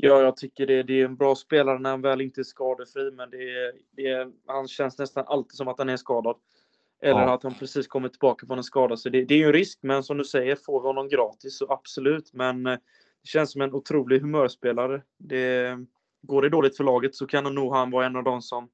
Ja, 0.00 0.22
jag 0.22 0.36
tycker 0.36 0.66
det, 0.66 0.82
det 0.82 1.00
är 1.00 1.04
en 1.04 1.16
bra 1.16 1.34
spelare 1.34 1.78
när 1.78 1.90
han 1.90 2.02
väl 2.02 2.20
inte 2.20 2.40
är 2.40 2.44
skadefri, 2.44 3.10
men 3.10 3.30
det 3.30 3.36
är, 3.36 3.72
det 3.96 4.08
är, 4.08 4.32
han 4.46 4.68
känns 4.68 4.98
nästan 4.98 5.24
alltid 5.26 5.52
som 5.56 5.68
att 5.68 5.78
han 5.78 5.88
är 5.88 5.96
skadad. 5.96 6.36
Eller 7.02 7.20
Ja. 7.20 7.34
att 7.34 7.42
han 7.42 7.54
precis 7.54 7.86
kommit 7.86 8.12
tillbaka 8.12 8.46
från 8.46 8.58
en 8.58 8.64
skada. 8.64 8.96
Så 8.96 9.08
det, 9.08 9.24
det 9.24 9.34
är 9.34 9.38
ju 9.38 9.44
en 9.44 9.52
risk, 9.52 9.78
men 9.82 10.02
som 10.02 10.18
du 10.18 10.24
säger, 10.24 10.56
får 10.56 10.80
vi 10.80 10.86
honom 10.86 11.08
gratis 11.08 11.58
så 11.58 11.72
absolut. 11.72 12.30
Men 12.32 12.66
eh, 12.66 12.72
det 13.22 13.28
känns 13.28 13.52
som 13.52 13.60
en 13.60 13.74
otrolig 13.74 14.20
humörspelare. 14.20 15.02
Det, 15.18 15.78
går 16.22 16.42
det 16.42 16.48
dåligt 16.48 16.76
för 16.76 16.84
laget 16.84 17.14
så 17.14 17.26
kan 17.26 17.54
nog 17.54 17.74
han 17.74 17.90
vara 17.90 18.06
en 18.06 18.16
av 18.16 18.24
de 18.24 18.42
som 18.42 18.68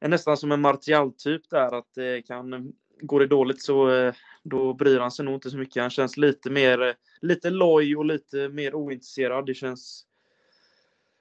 är 0.00 0.08
nästan 0.08 0.36
som 0.36 0.52
en 0.52 0.60
Martial-typ 0.60 1.50
där. 1.50 1.78
Att 1.78 1.94
det 1.94 2.22
kan, 2.22 2.72
går 3.00 3.20
det 3.20 3.26
dåligt 3.26 3.62
så 3.62 3.90
eh, 3.90 4.14
då 4.42 4.74
bryr 4.74 4.98
han 5.00 5.10
sig 5.10 5.24
nog 5.24 5.34
inte 5.34 5.50
så 5.50 5.58
mycket. 5.58 5.80
Han 5.82 5.90
känns 5.90 6.16
lite 6.16 6.50
mer, 6.50 6.82
eh, 6.82 6.94
lite 7.20 7.50
loj 7.50 7.96
och 7.96 8.04
lite 8.04 8.48
mer 8.48 8.74
ointresserad. 8.74 9.46
Det 9.46 9.54
känns 9.54 10.05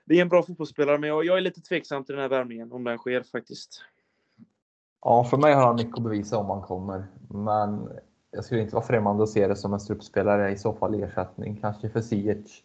det 0.06 0.18
är 0.18 0.22
en 0.22 0.30
bra 0.30 0.44
fotbollsspelare, 0.44 0.98
men 0.98 1.10
jag, 1.10 1.26
jag 1.26 1.38
är 1.38 1.42
lite 1.42 1.62
tveksam 1.62 2.04
till 2.04 2.16
den 2.16 2.22
här 2.22 2.30
värvningen, 2.30 2.72
om 2.72 2.84
den 2.84 2.98
sker 2.98 3.24
faktiskt. 3.24 3.82
Ja, 5.02 5.24
för 5.24 5.38
mig 5.38 5.54
har 5.54 5.66
han 5.66 5.76
mycket 5.76 5.98
att 5.98 6.04
bevisa 6.04 6.38
om 6.38 6.50
han 6.50 6.62
kommer. 6.62 7.08
Men 7.30 7.90
jag 8.32 8.46
skulle 8.46 8.62
inte 8.62 8.76
vara 8.76 8.86
främmande 8.86 9.24
att 9.24 9.30
se 9.30 9.48
det 9.48 9.56
som 9.56 9.74
en 9.74 9.80
struppspelare, 9.80 10.52
i 10.52 10.58
så 10.58 10.74
fall 10.74 11.04
ersättning, 11.04 11.58
kanske 11.62 11.90
för 11.90 12.02
Ziyech. 12.02 12.64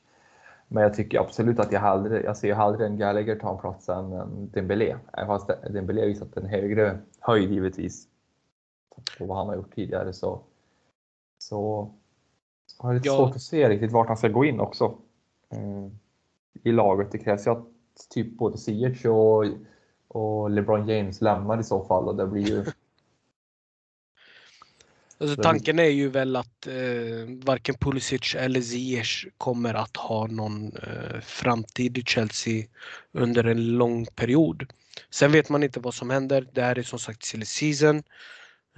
Men 0.69 0.83
jag 0.83 0.95
tycker 0.95 1.21
absolut 1.21 1.59
att 1.59 1.73
jag 1.73 1.81
hellre, 1.81 2.23
jag 2.23 2.37
ser 2.37 2.55
hellre 2.55 2.87
en 2.87 2.99
Gallagher 2.99 3.37
ta 3.37 3.51
en 3.51 3.59
plats 3.59 3.89
än 3.89 4.13
en 4.13 4.51
Dembélé. 4.51 4.97
Även 5.13 5.27
fast 5.27 5.47
Dembélé 5.71 6.01
har 6.01 6.09
visat 6.09 6.37
en 6.37 6.47
högre 6.47 6.99
höjd 7.21 7.51
givetvis. 7.53 8.07
På 9.19 9.27
vad 9.27 9.37
han 9.37 9.47
har 9.49 9.57
gjort 9.57 9.75
tidigare 9.75 10.13
så, 10.13 10.41
så 11.39 11.91
har 12.79 12.89
jag 12.89 12.95
lite 12.95 13.09
Ja. 13.09 13.17
svårt 13.17 13.35
att 13.35 13.43
se 13.43 13.69
riktigt 13.69 13.93
vart 13.93 14.09
han 14.09 14.17
ska 14.17 14.29
gå 14.29 14.45
in 14.45 14.61
också. 14.61 14.95
Mm. 15.51 15.91
I 16.65 16.73
laget. 16.73 17.13
Det 17.13 17.19
krävs 17.19 17.47
ju 17.47 17.51
att 17.51 17.67
typ 18.15 18.39
både 18.39 18.59
Ziyech 18.59 19.07
och 19.07 19.45
och 20.09 20.51
LeBron 20.51 20.89
James 20.89 21.21
lämnar 21.21 21.61
i 21.61 21.65
så 21.65 21.85
fall 21.85 22.09
och 22.09 22.17
det 22.17 22.27
blir 22.27 22.47
ju 22.49 22.65
Alltså, 25.19 25.37
Så- 25.37 25.43
tanken 25.43 25.79
är 25.79 25.85
ju 25.85 26.09
väl 26.09 26.37
att 26.37 26.67
eh, 26.67 26.75
varken 27.45 27.75
Pulisic 27.75 28.35
eller 28.35 28.61
Ziyech 28.61 29.27
kommer 29.39 29.75
att 29.75 29.97
ha 29.97 30.27
någon 30.27 30.77
eh, 30.77 31.21
framtid 31.21 31.99
i 31.99 32.03
Chelsea 32.05 32.65
under 33.13 33.45
en 33.45 33.67
lång 33.79 34.07
period. 34.07 34.67
Sen 35.11 35.33
vet 35.33 35.49
man 35.49 35.63
inte 35.63 35.81
vad 35.81 35.95
som 35.95 36.11
händer. 36.11 36.47
Det 36.53 36.63
här 36.63 36.79
är 36.79 36.83
som 36.83 36.99
sagt 36.99 37.23
silly 37.25 37.45
season. 37.45 38.03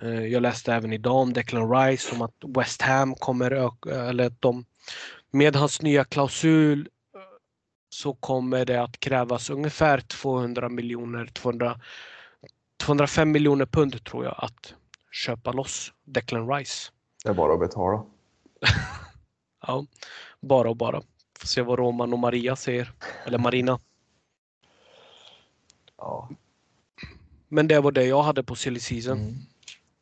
Eh, 0.03 0.27
jag 0.27 0.43
läste 0.43 0.75
även 0.75 0.93
idag 0.93 1.17
om 1.17 1.33
Declan 1.33 1.71
Rice 1.75 2.15
om 2.15 2.23
att 2.23 2.35
West 2.57 2.83
Ham 2.83 3.15
kommer 3.15 3.51
öka, 3.51 3.95
eller 4.05 4.27
att 4.27 4.41
de 4.43 4.65
med 5.31 5.57
hans 5.57 5.83
nya 5.83 6.05
klausul 6.05 6.89
så 7.93 8.15
kommer 8.15 8.65
det 8.65 8.83
att 8.83 9.01
krävas 9.01 9.51
ungefär 9.51 10.01
200 10.01 10.69
miljoner, 10.69 11.27
200, 11.27 11.81
205 12.77 13.33
miljoner 13.33 13.67
pund 13.67 14.05
tror 14.05 14.25
jag 14.25 14.35
att 14.39 14.75
köpa 15.11 15.53
loss 15.53 15.93
Declan 16.05 16.49
Rice. 16.49 16.91
det 17.25 17.31
är 17.31 17.35
bara 17.35 17.53
att 17.53 17.61
betala. 17.61 18.05
Ja, 19.67 19.87
bara 20.41 20.71
och 20.71 20.77
bara. 20.77 21.03
Får 21.39 21.47
se 21.47 21.63
vad 21.63 21.79
Roman 21.79 22.13
och 22.13 22.19
Maria 22.19 22.57
säger. 22.57 22.93
Eller 23.27 23.39
Marina. 23.39 23.79
Ja. 25.97 26.29
Men 27.49 27.69
det 27.69 27.81
var 27.81 27.93
det 27.93 28.05
jag 28.05 28.23
hade 28.23 28.43
på 28.43 28.55
silly 28.55 28.81
season. 28.81 29.19
Mm. 29.19 29.35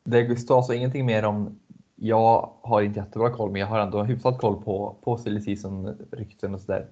Det 0.03 0.35
står 0.39 0.57
alltså 0.57 0.73
ingenting 0.73 1.05
mer 1.05 1.25
om, 1.25 1.59
jag 1.95 2.53
har 2.61 2.81
inte 2.81 2.99
jättebra 2.99 3.29
koll, 3.29 3.51
men 3.51 3.61
jag 3.61 3.67
har 3.67 3.79
ändå 3.79 4.03
hyfsat 4.03 4.37
koll 4.37 4.63
på, 4.63 4.95
på 5.01 5.17
silly 5.17 5.41
season-rykten 5.41 6.53
och 6.53 6.61
sådär. 6.61 6.87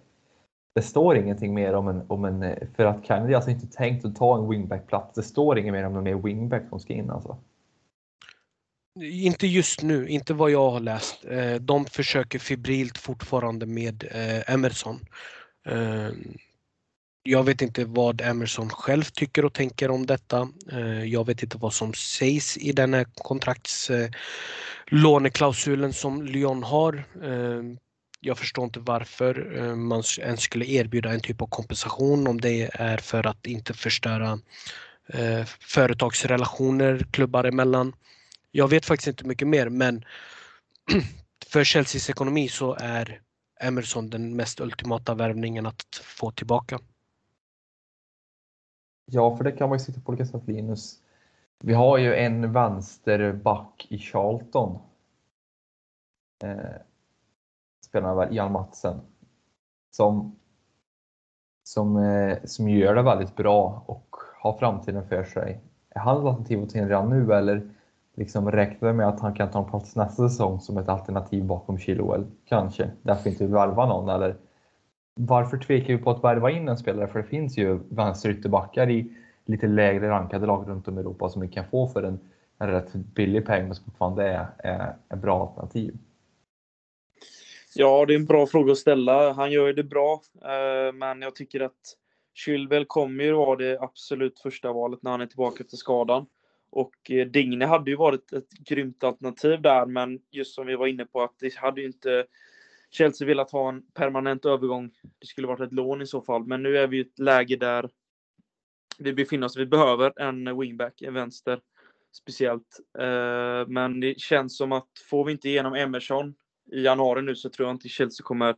Det 0.79 0.83
står 0.83 1.17
ingenting 1.17 1.53
mer 1.53 1.73
om 1.73 1.87
en, 1.87 2.03
om 2.07 2.25
en 2.25 2.43
eh, 2.43 2.57
för 2.75 2.85
att 2.85 3.05
Kennedy 3.05 3.33
alltså 3.33 3.51
inte 3.51 3.67
tänkt 3.67 4.05
att 4.05 4.15
ta 4.15 4.37
en 4.37 4.49
wingback-plats. 4.49 5.15
Det 5.15 5.23
står 5.23 5.59
inget 5.59 5.73
mer 5.73 5.85
om 5.85 5.93
någon 5.93 6.03
mer 6.03 6.15
wingback 6.15 6.63
som 6.69 6.79
ska 6.79 6.93
in 6.93 7.09
alltså. 7.09 7.37
Inte 9.01 9.47
just 9.47 9.81
nu, 9.81 10.07
inte 10.07 10.33
vad 10.33 10.51
jag 10.51 10.71
har 10.71 10.79
läst. 10.79 11.25
Eh, 11.25 11.53
de 11.53 11.85
försöker 11.85 12.39
febrilt 12.39 12.97
fortfarande 12.97 13.65
med 13.65 14.03
eh, 14.11 14.53
Emerson. 14.53 14.99
Jag 17.23 17.43
vet 17.43 17.61
inte 17.61 17.85
vad 17.85 18.21
Emerson 18.21 18.69
själv 18.69 19.03
tycker 19.03 19.45
och 19.45 19.53
tänker 19.53 19.91
om 19.91 20.05
detta. 20.05 20.49
Jag 21.05 21.25
vet 21.25 21.43
inte 21.43 21.57
vad 21.57 21.73
som 21.73 21.93
sägs 21.93 22.57
i 22.57 22.71
den 22.71 22.93
här 22.93 23.05
kontraktslåneklausulen 23.13 25.93
som 25.93 26.23
Lyon 26.23 26.63
har. 26.63 27.03
Jag 28.19 28.37
förstår 28.37 28.65
inte 28.65 28.79
varför 28.79 29.57
eh, 29.57 29.75
man 29.75 30.03
ens 30.19 30.41
skulle 30.41 30.65
erbjuda 30.65 31.13
en 31.13 31.19
typ 31.19 31.41
av 31.41 31.47
kompensation 31.47 32.27
om 32.27 32.41
det 32.41 32.69
är 32.73 32.97
för 32.97 33.27
att 33.27 33.47
inte 33.47 33.73
förstöra 33.73 34.39
eh, 35.07 35.45
företagsrelationer 35.45 37.05
klubbar 37.11 37.43
emellan. 37.43 37.95
Jag 38.51 38.67
vet 38.67 38.85
faktiskt 38.85 39.07
inte 39.07 39.27
mycket 39.27 39.47
mer 39.47 39.69
men 39.69 40.05
för 41.45 41.63
Chelseas 41.63 42.09
ekonomi 42.09 42.47
så 42.49 42.77
är 42.79 43.21
Emerson 43.59 44.09
den 44.09 44.35
mest 44.35 44.59
ultimata 44.59 45.15
värvningen 45.15 45.65
att 45.65 46.01
få 46.03 46.31
tillbaka. 46.31 46.79
Ja, 49.05 49.37
för 49.37 49.43
det 49.43 49.51
kan 49.51 49.69
man 49.69 49.77
ju 49.77 49.83
sitta 49.83 50.01
på 50.01 50.09
olika 50.09 50.25
sätt 50.25 50.47
Linus. 50.47 50.99
Vi 51.59 51.73
har 51.73 51.97
ju 51.97 52.15
en 52.15 52.53
vänsterback 52.53 53.87
i 53.89 53.97
Charlton. 53.97 54.79
Eh, 56.43 56.81
spelarna, 57.89 58.13
spelar 58.13 58.15
väl 58.15 58.35
Ian 58.35 58.51
Matsen. 58.51 59.01
Som, 59.91 60.35
som, 61.63 61.97
eh, 61.97 62.37
som 62.43 62.69
gör 62.69 62.95
det 62.95 63.01
väldigt 63.01 63.35
bra 63.35 63.83
och 63.85 64.15
har 64.41 64.53
framtiden 64.53 65.07
för 65.07 65.23
sig. 65.23 65.61
Är 65.89 65.99
han 65.99 66.17
ett 66.17 66.25
alternativ 66.25 66.65
till 66.67 66.87
redan 66.87 67.09
nu 67.09 67.33
eller 67.33 67.69
liksom 68.15 68.51
räknar 68.51 68.93
med 68.93 69.07
att 69.07 69.19
han 69.19 69.33
kan 69.33 69.51
ta 69.51 69.59
en 69.59 69.69
plats 69.69 69.95
nästa 69.95 70.29
säsong 70.29 70.59
som 70.59 70.77
ett 70.77 70.89
alternativ 70.89 71.45
bakom 71.45 71.77
Chilwell? 71.77 72.25
Kanske, 72.45 72.91
därför 73.01 73.29
inte 73.29 73.45
vi 73.45 73.53
värva 73.53 73.85
någon 73.85 74.09
eller 74.09 74.35
varför 75.15 75.57
tvekar 75.57 75.93
vi 75.93 76.03
på 76.03 76.11
att 76.11 76.23
värva 76.23 76.51
in 76.51 76.69
en 76.69 76.77
spelare? 76.77 77.07
För 77.07 77.19
det 77.19 77.25
finns 77.27 77.57
ju 77.57 77.79
vänsterytterbackar 77.89 78.89
i 78.89 79.13
lite 79.45 79.67
lägre 79.67 80.09
rankade 80.09 80.45
lag 80.45 80.69
runt 80.69 80.87
om 80.87 80.97
i 80.97 81.01
Europa 81.01 81.29
som 81.29 81.41
vi 81.41 81.47
kan 81.47 81.65
få 81.65 81.87
för 81.87 82.03
en, 82.03 82.19
en 82.57 82.67
rätt 82.67 82.93
billig 82.93 83.45
peng 83.45 83.65
men 83.65 83.75
som 83.75 83.85
fortfarande 83.85 84.27
är, 84.27 84.47
är 84.57 84.95
ett 85.09 85.19
bra 85.19 85.41
alternativ. 85.41 85.97
Ja, 87.75 88.05
det 88.05 88.13
är 88.13 88.15
en 88.15 88.25
bra 88.25 88.47
fråga 88.47 88.71
att 88.71 88.77
ställa. 88.77 89.33
Han 89.33 89.51
gör 89.51 89.67
ju 89.67 89.73
det 89.73 89.83
bra, 89.83 90.21
eh, 90.43 90.93
men 90.93 91.21
jag 91.21 91.35
tycker 91.35 91.59
att 91.59 91.95
Kylvel 92.33 92.85
kommer 92.85 93.23
ju 93.23 93.31
vara 93.31 93.55
det 93.55 93.79
absolut 93.81 94.39
första 94.39 94.73
valet 94.73 95.03
när 95.03 95.11
han 95.11 95.21
är 95.21 95.25
tillbaka 95.25 95.63
efter 95.63 95.77
skadan. 95.77 96.25
Och 96.71 97.11
eh, 97.11 97.27
Digne 97.27 97.65
hade 97.65 97.91
ju 97.91 97.97
varit 97.97 98.33
ett 98.33 98.49
grymt 98.49 99.03
alternativ 99.03 99.61
där, 99.61 99.85
men 99.85 100.19
just 100.31 100.55
som 100.55 100.67
vi 100.67 100.75
var 100.75 100.87
inne 100.87 101.05
på 101.05 101.21
att 101.21 101.35
det 101.39 101.55
hade 101.55 101.81
ju 101.81 101.87
inte 101.87 102.25
Chelsea 102.91 103.27
velat 103.27 103.51
ha 103.51 103.69
en 103.69 103.81
permanent 103.93 104.45
övergång. 104.45 104.91
Det 105.19 105.27
skulle 105.27 105.47
varit 105.47 105.67
ett 105.67 105.73
lån 105.73 106.01
i 106.01 106.07
så 106.07 106.21
fall, 106.21 106.45
men 106.45 106.63
nu 106.63 106.77
är 106.77 106.87
vi 106.87 106.97
i 106.97 107.01
ett 107.01 107.19
läge 107.19 107.55
där 107.55 107.89
vi 108.97 109.13
befinner 109.13 109.45
oss. 109.45 109.57
Vi 109.57 109.65
behöver 109.65 110.21
en 110.21 110.59
wingback, 110.59 111.01
en 111.01 111.13
vänster 111.13 111.59
speciellt. 112.11 112.79
Eh, 112.99 113.67
men 113.67 113.99
det 113.99 114.19
känns 114.19 114.57
som 114.57 114.71
att 114.71 114.89
får 115.09 115.25
vi 115.25 115.31
inte 115.31 115.49
igenom 115.49 115.73
Emerson 115.73 116.33
i 116.71 116.81
januari 116.81 117.21
nu 117.21 117.35
så 117.35 117.49
tror 117.49 117.67
jag 117.67 117.75
inte 117.75 117.89
Chelsea 117.89 118.23
kommer 118.23 118.55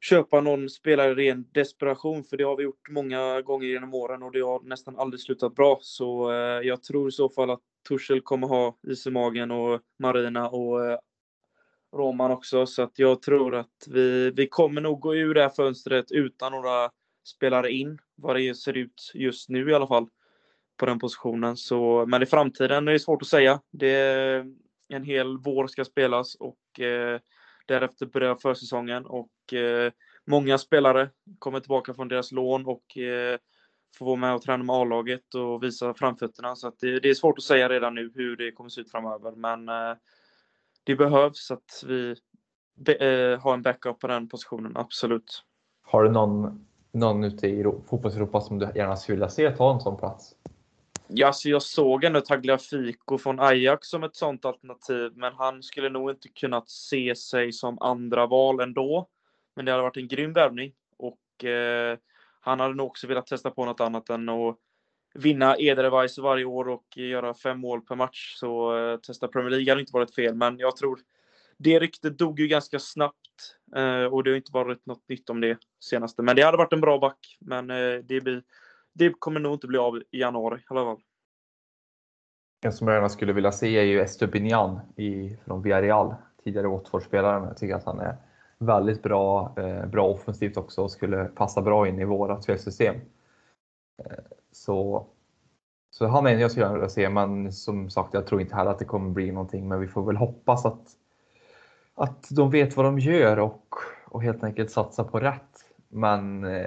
köpa 0.00 0.40
någon 0.40 0.68
spelare 0.68 1.10
i 1.10 1.14
ren 1.14 1.46
desperation, 1.52 2.24
för 2.24 2.36
det 2.36 2.44
har 2.44 2.56
vi 2.56 2.62
gjort 2.62 2.88
många 2.90 3.40
gånger 3.40 3.66
genom 3.66 3.94
åren 3.94 4.22
och 4.22 4.32
det 4.32 4.40
har 4.40 4.60
nästan 4.60 4.98
aldrig 4.98 5.20
slutat 5.20 5.54
bra. 5.54 5.78
Så 5.82 6.32
eh, 6.32 6.66
jag 6.66 6.82
tror 6.82 7.08
i 7.08 7.12
så 7.12 7.28
fall 7.28 7.50
att 7.50 7.60
Tuchel 7.88 8.20
kommer 8.20 8.46
ha 8.46 8.78
is 8.88 9.06
i 9.06 9.10
magen 9.10 9.50
och 9.50 9.80
Marina 9.98 10.48
och 10.48 10.86
eh, 10.86 10.98
Roman 11.96 12.30
också, 12.30 12.66
så 12.66 12.82
att 12.82 12.98
jag 12.98 13.22
tror 13.22 13.54
att 13.54 13.86
vi, 13.86 14.30
vi 14.30 14.46
kommer 14.46 14.80
nog 14.80 15.00
gå 15.00 15.14
ur 15.14 15.34
det 15.34 15.42
här 15.42 15.48
fönstret 15.48 16.12
utan 16.12 16.52
några 16.52 16.90
spelare 17.26 17.72
in, 17.72 17.98
vad 18.14 18.36
det 18.36 18.54
ser 18.54 18.76
ut 18.76 19.10
just 19.14 19.48
nu 19.48 19.70
i 19.70 19.74
alla 19.74 19.86
fall, 19.86 20.08
på 20.76 20.86
den 20.86 20.98
positionen. 20.98 21.56
Så, 21.56 22.06
men 22.06 22.22
i 22.22 22.26
framtiden 22.26 22.88
är 22.88 22.92
det 22.92 22.98
svårt 22.98 23.22
att 23.22 23.28
säga. 23.28 23.60
Det 23.70 24.44
en 24.88 25.04
hel 25.04 25.38
vår 25.38 25.66
ska 25.66 25.84
spelas 25.84 26.34
och 26.34 26.80
eh, 26.80 27.20
därefter 27.66 28.06
börjar 28.06 28.34
försäsongen 28.34 29.06
och 29.06 29.52
eh, 29.52 29.92
många 30.26 30.58
spelare 30.58 31.10
kommer 31.38 31.60
tillbaka 31.60 31.94
från 31.94 32.08
deras 32.08 32.32
lån 32.32 32.66
och 32.66 32.98
eh, 32.98 33.38
får 33.98 34.06
vara 34.06 34.16
med 34.16 34.34
och 34.34 34.42
träna 34.42 34.64
med 34.64 34.76
A-laget 34.76 35.34
och 35.34 35.62
visa 35.62 35.94
framfötterna. 35.94 36.56
Så 36.56 36.72
det, 36.80 37.00
det, 37.00 37.10
är 37.10 37.14
svårt 37.14 37.38
att 37.38 37.44
säga 37.44 37.68
redan 37.68 37.94
nu 37.94 38.12
hur 38.14 38.36
det 38.36 38.52
kommer 38.52 38.70
se 38.70 38.80
ut 38.80 38.90
framöver, 38.90 39.32
men 39.32 39.68
eh, 39.68 39.96
det 40.84 40.96
behövs 40.96 41.50
att 41.50 41.84
vi 41.86 42.14
eh, 42.86 43.40
har 43.40 43.54
en 43.54 43.62
backup 43.62 43.98
på 43.98 44.06
den 44.06 44.28
positionen, 44.28 44.72
absolut. 44.76 45.44
Har 45.82 46.02
du 46.02 46.10
någon, 46.10 46.66
någon 46.92 47.24
ute 47.24 47.46
i 47.46 47.62
fotbolls-Europa 47.62 48.40
som 48.40 48.58
du 48.58 48.68
gärna 48.74 48.96
skulle 48.96 49.16
vilja 49.16 49.28
se 49.28 49.50
ta 49.50 49.74
en 49.74 49.80
sån 49.80 49.96
plats? 49.96 50.34
Ja, 51.10 51.26
alltså 51.26 51.48
jag 51.48 51.62
såg 51.62 52.04
ändå 52.04 52.20
Tagliafico 52.20 53.18
från 53.18 53.40
Ajax 53.40 53.88
som 53.88 54.04
ett 54.04 54.16
sånt 54.16 54.44
alternativ, 54.44 55.12
men 55.14 55.32
han 55.34 55.62
skulle 55.62 55.88
nog 55.88 56.10
inte 56.10 56.28
kunnat 56.28 56.68
se 56.68 57.14
sig 57.14 57.52
som 57.52 57.78
andra 57.80 58.26
val 58.26 58.60
ändå. 58.60 59.08
Men 59.56 59.64
det 59.64 59.70
hade 59.70 59.82
varit 59.82 59.96
en 59.96 60.08
grym 60.08 60.32
värvning 60.32 60.72
och 60.96 61.44
eh, 61.44 61.98
han 62.40 62.60
hade 62.60 62.74
nog 62.74 62.86
också 62.86 63.06
velat 63.06 63.26
testa 63.26 63.50
på 63.50 63.64
något 63.64 63.80
annat 63.80 64.10
än 64.10 64.28
att 64.28 64.56
vinna 65.14 65.56
Edelweiss 65.58 66.18
varje 66.18 66.44
år 66.44 66.68
och 66.68 66.96
göra 66.96 67.34
fem 67.34 67.60
mål 67.60 67.80
per 67.80 67.96
match. 67.96 68.34
Så 68.36 68.78
eh, 68.78 68.96
testa 68.96 69.28
Premier 69.28 69.50
League 69.50 69.70
hade 69.70 69.80
inte 69.80 69.92
varit 69.92 70.14
fel, 70.14 70.34
men 70.34 70.58
jag 70.58 70.76
tror 70.76 71.00
det 71.56 71.78
ryktet 71.78 72.18
dog 72.18 72.40
ju 72.40 72.48
ganska 72.48 72.78
snabbt 72.78 73.56
eh, 73.76 74.04
och 74.04 74.24
det 74.24 74.30
har 74.30 74.36
inte 74.36 74.52
varit 74.52 74.86
något 74.86 75.08
nytt 75.08 75.30
om 75.30 75.40
det 75.40 75.58
senaste. 75.80 76.22
Men 76.22 76.36
det 76.36 76.42
hade 76.42 76.58
varit 76.58 76.72
en 76.72 76.80
bra 76.80 76.98
back, 76.98 77.38
men 77.40 77.70
eh, 77.70 77.98
det, 78.04 78.20
blir, 78.20 78.42
det 78.98 79.12
kommer 79.18 79.40
nog 79.40 79.52
inte 79.52 79.66
bli 79.66 79.78
av 79.78 79.96
i 79.96 80.20
januari 80.20 80.58
i 80.58 80.64
alla 80.68 80.84
fall. 80.84 81.02
En 82.60 82.72
som 82.72 82.88
jag 82.88 82.94
gärna 82.94 83.08
skulle 83.08 83.32
vilja 83.32 83.52
se 83.52 83.78
är 83.78 83.82
ju 83.82 84.00
Estupinian 84.00 84.80
från 85.44 85.62
Villarreal, 85.62 86.14
tidigare 86.44 86.68
Watford-spelaren. 86.68 87.44
Jag 87.44 87.56
tycker 87.56 87.74
att 87.74 87.84
han 87.84 88.00
är 88.00 88.16
väldigt 88.58 89.02
bra, 89.02 89.54
eh, 89.56 89.86
bra 89.86 90.08
offensivt 90.08 90.56
också 90.56 90.82
och 90.82 90.90
skulle 90.90 91.24
passa 91.24 91.62
bra 91.62 91.88
in 91.88 91.98
i 91.98 92.04
våra 92.04 92.42
spelsystem. 92.42 92.94
Eh, 94.04 94.24
så, 94.52 95.06
så 95.90 96.06
han 96.06 96.26
är 96.26 96.30
en 96.30 96.40
jag 96.40 96.50
skulle 96.50 96.72
vilja 96.72 96.88
se, 96.88 97.08
men 97.08 97.52
som 97.52 97.90
sagt, 97.90 98.14
jag 98.14 98.26
tror 98.26 98.40
inte 98.40 98.54
heller 98.54 98.70
att 98.70 98.78
det 98.78 98.84
kommer 98.84 99.10
bli 99.10 99.32
någonting. 99.32 99.68
Men 99.68 99.80
vi 99.80 99.88
får 99.88 100.02
väl 100.02 100.16
hoppas 100.16 100.66
att, 100.66 100.90
att 101.94 102.28
de 102.30 102.50
vet 102.50 102.76
vad 102.76 102.86
de 102.86 102.98
gör 102.98 103.38
och, 103.38 103.74
och 104.06 104.22
helt 104.22 104.44
enkelt 104.44 104.70
satsa 104.70 105.04
på 105.04 105.20
rätt. 105.20 105.67
Men 105.88 106.44
eh, 106.44 106.66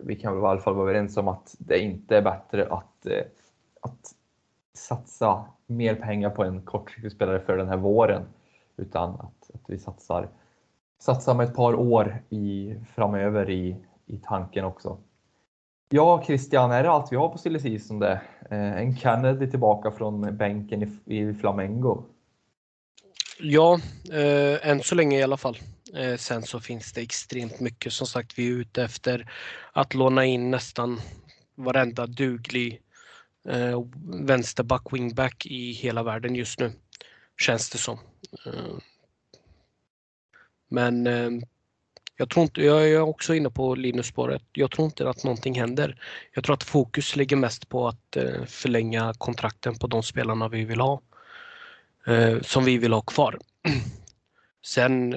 vi 0.00 0.16
kan 0.16 0.34
väl 0.34 0.42
i 0.42 0.46
alla 0.46 0.60
fall 0.60 0.74
vara 0.74 0.90
överens 0.90 1.16
om 1.16 1.28
att 1.28 1.56
det 1.58 1.78
inte 1.78 2.16
är 2.16 2.22
bättre 2.22 2.66
att, 2.66 3.06
eh, 3.06 3.24
att 3.80 4.14
satsa 4.74 5.44
mer 5.66 5.94
pengar 5.94 6.30
på 6.30 6.44
en 6.44 6.62
kortsiktig 6.62 7.12
spelare 7.12 7.40
för 7.40 7.56
den 7.56 7.68
här 7.68 7.76
våren. 7.76 8.22
Utan 8.76 9.10
att, 9.10 9.50
att 9.54 9.62
vi 9.66 9.78
satsar, 9.78 10.28
satsar 11.00 11.34
med 11.34 11.48
ett 11.48 11.56
par 11.56 11.74
år 11.74 12.22
i, 12.28 12.76
framöver 12.94 13.50
i, 13.50 13.76
i 14.06 14.18
tanken 14.18 14.64
också. 14.64 14.98
Ja, 15.88 16.22
Christian, 16.26 16.70
är 16.70 16.82
det 16.82 16.90
allt 16.90 17.12
vi 17.12 17.16
har 17.16 17.28
på 17.28 17.38
silly 17.38 17.58
season 17.58 17.98
det? 17.98 18.20
Eh, 18.50 18.72
en 18.76 18.96
Kennedy 18.96 19.50
tillbaka 19.50 19.90
från 19.90 20.36
bänken 20.36 20.82
i, 20.82 21.18
i 21.18 21.34
Flamengo. 21.34 22.02
Ja, 23.42 23.80
eh, 24.12 24.68
än 24.68 24.82
så 24.82 24.94
länge 24.94 25.18
i 25.18 25.22
alla 25.22 25.36
fall. 25.36 25.58
Eh, 25.94 26.16
sen 26.16 26.42
så 26.42 26.60
finns 26.60 26.92
det 26.92 27.00
extremt 27.00 27.60
mycket. 27.60 27.92
Som 27.92 28.06
sagt, 28.06 28.38
vi 28.38 28.46
är 28.48 28.52
ute 28.52 28.82
efter 28.82 29.32
att 29.72 29.94
låna 29.94 30.24
in 30.24 30.50
nästan 30.50 31.00
varenda 31.54 32.06
duglig 32.06 32.82
eh, 33.48 33.82
vänsterback, 34.04 34.92
wingback 34.92 35.46
i 35.46 35.72
hela 35.72 36.02
världen 36.02 36.34
just 36.34 36.60
nu. 36.60 36.72
Känns 37.40 37.70
det 37.70 37.78
som. 37.78 37.98
Eh, 38.46 38.78
men 40.68 41.06
eh, 41.06 41.30
jag 42.16 42.30
tror 42.30 42.42
inte, 42.42 42.62
jag 42.62 42.88
är 42.90 43.00
också 43.00 43.34
inne 43.34 43.50
på 43.50 43.74
Linus-spåret. 43.74 44.42
Jag 44.52 44.70
tror 44.70 44.86
inte 44.86 45.08
att 45.08 45.24
någonting 45.24 45.60
händer. 45.60 46.02
Jag 46.34 46.44
tror 46.44 46.54
att 46.54 46.64
fokus 46.64 47.16
ligger 47.16 47.36
mest 47.36 47.68
på 47.68 47.88
att 47.88 48.16
eh, 48.16 48.44
förlänga 48.44 49.14
kontrakten 49.18 49.78
på 49.78 49.86
de 49.86 50.02
spelarna 50.02 50.48
vi 50.48 50.64
vill 50.64 50.80
ha. 50.80 51.00
Eh, 52.06 52.40
som 52.40 52.64
vi 52.64 52.78
vill 52.78 52.92
ha 52.92 53.00
kvar. 53.00 53.38
Sen 54.64 55.16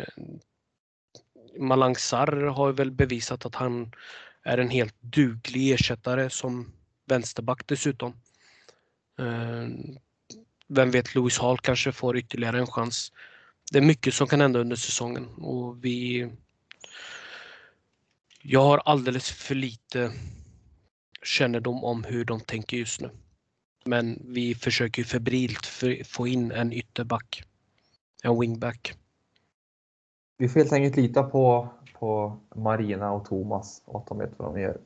Malang 1.59 1.95
Sarr 1.95 2.45
har 2.45 2.71
väl 2.71 2.91
bevisat 2.91 3.45
att 3.45 3.55
han 3.55 3.91
är 4.43 4.57
en 4.57 4.69
helt 4.69 4.95
duglig 5.01 5.71
ersättare 5.71 6.29
som 6.29 6.73
vänsterback 7.05 7.67
dessutom. 7.67 8.13
Eh, 9.19 9.67
vem 10.67 10.91
vet, 10.91 11.15
Louis 11.15 11.39
Hall 11.39 11.57
kanske 11.57 11.91
får 11.91 12.17
ytterligare 12.17 12.59
en 12.59 12.67
chans. 12.67 13.11
Det 13.71 13.77
är 13.77 13.81
mycket 13.81 14.13
som 14.13 14.27
kan 14.27 14.41
hända 14.41 14.59
under 14.59 14.75
säsongen 14.75 15.27
och 15.27 15.85
vi... 15.85 16.29
Jag 18.45 18.63
har 18.63 18.77
alldeles 18.77 19.31
för 19.31 19.55
lite 19.55 20.11
kännedom 21.23 21.83
om 21.83 22.03
hur 22.03 22.25
de 22.25 22.39
tänker 22.39 22.77
just 22.77 23.01
nu. 23.01 23.09
Men 23.85 24.21
vi 24.25 24.55
försöker 24.55 25.03
febrilt 25.03 25.65
få 26.05 26.27
in 26.27 26.51
en 26.51 26.73
ytterback. 26.73 27.43
En 28.23 28.39
wingback. 28.39 28.93
Vi 30.37 30.49
får 30.49 30.59
helt 30.59 30.73
enkelt 30.73 30.95
lita 30.95 31.23
på, 31.23 31.69
på 31.93 32.37
Marina 32.55 33.11
och 33.11 33.25
Thomas 33.25 33.81
och 33.85 33.99
att 33.99 34.07
de 34.07 34.17
vet 34.17 34.31
vad 34.37 34.55
de 34.55 34.61
gör. 34.61 34.77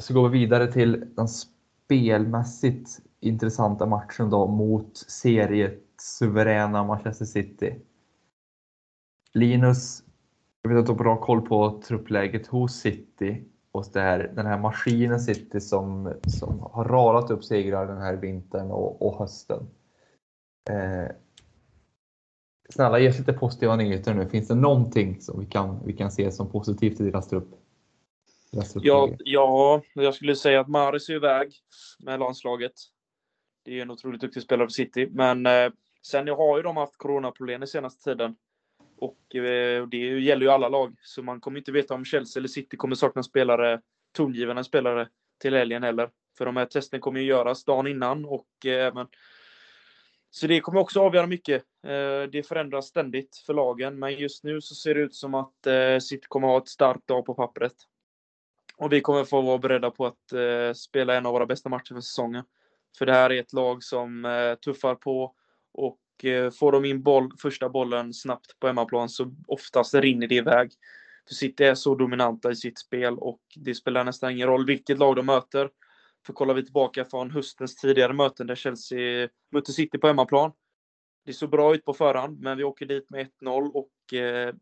Så 0.00 0.14
går 0.14 0.28
vi 0.28 0.38
vidare 0.38 0.72
till 0.72 1.04
den 1.16 1.28
spelmässigt 1.28 3.00
intressanta 3.22 3.86
matchen 3.86 4.30
då 4.30 4.46
mot 4.46 4.96
seriesuveräna 4.96 6.84
Manchester 6.84 7.24
City. 7.24 7.74
Linus, 9.34 10.02
jag 10.62 10.70
vet 10.70 10.78
att 10.78 10.86
du 10.86 10.92
har 10.92 10.98
bra 10.98 11.16
koll 11.16 11.40
på 11.40 11.82
truppläget 11.86 12.46
hos 12.46 12.72
City 12.72 13.44
och 13.72 13.84
det 13.92 14.00
här, 14.00 14.32
den 14.34 14.46
här 14.46 14.58
maskinen 14.58 15.20
City 15.20 15.60
som, 15.60 16.14
som 16.26 16.60
har 16.60 16.84
radat 16.84 17.30
upp 17.30 17.44
segrar 17.44 17.86
den 17.86 17.98
här 17.98 18.16
vintern 18.16 18.70
och, 18.70 19.06
och 19.06 19.18
hösten. 19.18 19.70
Eh, 20.70 21.16
snälla 22.68 22.98
ge 22.98 23.08
oss 23.08 23.18
lite 23.18 23.32
positiva 23.32 23.76
nyheter 23.76 24.14
nu. 24.14 24.28
Finns 24.28 24.48
det 24.48 24.54
någonting 24.54 25.20
som 25.20 25.40
vi 25.40 25.46
kan, 25.46 25.86
vi 25.86 25.92
kan 25.92 26.10
se 26.10 26.32
som 26.32 26.50
positivt 26.50 27.00
i 27.00 27.04
deras 27.04 27.28
trupp? 27.28 27.48
Ja, 28.74 29.10
ja, 29.18 29.82
jag 29.94 30.14
skulle 30.14 30.36
säga 30.36 30.60
att 30.60 30.68
Maris 30.68 31.08
är 31.08 31.14
iväg 31.14 31.52
med 32.04 32.20
landslaget. 32.20 32.72
Det 33.62 33.78
är 33.78 33.82
en 33.82 33.90
otroligt 33.90 34.20
duktig 34.20 34.42
spelare 34.42 34.66
för 34.66 34.72
City, 34.72 35.08
men 35.12 35.46
eh, 35.46 35.70
sen 36.02 36.28
har 36.28 36.56
ju 36.56 36.62
de 36.62 36.76
haft 36.76 36.96
coronaproblem 36.96 37.60
den 37.60 37.68
senaste 37.68 38.10
tiden. 38.10 38.36
Och 38.98 39.34
eh, 39.34 39.86
det 39.86 39.96
gäller 39.96 40.46
ju 40.46 40.52
alla 40.52 40.68
lag, 40.68 40.96
så 41.02 41.22
man 41.22 41.40
kommer 41.40 41.58
inte 41.58 41.72
veta 41.72 41.94
om 41.94 42.04
Chelsea 42.04 42.40
eller 42.40 42.48
City 42.48 42.76
kommer 42.76 42.94
sakna 42.94 43.22
spelare, 43.22 43.80
tongivande 44.12 44.64
spelare, 44.64 45.08
till 45.38 45.54
helgen 45.54 45.82
heller. 45.82 46.10
För 46.38 46.46
de 46.46 46.56
här 46.56 46.66
testen 46.66 47.00
kommer 47.00 47.20
ju 47.20 47.26
göras 47.26 47.64
dagen 47.64 47.86
innan 47.86 48.24
och 48.24 48.66
eh, 48.66 49.04
så 50.34 50.46
det 50.46 50.60
kommer 50.60 50.80
också 50.80 51.00
avgöra 51.00 51.26
mycket. 51.26 51.62
Eh, 51.86 52.22
det 52.32 52.46
förändras 52.48 52.86
ständigt 52.86 53.36
för 53.46 53.54
lagen, 53.54 53.98
men 53.98 54.14
just 54.14 54.44
nu 54.44 54.60
så 54.60 54.74
ser 54.74 54.94
det 54.94 55.00
ut 55.00 55.14
som 55.14 55.34
att 55.34 55.66
eh, 55.66 55.98
City 55.98 56.26
kommer 56.28 56.48
ha 56.48 56.58
ett 56.58 56.68
starkt 56.68 57.06
dag 57.06 57.26
på 57.26 57.34
pappret. 57.34 57.74
Och 58.76 58.92
vi 58.92 59.00
kommer 59.00 59.24
få 59.24 59.40
vara 59.40 59.58
beredda 59.58 59.90
på 59.90 60.06
att 60.06 60.32
eh, 60.32 60.72
spela 60.74 61.14
en 61.14 61.26
av 61.26 61.32
våra 61.32 61.46
bästa 61.46 61.68
matcher 61.68 61.94
för 61.94 62.00
säsongen. 62.00 62.44
För 62.98 63.06
det 63.06 63.12
här 63.12 63.32
är 63.32 63.40
ett 63.40 63.52
lag 63.52 63.82
som 63.82 64.24
eh, 64.24 64.54
tuffar 64.54 64.94
på 64.94 65.34
och 65.72 66.24
eh, 66.24 66.50
får 66.50 66.72
de 66.72 66.84
in 66.84 67.02
boll, 67.02 67.32
första 67.38 67.68
bollen 67.68 68.14
snabbt 68.14 68.58
på 68.60 68.66
hemmaplan 68.66 69.08
så 69.08 69.34
oftast 69.46 69.94
rinner 69.94 70.26
det 70.26 70.34
iväg. 70.34 70.72
För 71.28 71.34
City 71.34 71.64
är 71.64 71.74
så 71.74 71.94
dominanta 71.94 72.50
i 72.50 72.56
sitt 72.56 72.78
spel 72.78 73.18
och 73.18 73.40
det 73.56 73.74
spelar 73.74 74.04
nästan 74.04 74.32
ingen 74.32 74.48
roll 74.48 74.66
vilket 74.66 74.98
lag 74.98 75.16
de 75.16 75.26
möter. 75.26 75.70
För 76.26 76.32
kollar 76.32 76.54
vi 76.54 76.64
tillbaka 76.64 77.04
från 77.04 77.30
höstens 77.30 77.76
tidigare 77.76 78.12
möten 78.12 78.46
där 78.46 78.54
Chelsea 78.54 79.28
mötte 79.52 79.72
City 79.72 79.98
på 79.98 80.06
hemmaplan. 80.06 80.52
Det 81.24 81.32
såg 81.32 81.50
bra 81.50 81.74
ut 81.74 81.84
på 81.84 81.94
förhand, 81.94 82.40
men 82.40 82.56
vi 82.56 82.64
åker 82.64 82.86
dit 82.86 83.10
med 83.10 83.28
1-0 83.42 83.70
och 83.72 84.14
eh, 84.14 84.54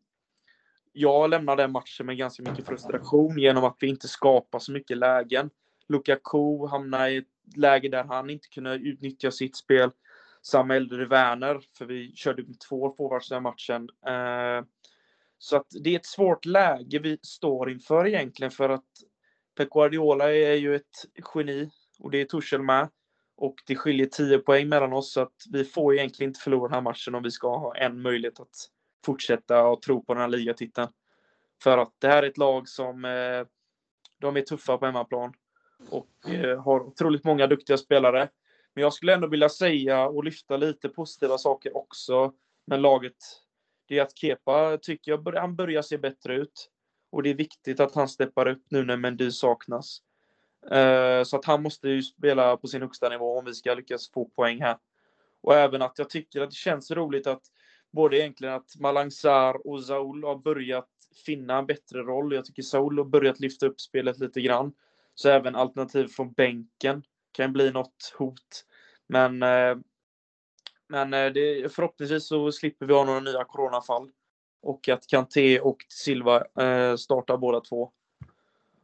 jag 0.93 1.31
lämnar 1.31 1.57
den 1.57 1.73
matchen 1.73 2.07
med 2.07 2.17
ganska 2.17 2.43
mycket 2.43 2.67
frustration 2.67 3.39
genom 3.39 3.65
att 3.65 3.77
vi 3.81 3.87
inte 3.87 4.09
skapar 4.09 4.59
så 4.59 4.73
mycket 4.73 4.97
lägen. 4.97 5.51
Lukaku 5.89 6.67
hamnar 6.71 7.09
i 7.09 7.17
ett 7.17 7.25
läge 7.57 7.89
där 7.89 8.05
han 8.05 8.31
inte 8.31 8.49
kunde 8.49 8.75
utnyttja 8.75 9.31
sitt 9.31 9.57
spel. 9.57 9.91
Samma 10.43 10.77
äldre 10.77 11.07
Werner, 11.07 11.61
för 11.79 11.85
vi 11.85 12.13
körde 12.15 12.43
med 12.43 12.61
två 12.69 12.95
forwards 12.97 13.29
den 13.29 13.43
matchen. 13.43 13.89
Eh, 14.07 14.65
så 15.39 15.57
att 15.57 15.67
det 15.85 15.91
är 15.91 15.97
ett 15.97 16.07
svårt 16.07 16.45
läge 16.45 16.99
vi 16.99 17.19
står 17.23 17.71
inför 17.71 18.07
egentligen 18.07 18.51
för 18.51 18.69
att 18.69 18.85
Pep 19.57 19.71
Guardiola 19.71 20.33
är 20.33 20.55
ju 20.55 20.75
ett 20.75 21.25
geni 21.35 21.71
och 21.99 22.11
det 22.11 22.21
är 22.21 22.25
Tuchel 22.25 22.63
med. 22.63 22.89
Och 23.37 23.55
det 23.67 23.77
skiljer 23.77 24.07
10 24.07 24.39
poäng 24.39 24.69
mellan 24.69 24.93
oss 24.93 25.13
så 25.13 25.21
att 25.21 25.35
vi 25.53 25.65
får 25.65 25.95
egentligen 25.95 26.31
inte 26.31 26.41
förlora 26.41 26.69
den 26.69 26.75
här 26.75 26.81
matchen 26.81 27.15
om 27.15 27.23
vi 27.23 27.31
ska 27.31 27.57
ha 27.57 27.77
en 27.77 28.03
möjlighet 28.03 28.41
att 28.41 28.69
fortsätta 29.07 29.67
och 29.67 29.83
tro 29.83 30.05
på 30.05 30.15
den 30.15 30.21
här 30.21 30.29
ligatiteln. 30.29 30.89
För 31.63 31.79
att 31.79 31.93
det 31.99 32.09
här 32.09 32.23
är 32.23 32.27
ett 32.27 32.39
lag 32.39 32.69
som 32.69 33.05
eh, 33.05 33.47
de 34.21 34.37
är 34.37 34.41
tuffa 34.41 34.79
på 34.79 34.87
hemmaplan 34.87 35.33
och 35.89 36.31
eh, 36.31 36.63
har 36.63 36.81
otroligt 36.81 37.25
många 37.25 37.47
duktiga 37.47 37.77
spelare. 37.77 38.29
Men 38.75 38.83
jag 38.83 38.93
skulle 38.93 39.15
ändå 39.15 39.27
vilja 39.27 39.49
säga 39.49 40.07
och 40.07 40.25
lyfta 40.25 40.57
lite 40.57 40.89
positiva 40.89 41.39
saker 41.39 41.77
också 41.77 42.33
med 42.67 42.81
laget. 42.81 43.17
Det 43.89 43.99
är 43.99 44.03
att 44.03 44.19
Kepa 44.19 44.79
tycker 44.83 45.11
jag 45.11 45.35
han 45.35 45.57
börjar 45.57 45.83
se 45.83 45.99
bättre 45.99 46.37
ut. 46.37 46.71
Och 47.13 47.23
det 47.23 47.31
är 47.31 47.35
viktigt 47.35 47.81
att 47.81 47.95
han 47.95 48.09
steppar 48.09 48.49
upp 48.49 48.63
nu 48.69 48.85
när 48.85 48.97
Mendy 48.97 49.31
saknas. 49.31 50.03
Eh, 50.71 51.23
så 51.23 51.37
att 51.37 51.45
han 51.45 51.63
måste 51.63 51.89
ju 51.89 52.03
spela 52.03 52.57
på 52.57 52.67
sin 52.67 52.83
högsta 52.83 53.09
nivå 53.09 53.39
om 53.39 53.45
vi 53.45 53.55
ska 53.55 53.75
lyckas 53.75 54.11
få 54.11 54.25
poäng 54.25 54.61
här. 54.61 54.77
Och 55.43 55.55
även 55.55 55.83
att 55.83 55.99
jag 55.99 56.11
tycker 56.11 56.41
att 56.41 56.51
det 56.51 56.57
känns 56.57 56.91
roligt 56.91 57.27
att 57.27 57.43
både 57.91 58.19
egentligen 58.19 58.55
att 58.55 58.77
Malang 58.81 59.11
Sarr 59.11 59.67
och 59.67 59.85
Saul 59.85 60.25
har 60.25 60.37
börjat 60.37 60.89
finna 61.27 61.59
en 61.59 61.67
bättre 61.67 61.99
roll. 61.99 62.35
Jag 62.35 62.45
tycker 62.45 62.63
Saul 62.63 62.99
har 62.99 63.05
börjat 63.05 63.41
lyfta 63.41 63.67
upp 63.67 63.81
spelet 63.81 64.19
lite 64.19 64.41
grann. 64.41 64.73
Så 65.21 65.29
även 65.29 65.57
alternativ 65.57 66.07
från 66.07 66.33
bänken 66.33 67.03
kan 67.33 67.53
bli 67.53 67.71
något 67.71 68.15
hot. 68.19 68.67
Men, 69.07 69.43
eh, 69.43 69.77
men 70.89 71.15
eh, 71.15 71.33
det, 71.33 71.75
förhoppningsvis 71.75 72.27
så 72.27 72.53
slipper 72.53 72.87
vi 72.87 72.95
ha 72.95 73.05
några 73.05 73.21
nya 73.21 73.45
coronafall. 73.45 74.11
Och 74.63 74.89
att 74.89 75.07
Kanté 75.07 75.61
och 75.61 75.77
Silva 75.89 76.45
eh, 76.61 76.97
startar 76.97 77.37
båda 77.37 77.61
två. 77.61 77.91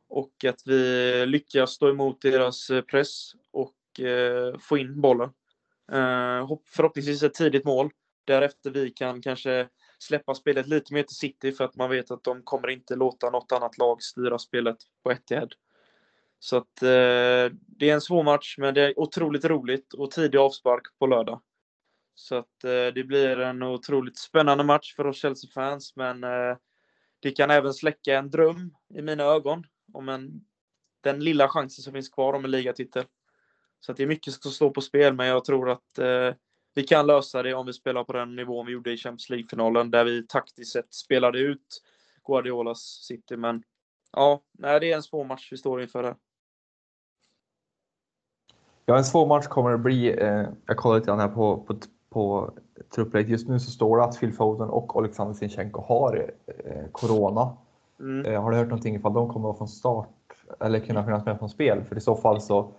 Och 0.09 0.45
att 0.45 0.62
vi 0.66 1.26
lyckas 1.26 1.70
stå 1.70 1.91
emot 1.91 2.22
deras 2.22 2.70
press 2.91 3.32
och 3.53 3.74
få 4.61 4.78
in 4.78 5.01
bollen. 5.01 5.30
Förhoppningsvis 6.70 7.22
ett 7.22 7.34
tidigt 7.34 7.64
mål 7.64 7.91
därefter 8.24 8.70
vi 8.70 8.91
kan 8.91 9.22
kanske 9.22 9.68
släppa 9.99 10.34
spelet 10.34 10.66
lite 10.66 10.95
mer 10.95 11.03
till 11.03 11.16
City 11.16 11.53
för 11.53 11.64
att 11.64 11.76
man 11.76 11.91
vet 11.91 12.11
att 12.11 12.24
de 12.24 12.43
kommer 12.43 12.68
inte 12.68 12.97
låta 12.97 13.30
något 13.30 13.53
annat 13.53 13.78
lag 13.78 14.03
styra 14.03 14.39
spelet 14.39 14.76
på 15.03 15.11
Etihad. 15.11 15.55
Så 16.39 16.57
att 16.57 16.82
eh, 16.82 17.53
det 17.66 17.91
är 17.91 17.95
en 17.95 18.01
svår 18.01 18.22
match, 18.22 18.55
men 18.59 18.74
det 18.74 18.82
är 18.82 18.99
otroligt 18.99 19.45
roligt 19.45 19.95
och 19.95 20.11
tidig 20.11 20.39
avspark 20.39 20.82
på 20.99 21.07
lördag. 21.07 21.41
Så 22.14 22.34
att 22.34 22.64
eh, 22.64 22.87
det 22.95 23.05
blir 23.07 23.41
en 23.41 23.62
otroligt 23.62 24.18
spännande 24.18 24.64
match 24.64 24.95
för 24.95 25.07
oss 25.07 25.16
Chelsea-fans, 25.16 25.97
men 25.97 26.24
eh, 26.24 26.57
det 27.20 27.30
kan 27.30 27.51
även 27.51 27.74
släcka 27.74 28.18
en 28.18 28.30
dröm 28.30 28.74
i 28.95 29.03
mina 29.03 29.22
ögon 29.24 29.64
om 29.93 30.09
en, 30.09 30.45
den 31.01 31.24
lilla 31.24 31.49
chansen 31.49 31.82
som 31.82 31.93
finns 31.93 32.09
kvar 32.09 32.32
om 32.32 32.45
en 32.45 32.51
ligatitel. 32.51 33.05
Så 33.80 33.93
att 33.93 33.99
det 33.99 34.03
är 34.03 34.07
mycket 34.07 34.34
som 34.34 34.53
står 34.53 34.70
på 34.70 34.80
spel, 34.80 35.14
men 35.14 35.26
jag 35.26 35.45
tror 35.45 35.70
att 35.70 35.99
eh, 35.99 36.34
vi 36.74 36.82
kan 36.82 37.07
lösa 37.07 37.43
det 37.43 37.55
om 37.55 37.66
vi 37.66 37.72
spelar 37.72 38.05
på 38.05 38.12
den 38.12 38.37
nivån 38.37 38.66
vi 38.66 38.72
gjorde 38.72 38.93
i 38.93 38.97
Champions 38.97 39.30
League-finalen 39.30 39.91
där 39.91 40.05
vi 40.05 40.26
taktiskt 40.26 40.72
sett 40.72 40.95
spelade 40.95 41.39
ut 41.39 41.82
Guardiolas 42.24 42.80
City. 42.80 43.37
Men 43.37 43.62
ja, 44.12 44.43
nej, 44.59 44.80
det 44.80 44.93
är 44.93 44.97
en 44.97 45.03
svår 45.03 45.24
match 45.24 45.49
vi 45.53 45.57
står 45.57 45.82
inför 45.82 46.05
här. 46.05 46.16
Ja, 48.89 48.97
en 48.97 49.05
svår 49.05 49.26
match 49.26 49.47
kommer 49.47 49.70
det 49.70 49.78
bli. 49.78 50.22
Eh, 50.22 50.45
jag 50.66 50.76
kollar 50.76 50.97
lite 50.97 51.07
grann 51.07 51.20
här 51.20 51.28
på, 51.28 51.57
på, 51.57 51.76
på 52.11 52.51
truppläget. 52.95 53.30
Just 53.30 53.49
nu 53.49 53.61
så 53.61 53.70
står 53.70 53.97
det 53.97 54.05
att 54.05 54.20
Phil 54.20 54.32
Foden 54.32 54.68
och 54.68 54.97
Alexander 54.97 55.34
Sinchenko 55.34 55.82
har 55.82 56.32
eh, 56.47 56.91
corona. 56.93 57.57
Mm. 58.01 58.26
Eh, 58.26 58.43
har 58.43 58.51
du 58.51 58.57
hört 58.57 58.68
någonting 58.68 58.95
ifall 58.95 59.12
de 59.12 59.32
kommer 59.32 59.51
att 59.51 59.59
från 59.59 59.68
start 59.68 60.09
eller 60.61 60.80
kunna 60.80 61.05
finnas 61.05 61.24
med 61.24 61.39
från 61.39 61.49
spel? 61.49 61.84
För 61.84 61.97
i 61.97 62.01
så 62.01 62.16
fall 62.16 62.41
så 62.41 62.70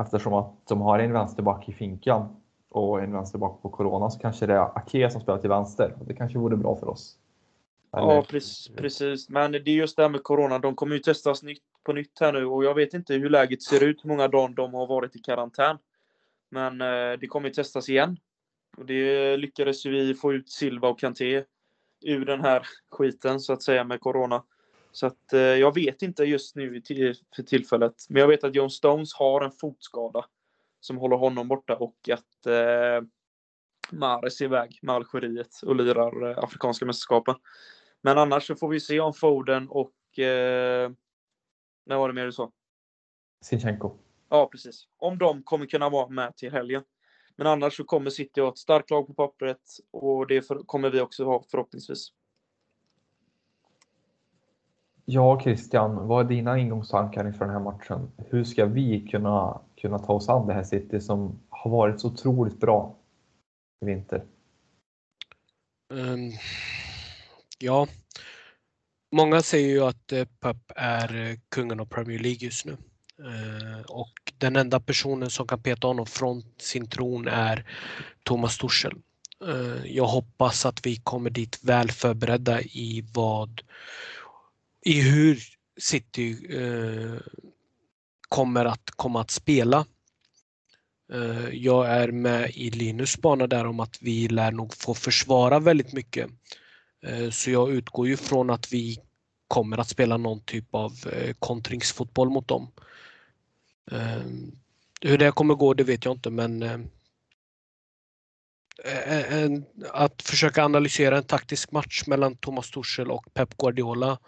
eftersom 0.00 0.34
att 0.34 0.52
de 0.68 0.80
har 0.80 0.98
en 0.98 1.12
vänsterback 1.12 1.68
i 1.68 1.72
finkan 1.72 2.36
och 2.70 3.02
en 3.02 3.12
vänsterback 3.12 3.62
på 3.62 3.68
Corona 3.68 4.10
så 4.10 4.18
kanske 4.18 4.46
det 4.46 4.54
är 4.54 4.78
Ake 4.78 5.10
som 5.10 5.20
spelar 5.20 5.38
till 5.38 5.50
vänster. 5.50 5.94
Det 6.06 6.14
kanske 6.14 6.38
vore 6.38 6.56
bra 6.56 6.76
för 6.76 6.88
oss. 6.88 7.16
Eller? 7.96 8.14
Ja, 8.14 8.24
precis, 8.76 9.28
Men 9.28 9.52
det 9.52 9.58
är 9.58 9.68
just 9.68 9.96
det 9.96 10.02
här 10.02 10.10
med 10.10 10.22
Corona. 10.22 10.58
De 10.58 10.74
kommer 10.74 10.94
ju 10.94 10.98
testas 10.98 11.42
nytt, 11.42 11.62
på 11.86 11.92
nytt 11.92 12.20
här 12.20 12.32
nu 12.32 12.44
och 12.44 12.64
jag 12.64 12.74
vet 12.74 12.94
inte 12.94 13.14
hur 13.14 13.30
läget 13.30 13.62
ser 13.62 13.84
ut, 13.84 14.04
hur 14.04 14.08
många 14.08 14.28
dagar 14.28 14.54
de 14.54 14.74
har 14.74 14.86
varit 14.86 15.16
i 15.16 15.18
karantän. 15.18 15.78
Men 16.50 16.80
eh, 16.80 17.18
det 17.20 17.26
kommer 17.26 17.48
ju 17.48 17.54
testas 17.54 17.88
igen. 17.88 18.18
Och 18.76 18.86
det 18.86 19.36
lyckades 19.36 19.86
ju 19.86 19.90
vi 19.90 20.14
få 20.14 20.32
ut 20.32 20.50
Silva 20.50 20.88
och 20.88 20.98
Kanté 20.98 21.44
ur 22.04 22.24
den 22.24 22.40
här 22.40 22.66
skiten 22.90 23.40
så 23.40 23.52
att 23.52 23.62
säga 23.62 23.84
med 23.84 24.00
Corona. 24.00 24.44
Så 24.92 25.06
att 25.06 25.32
eh, 25.32 25.40
jag 25.40 25.74
vet 25.74 26.02
inte 26.02 26.24
just 26.24 26.56
nu 26.56 26.82
för 27.36 27.42
tillfället. 27.42 27.94
Men 28.08 28.20
jag 28.20 28.28
vet 28.28 28.44
att 28.44 28.54
John 28.54 28.70
Stones 28.70 29.14
har 29.14 29.40
en 29.40 29.52
fotskada 29.52 30.24
som 30.80 30.96
håller 30.96 31.16
honom 31.16 31.48
borta 31.48 31.76
och 31.76 32.08
att 32.12 32.46
eh, 32.46 33.08
Mares 33.92 34.40
är 34.40 34.44
iväg 34.44 34.78
med 34.82 34.94
Algeriet 34.94 35.62
och 35.62 35.76
lirar 35.76 36.30
eh, 36.30 36.38
Afrikanska 36.38 36.86
mästerskapen. 36.86 37.34
Men 38.02 38.18
annars 38.18 38.46
så 38.46 38.56
får 38.56 38.68
vi 38.68 38.80
se 38.80 39.00
om 39.00 39.14
Foden 39.14 39.68
och 39.68 40.18
eh, 40.18 40.90
när 41.86 41.96
var 41.96 42.08
det 42.08 42.14
mer 42.14 42.24
du 42.24 42.32
sa? 42.32 42.52
Sinchenko. 43.40 43.96
Ja, 44.28 44.48
precis. 44.52 44.88
Om 44.96 45.18
de 45.18 45.42
kommer 45.42 45.66
kunna 45.66 45.88
vara 45.88 46.08
med 46.08 46.36
till 46.36 46.52
helgen. 46.52 46.82
Men 47.36 47.46
annars 47.46 47.76
så 47.76 47.84
kommer 47.84 48.10
City 48.10 48.40
ha 48.40 48.48
ett 48.48 48.58
starkt 48.58 48.90
lag 48.90 49.06
på 49.06 49.14
pappret 49.14 49.60
och 49.90 50.26
det 50.26 50.42
för, 50.42 50.58
kommer 50.66 50.90
vi 50.90 51.00
också 51.00 51.24
ha 51.24 51.44
förhoppningsvis. 51.50 52.12
Ja, 55.04 55.40
Christian, 55.40 56.06
vad 56.08 56.24
är 56.24 56.28
dina 56.28 56.58
ingångstankar 56.58 57.26
inför 57.26 57.44
den 57.44 57.54
här 57.54 57.60
matchen? 57.60 58.12
Hur 58.16 58.44
ska 58.44 58.66
vi 58.66 59.08
kunna, 59.08 59.60
kunna 59.76 59.98
ta 59.98 60.12
oss 60.12 60.28
an 60.28 60.46
det 60.46 60.54
här 60.54 60.62
City 60.62 61.00
som 61.00 61.40
har 61.48 61.70
varit 61.70 62.00
så 62.00 62.08
otroligt 62.08 62.60
bra 62.60 62.96
i 63.80 63.86
vinter? 63.86 64.24
Um, 65.88 66.32
ja, 67.58 67.86
många 69.12 69.42
säger 69.42 69.68
ju 69.68 69.80
att 69.80 70.12
eh, 70.12 70.24
Pep 70.24 70.56
är 70.76 71.16
eh, 71.16 71.36
kungen 71.48 71.80
av 71.80 71.86
Premier 71.86 72.18
League 72.18 72.38
just 72.40 72.64
nu. 72.64 72.76
Eh, 73.18 73.80
och 73.88 74.32
den 74.38 74.56
enda 74.56 74.80
personen 74.80 75.30
som 75.30 75.46
kan 75.46 75.62
peta 75.62 75.86
honom 75.86 76.06
från 76.06 76.42
sin 76.58 76.88
tron 76.88 77.28
är 77.28 77.70
Thomas 78.22 78.58
Tuchel. 78.58 78.92
Jag 79.84 80.06
hoppas 80.06 80.66
att 80.66 80.86
vi 80.86 80.96
kommer 80.96 81.30
dit 81.30 81.58
väl 81.62 81.90
förberedda 81.90 82.62
i 82.62 83.04
vad 83.14 83.62
i 84.84 85.00
hur 85.00 85.38
City 85.80 86.36
kommer 88.28 88.64
att 88.64 88.90
komma 88.90 89.20
att 89.20 89.30
spela. 89.30 89.86
Jag 91.52 91.86
är 91.86 92.12
med 92.12 92.50
i 92.50 92.70
Linus 92.70 93.18
bana 93.18 93.46
där 93.46 93.66
om 93.66 93.80
att 93.80 93.98
vi 94.02 94.28
lär 94.28 94.52
nog 94.52 94.74
få 94.74 94.94
försvara 94.94 95.58
väldigt 95.58 95.92
mycket. 95.92 96.30
Eh, 97.02 97.30
så 97.30 97.50
jag 97.50 97.72
utgår 97.72 98.08
ju 98.08 98.16
från 98.16 98.50
att 98.50 98.72
vi 98.72 98.98
kommer 99.48 99.78
att 99.78 99.88
spela 99.88 100.16
någon 100.16 100.40
typ 100.40 100.74
av 100.74 100.92
eh, 101.12 101.34
kontringsfotboll 101.38 102.30
mot 102.30 102.48
dem. 102.48 102.70
Ehm, 103.90 104.52
hur 105.00 105.18
det 105.18 105.32
kommer 105.32 105.54
gå 105.54 105.74
det 105.74 105.84
vet 105.84 106.04
jag 106.04 106.14
inte 106.14 106.30
men 106.30 106.62
eh, 106.62 106.78
att 109.92 110.22
försöka 110.22 110.64
analysera 110.64 111.18
en 111.18 111.24
taktisk 111.24 111.72
match 111.72 112.02
mellan 112.06 112.36
Thomas 112.36 112.70
Tuchel 112.70 113.10
och 113.10 113.34
Pep 113.34 113.56
Guardiola 113.56 114.18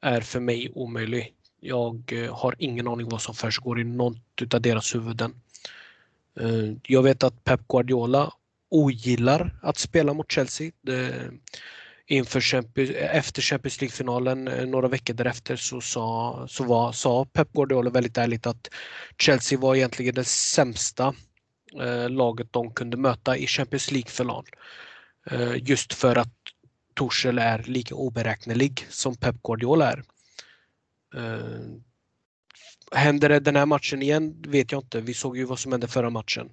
är 0.00 0.20
för 0.20 0.40
mig 0.40 0.72
omöjlig. 0.74 1.34
Jag 1.60 2.12
har 2.30 2.54
ingen 2.58 2.88
aning 2.88 3.08
vad 3.08 3.22
som 3.22 3.34
försiggår 3.34 3.80
i 3.80 3.84
något 3.84 4.54
av 4.54 4.60
deras 4.60 4.94
huvuden. 4.94 5.40
Ehm, 6.40 6.80
jag 6.82 7.02
vet 7.02 7.22
att 7.22 7.44
Pep 7.44 7.68
Guardiola 7.68 8.32
ogillar 8.68 9.58
att 9.62 9.78
spela 9.78 10.14
mot 10.14 10.32
Chelsea 10.32 10.70
inför 12.10 12.40
Champions, 12.40 12.90
efter 12.90 13.42
Champions 13.42 13.80
League-finalen 13.80 14.48
eh, 14.48 14.66
några 14.66 14.88
veckor 14.88 15.14
därefter 15.14 15.56
så 15.56 15.80
sa, 15.80 16.46
så 16.48 16.64
var, 16.64 16.92
sa 16.92 17.24
Pep 17.24 17.52
Guardiola 17.52 17.90
väldigt 17.90 18.18
ärligt 18.18 18.46
att 18.46 18.68
Chelsea 19.18 19.58
var 19.58 19.74
egentligen 19.74 20.14
det 20.14 20.24
sämsta 20.24 21.14
eh, 21.80 22.10
laget 22.10 22.52
de 22.52 22.74
kunde 22.74 22.96
möta 22.96 23.36
i 23.36 23.46
Champions 23.46 23.90
League-final. 23.90 24.46
Eh, 25.30 25.56
just 25.56 25.94
för 25.94 26.16
att 26.16 26.34
Torshäll 26.94 27.38
är 27.38 27.62
lika 27.62 27.94
oberäknelig 27.94 28.86
som 28.88 29.16
Pep 29.16 29.42
Guardiola 29.42 29.92
är. 29.92 30.02
Eh, 31.16 31.60
händer 32.92 33.28
det 33.28 33.40
den 33.40 33.56
här 33.56 33.66
matchen 33.66 34.02
igen 34.02 34.44
vet 34.48 34.72
jag 34.72 34.82
inte. 34.82 35.00
Vi 35.00 35.14
såg 35.14 35.36
ju 35.36 35.44
vad 35.44 35.58
som 35.58 35.72
hände 35.72 35.88
förra 35.88 36.10
matchen 36.10 36.50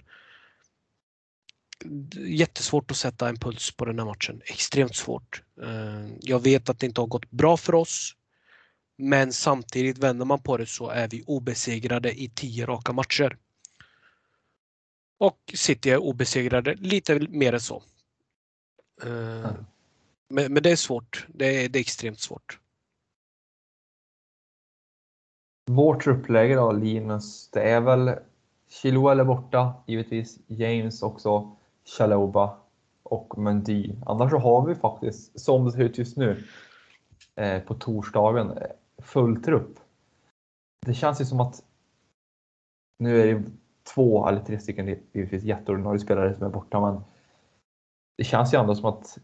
jättesvårt 2.15 2.91
att 2.91 2.97
sätta 2.97 3.29
en 3.29 3.37
puls 3.37 3.71
på 3.71 3.85
den 3.85 3.99
här 3.99 4.05
matchen. 4.05 4.41
Extremt 4.45 4.95
svårt. 4.95 5.43
Eh, 5.61 6.07
jag 6.19 6.43
vet 6.43 6.69
att 6.69 6.79
det 6.79 6.85
inte 6.85 7.01
har 7.01 7.07
gått 7.07 7.31
bra 7.31 7.57
för 7.57 7.75
oss. 7.75 8.13
Men 8.97 9.33
samtidigt 9.33 9.97
vänder 9.97 10.25
man 10.25 10.41
på 10.41 10.57
det 10.57 10.65
så 10.65 10.89
är 10.89 11.07
vi 11.07 11.23
obesegrade 11.27 12.21
i 12.21 12.29
tio 12.29 12.65
raka 12.65 12.93
matcher. 12.93 13.37
Och 15.19 15.53
City 15.53 15.89
är 15.89 15.97
obesegrade 15.97 16.75
lite 16.75 17.19
mer 17.29 17.53
än 17.53 17.61
så. 17.61 17.83
Mm. 19.03 19.53
Men, 20.29 20.53
men, 20.53 20.63
det 20.63 20.71
är 20.71 20.75
svårt. 20.75 21.25
Det 21.29 21.63
är, 21.63 21.69
det 21.69 21.79
är 21.79 21.81
extremt 21.81 22.19
svårt. 22.19 22.59
Vårt 25.65 26.03
truppläge 26.03 26.55
då 26.55 26.71
Linus, 26.71 27.49
det 27.51 27.61
är 27.61 27.81
väl 27.81 28.15
Chilwell 28.69 29.19
är 29.19 29.23
borta 29.23 29.73
givetvis. 29.87 30.39
James 30.47 31.03
också. 31.03 31.57
Chaloba 31.87 32.57
och 33.03 33.37
Mendy. 33.37 33.95
Annars 34.05 34.31
så 34.31 34.37
har 34.37 34.67
vi 34.67 34.75
faktiskt, 34.75 35.39
som 35.39 35.65
det 35.65 35.71
ser 35.71 35.83
ut 35.83 35.97
just 35.97 36.17
nu, 36.17 36.43
eh, 37.35 37.61
på 37.61 37.73
torsdagen, 37.73 38.57
eh, 38.57 38.71
full 39.03 39.43
trupp. 39.43 39.79
Det 40.85 40.93
känns 40.93 41.21
ju 41.21 41.25
som 41.25 41.39
att 41.39 41.63
nu 42.99 43.21
är 43.21 43.35
det 43.35 43.43
två 43.93 44.27
eller 44.27 44.43
tre 44.43 44.59
stycken 44.59 44.87
givetvis 44.87 45.43
jätteordinarie 45.43 45.99
spelare 45.99 46.35
som 46.35 46.45
är 46.45 46.49
borta, 46.49 46.81
men 46.81 47.01
det 48.17 48.23
känns 48.23 48.53
ju 48.53 48.59
ändå 48.59 48.75
som 48.75 48.85
att 48.85 49.17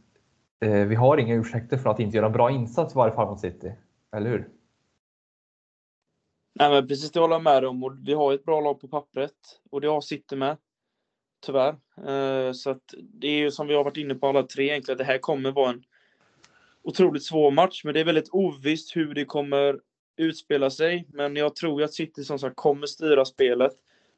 eh, 0.66 0.86
vi 0.86 0.95
har 0.95 1.18
inga 1.18 1.36
ursäkter 1.36 1.78
för 1.78 1.89
att 1.89 1.99
inte 1.99 2.18
göra 2.18 2.26
en 2.26 2.32
bra 2.32 2.51
insats 2.51 2.93
i 2.93 2.97
varje 2.97 3.16
fall 3.16 3.28
mot 3.28 3.39
City. 3.39 3.74
Eller 4.16 4.30
hur? 4.30 4.49
Nej, 6.59 6.70
men 6.70 6.88
precis 6.88 7.11
det 7.11 7.20
håller 7.20 7.36
jag 7.36 7.43
med 7.43 7.66
om. 7.66 7.84
Och 7.84 7.97
vi 8.07 8.14
har 8.14 8.34
ett 8.34 8.45
bra 8.45 8.61
lag 8.61 8.82
på 8.82 8.88
pappret 8.88 9.61
och 9.72 9.82
det 9.82 9.88
har 9.88 10.01
City 10.01 10.36
med 10.36 10.57
tyvärr. 11.46 11.76
Eh, 12.08 12.52
så 12.54 12.70
att 12.70 12.94
det 12.98 13.28
är 13.28 13.38
ju 13.38 13.52
som 13.52 13.68
vi 13.68 13.74
har 13.74 13.84
varit 13.84 13.98
inne 13.98 14.16
på 14.16 14.28
alla 14.28 14.44
tre 14.44 14.64
egentligen, 14.64 14.98
det 14.98 15.04
här 15.04 15.18
kommer 15.18 15.52
vara 15.52 15.70
en 15.70 15.84
otroligt 16.84 17.24
svår 17.24 17.52
match, 17.52 17.82
men 17.84 17.94
det 17.94 18.00
är 18.00 18.06
väldigt 18.06 18.30
ovisst 18.32 18.96
hur 18.96 19.14
det 19.14 19.26
kommer 19.26 19.80
utspela 20.18 20.70
sig. 20.70 21.08
Men 21.10 21.36
jag 21.36 21.56
tror 21.56 21.84
att 21.84 21.94
City 21.94 22.24
som 22.24 22.39
sagt 22.39 22.56
kommer 22.56 22.88
styra 22.88 23.26
spelet. 23.26 23.72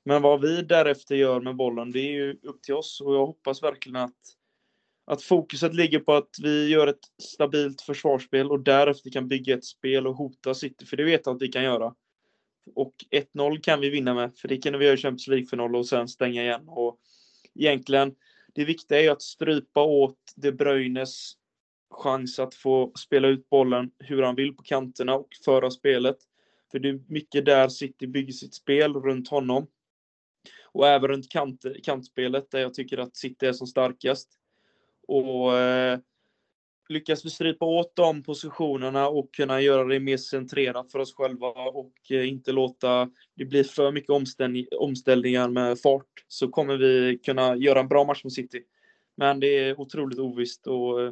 Men 0.03 0.21
vad 0.21 0.41
vi 0.41 0.61
därefter 0.61 1.15
gör 1.15 1.41
med 1.41 1.55
bollen, 1.55 1.91
det 1.91 1.99
är 1.99 2.11
ju 2.11 2.37
upp 2.43 2.61
till 2.61 2.73
oss 2.73 3.01
och 3.01 3.15
jag 3.15 3.25
hoppas 3.25 3.63
verkligen 3.63 3.95
att 3.95 4.13
att 5.07 5.21
fokuset 5.21 5.75
ligger 5.75 5.99
på 5.99 6.13
att 6.13 6.29
vi 6.41 6.69
gör 6.69 6.87
ett 6.87 7.05
stabilt 7.23 7.81
försvarsspel 7.81 8.51
och 8.51 8.59
därefter 8.59 9.09
kan 9.09 9.27
bygga 9.27 9.53
ett 9.53 9.65
spel 9.65 10.07
och 10.07 10.15
hota 10.15 10.53
City, 10.53 10.85
för 10.85 10.97
det 10.97 11.03
vet 11.03 11.21
jag 11.25 11.35
att 11.35 11.41
vi 11.41 11.47
kan 11.47 11.63
göra. 11.63 11.95
Och 12.75 12.93
1-0 13.11 13.61
kan 13.61 13.79
vi 13.79 13.89
vinna 13.89 14.13
med, 14.13 14.37
för 14.37 14.47
det 14.47 14.57
kunde 14.57 14.79
vi 14.79 14.85
göra 14.85 14.95
i 14.95 14.97
Champions 14.97 15.27
League-final 15.27 15.75
och 15.75 15.85
sen 15.85 16.07
stänga 16.07 16.43
igen. 16.43 16.63
Och 16.67 16.99
egentligen, 17.55 18.15
det 18.53 18.65
viktiga 18.65 18.99
är 18.99 19.03
ju 19.03 19.09
att 19.09 19.21
strypa 19.21 19.83
åt 19.83 20.17
De 20.35 20.51
Bruynes 20.51 21.33
chans 21.89 22.39
att 22.39 22.55
få 22.55 22.91
spela 22.99 23.27
ut 23.27 23.49
bollen 23.49 23.91
hur 23.99 24.21
han 24.21 24.35
vill 24.35 24.55
på 24.55 24.63
kanterna 24.63 25.15
och 25.15 25.27
föra 25.45 25.71
spelet. 25.71 26.17
För 26.71 26.79
det 26.79 26.89
är 26.89 26.99
mycket 27.07 27.45
där 27.45 27.67
City 27.69 28.07
bygger 28.07 28.33
sitt 28.33 28.53
spel 28.53 28.93
runt 28.93 29.29
honom. 29.29 29.67
Och 30.63 30.87
även 30.87 31.07
runt 31.07 31.31
kant, 31.31 31.65
kantspelet 31.83 32.51
där 32.51 32.59
jag 32.59 32.73
tycker 32.73 32.97
att 32.97 33.15
City 33.15 33.45
är 33.45 33.53
som 33.53 33.67
starkast. 33.67 34.29
Och 35.07 35.57
eh, 35.57 35.99
lyckas 36.89 37.25
vi 37.25 37.29
strypa 37.29 37.65
åt 37.65 37.95
de 37.95 38.23
positionerna 38.23 39.07
och 39.07 39.33
kunna 39.33 39.61
göra 39.61 39.83
det 39.83 39.99
mer 39.99 40.17
centrerat 40.17 40.91
för 40.91 40.99
oss 40.99 41.15
själva 41.15 41.47
och 41.49 41.93
eh, 42.09 42.29
inte 42.29 42.51
låta 42.51 43.09
det 43.35 43.45
bli 43.45 43.63
för 43.63 43.91
mycket 43.91 44.09
omställning, 44.09 44.65
omställningar 44.79 45.49
med 45.49 45.79
fart 45.79 46.25
så 46.27 46.47
kommer 46.47 46.77
vi 46.77 47.19
kunna 47.25 47.55
göra 47.55 47.79
en 47.79 47.87
bra 47.87 48.03
match 48.03 48.23
mot 48.23 48.33
City. 48.33 48.63
Men 49.17 49.39
det 49.39 49.57
är 49.57 49.79
otroligt 49.79 50.19
ovisst 50.19 50.67
och 50.67 51.01
eh, 51.01 51.11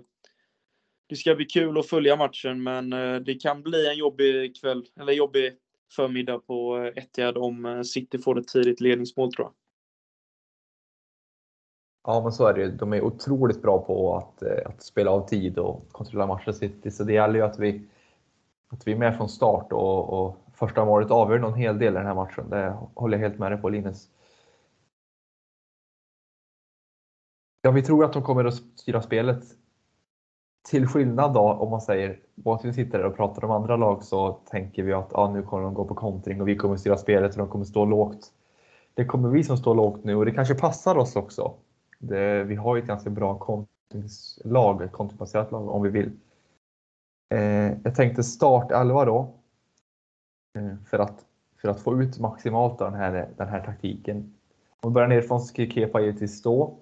det 1.09 1.15
ska 1.15 1.35
bli 1.35 1.45
kul 1.45 1.77
att 1.77 1.89
följa 1.89 2.15
matchen 2.15 2.63
men 2.63 2.93
eh, 2.93 3.15
det 3.15 3.35
kan 3.35 3.63
bli 3.63 3.87
en 3.87 3.97
jobbig 3.97 4.61
kväll 4.61 4.85
eller 4.99 5.13
jobbig 5.13 5.53
förmiddag 5.95 6.39
på 6.39 6.91
Etihad 6.95 7.37
om 7.37 7.83
City 7.85 8.17
får 8.17 8.39
ett 8.39 8.47
tidigt 8.47 8.81
ledningsmål 8.81 9.33
tror 9.33 9.47
jag. 9.47 9.62
Ja, 12.05 12.21
men 12.23 12.31
så 12.31 12.47
är 12.47 12.53
det 12.53 12.67
De 12.69 12.93
är 12.93 13.01
otroligt 13.01 13.61
bra 13.61 13.81
på 13.85 14.17
att, 14.17 14.41
eh, 14.41 14.65
att 14.65 14.83
spela 14.83 15.11
av 15.11 15.27
tid 15.27 15.57
och 15.57 15.89
kontrollera 15.91 16.27
matchen 16.27 16.53
City. 16.53 16.91
Så 16.91 17.03
det 17.03 17.13
gäller 17.13 17.35
ju 17.35 17.41
att 17.41 17.59
vi, 17.59 17.87
att 18.69 18.87
vi 18.87 18.91
är 18.91 18.97
med 18.97 19.17
från 19.17 19.29
start 19.29 19.71
och, 19.71 20.09
och 20.09 20.37
första 20.53 20.85
målet 20.85 21.11
avgör 21.11 21.39
någon 21.39 21.53
hel 21.53 21.79
del 21.79 21.93
i 21.93 21.97
den 21.97 22.05
här 22.05 22.15
matchen. 22.15 22.49
Det 22.49 22.77
håller 22.93 23.17
jag 23.17 23.29
helt 23.29 23.39
med 23.39 23.51
dig 23.51 23.61
på 23.61 23.69
Linus. 23.69 24.09
Ja, 27.61 27.71
vi 27.71 27.81
tror 27.81 28.05
att 28.05 28.13
de 28.13 28.23
kommer 28.23 28.45
att 28.45 28.53
styra 28.53 29.01
spelet. 29.01 29.43
Till 30.69 30.87
skillnad 30.87 31.33
då 31.33 31.39
om 31.39 31.69
man 31.69 31.81
säger, 31.81 32.19
att 32.45 32.65
vi 32.65 32.73
sitter 32.73 32.97
där 32.97 33.05
och 33.05 33.15
pratar 33.15 33.45
om 33.45 33.51
andra 33.51 33.77
lag 33.77 34.03
så 34.03 34.31
tänker 34.31 34.83
vi 34.83 34.93
att 34.93 35.09
ja, 35.13 35.31
nu 35.33 35.43
kommer 35.43 35.63
de 35.63 35.73
gå 35.73 35.85
på 35.85 35.95
kontring 35.95 36.41
och 36.41 36.47
vi 36.47 36.55
kommer 36.55 36.77
styra 36.77 36.97
spelet 36.97 37.31
och 37.31 37.37
de 37.37 37.47
kommer 37.47 37.65
stå 37.65 37.85
lågt. 37.85 38.31
Det 38.93 39.05
kommer 39.05 39.29
vi 39.29 39.43
som 39.43 39.57
står 39.57 39.75
lågt 39.75 40.03
nu 40.03 40.15
och 40.15 40.25
det 40.25 40.31
kanske 40.31 40.55
passar 40.55 40.97
oss 40.97 41.15
också. 41.15 41.53
Det, 42.07 42.43
vi 42.43 42.55
har 42.55 42.75
ju 42.75 42.81
ett 42.81 42.87
ganska 42.87 43.09
bra 43.09 43.39
kontringslag, 43.39 44.81
ett 44.81 44.91
lag 45.51 45.69
om 45.69 45.81
vi 45.83 45.89
vill. 45.89 46.11
Eh, 47.33 47.71
jag 47.83 47.95
tänkte 47.95 48.23
start 48.23 48.71
11 48.71 49.05
då. 49.05 49.33
Eh, 50.57 50.75
för, 50.89 50.99
att, 50.99 51.25
för 51.61 51.67
att 51.67 51.79
få 51.79 52.01
ut 52.01 52.19
maximalt 52.19 52.81
av 52.81 52.91
den 52.91 52.99
här, 52.99 53.29
den 53.37 53.47
här 53.47 53.65
taktiken. 53.65 54.33
Om 54.81 54.91
vi 54.91 54.93
börjar 54.93 55.07
nerifrån 55.07 55.39
så 55.39 55.45
ska 55.45 55.65
Kepa 55.65 56.01
givetvis 56.01 56.37
stå. 56.37 56.77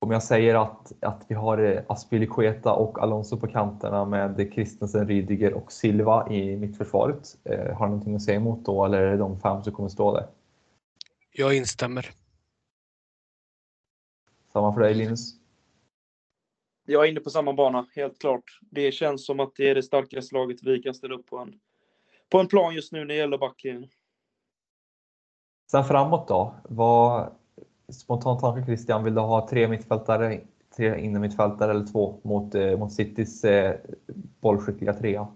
Om 0.00 0.10
jag 0.10 0.22
säger 0.22 0.54
att, 0.54 0.92
att 1.00 1.24
vi 1.28 1.34
har 1.34 1.58
eh, 1.58 1.82
Aspilicueta 1.86 2.72
och 2.72 3.02
Alonso 3.02 3.36
på 3.36 3.46
kanterna 3.46 4.04
med 4.04 4.50
Christensen, 4.54 5.08
Rydiger 5.08 5.54
och 5.54 5.72
Silva 5.72 6.28
i 6.30 6.56
mittförsvaret. 6.56 7.36
Eh, 7.44 7.76
har 7.76 7.86
du 7.86 7.90
någonting 7.90 8.14
att 8.14 8.22
säga 8.22 8.36
emot 8.36 8.64
då 8.64 8.84
eller 8.84 8.98
är 8.98 9.10
det 9.10 9.16
de 9.16 9.40
fem 9.40 9.62
som 9.62 9.72
kommer 9.72 9.88
stå 9.88 10.14
där? 10.14 10.26
Jag 11.32 11.56
instämmer. 11.56 12.10
Samma 14.54 14.72
för 14.72 14.80
dig 14.80 14.94
Linus? 14.94 15.34
Jag 16.86 17.04
är 17.04 17.10
inne 17.10 17.20
på 17.20 17.30
samma 17.30 17.52
bana, 17.52 17.86
helt 17.94 18.18
klart. 18.18 18.58
Det 18.60 18.92
känns 18.92 19.26
som 19.26 19.40
att 19.40 19.52
det 19.56 19.70
är 19.70 19.74
det 19.74 19.82
starkaste 19.82 20.34
laget 20.34 20.62
vi 20.62 20.82
kan 20.82 20.94
ställa 20.94 21.14
upp 21.14 21.26
på 21.26 21.38
en, 21.38 21.54
på 22.30 22.38
en 22.38 22.46
plan 22.46 22.74
just 22.74 22.92
nu 22.92 22.98
när 22.98 23.06
det 23.06 23.14
gäller 23.14 23.38
backlinjen. 23.38 23.88
Sen 25.70 25.84
framåt 25.84 26.28
då? 26.28 26.54
Vad, 26.64 27.32
spontant 27.92 28.40
tanke 28.40 28.66
Christian, 28.66 29.04
vill 29.04 29.14
du 29.14 29.20
ha 29.20 29.48
tre 29.48 29.68
mittfältare, 29.68 30.40
tre 30.76 31.00
innermittfältare 31.00 31.70
eller 31.70 31.86
två 31.86 32.20
mot, 32.24 32.54
eh, 32.54 32.78
mot 32.78 32.92
Citys 32.92 33.44
eh, 33.44 33.76
bollskickliga 34.40 34.92
trea? 34.92 35.26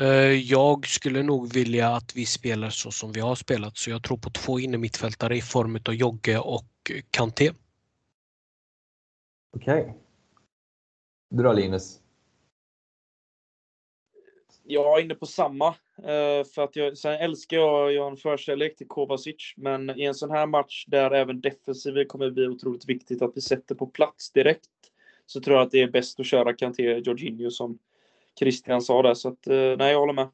Eh, 0.00 0.32
jag 0.32 0.86
skulle 0.86 1.22
nog 1.22 1.54
vilja 1.54 1.88
att 1.88 2.16
vi 2.16 2.26
spelar 2.26 2.70
så 2.70 2.90
som 2.90 3.12
vi 3.12 3.20
har 3.20 3.34
spelat, 3.34 3.76
så 3.76 3.90
jag 3.90 4.02
tror 4.02 4.16
på 4.16 4.30
två 4.30 4.60
innermittfältare 4.60 5.36
i 5.36 5.40
form 5.40 5.78
av 5.88 5.94
Jogge 5.94 6.38
och 6.38 6.92
Kanté. 7.10 7.50
Okej. 9.56 9.80
Okay. 9.80 9.92
Du 11.30 11.42
då 11.42 11.52
Linus? 11.52 12.00
Jag 14.62 14.98
är 14.98 15.04
inne 15.04 15.14
på 15.14 15.26
samma. 15.26 15.68
Eh, 15.98 16.44
för 16.54 16.64
att 16.64 16.76
jag, 16.76 16.98
sen 16.98 17.12
älskar 17.12 17.56
jag, 17.56 17.92
jag 17.92 18.02
har 18.02 18.10
en 18.10 18.16
förkärlek 18.16 18.76
till 18.76 18.88
Kovacic, 18.88 19.54
men 19.56 19.90
i 19.90 20.04
en 20.04 20.14
sån 20.14 20.30
här 20.30 20.46
match 20.46 20.84
där 20.86 21.10
även 21.10 21.40
defensiven 21.40 22.06
kommer 22.06 22.30
bli 22.30 22.46
otroligt 22.46 22.88
viktigt 22.88 23.22
att 23.22 23.32
vi 23.34 23.40
sätter 23.40 23.74
på 23.74 23.86
plats 23.86 24.32
direkt, 24.32 24.70
så 25.26 25.40
tror 25.40 25.56
jag 25.56 25.66
att 25.66 25.70
det 25.70 25.82
är 25.82 25.90
bäst 25.90 26.20
att 26.20 26.26
köra 26.26 26.52
Kanté 26.52 26.82
Jorginho 26.82 27.50
som 27.50 27.78
Christian 28.38 28.82
sa 28.82 29.02
där. 29.02 29.14
Så 29.14 29.28
att, 29.28 29.46
eh, 29.46 29.76
nej, 29.78 29.92
jag 29.92 30.00
håller 30.00 30.12
med. 30.12 30.28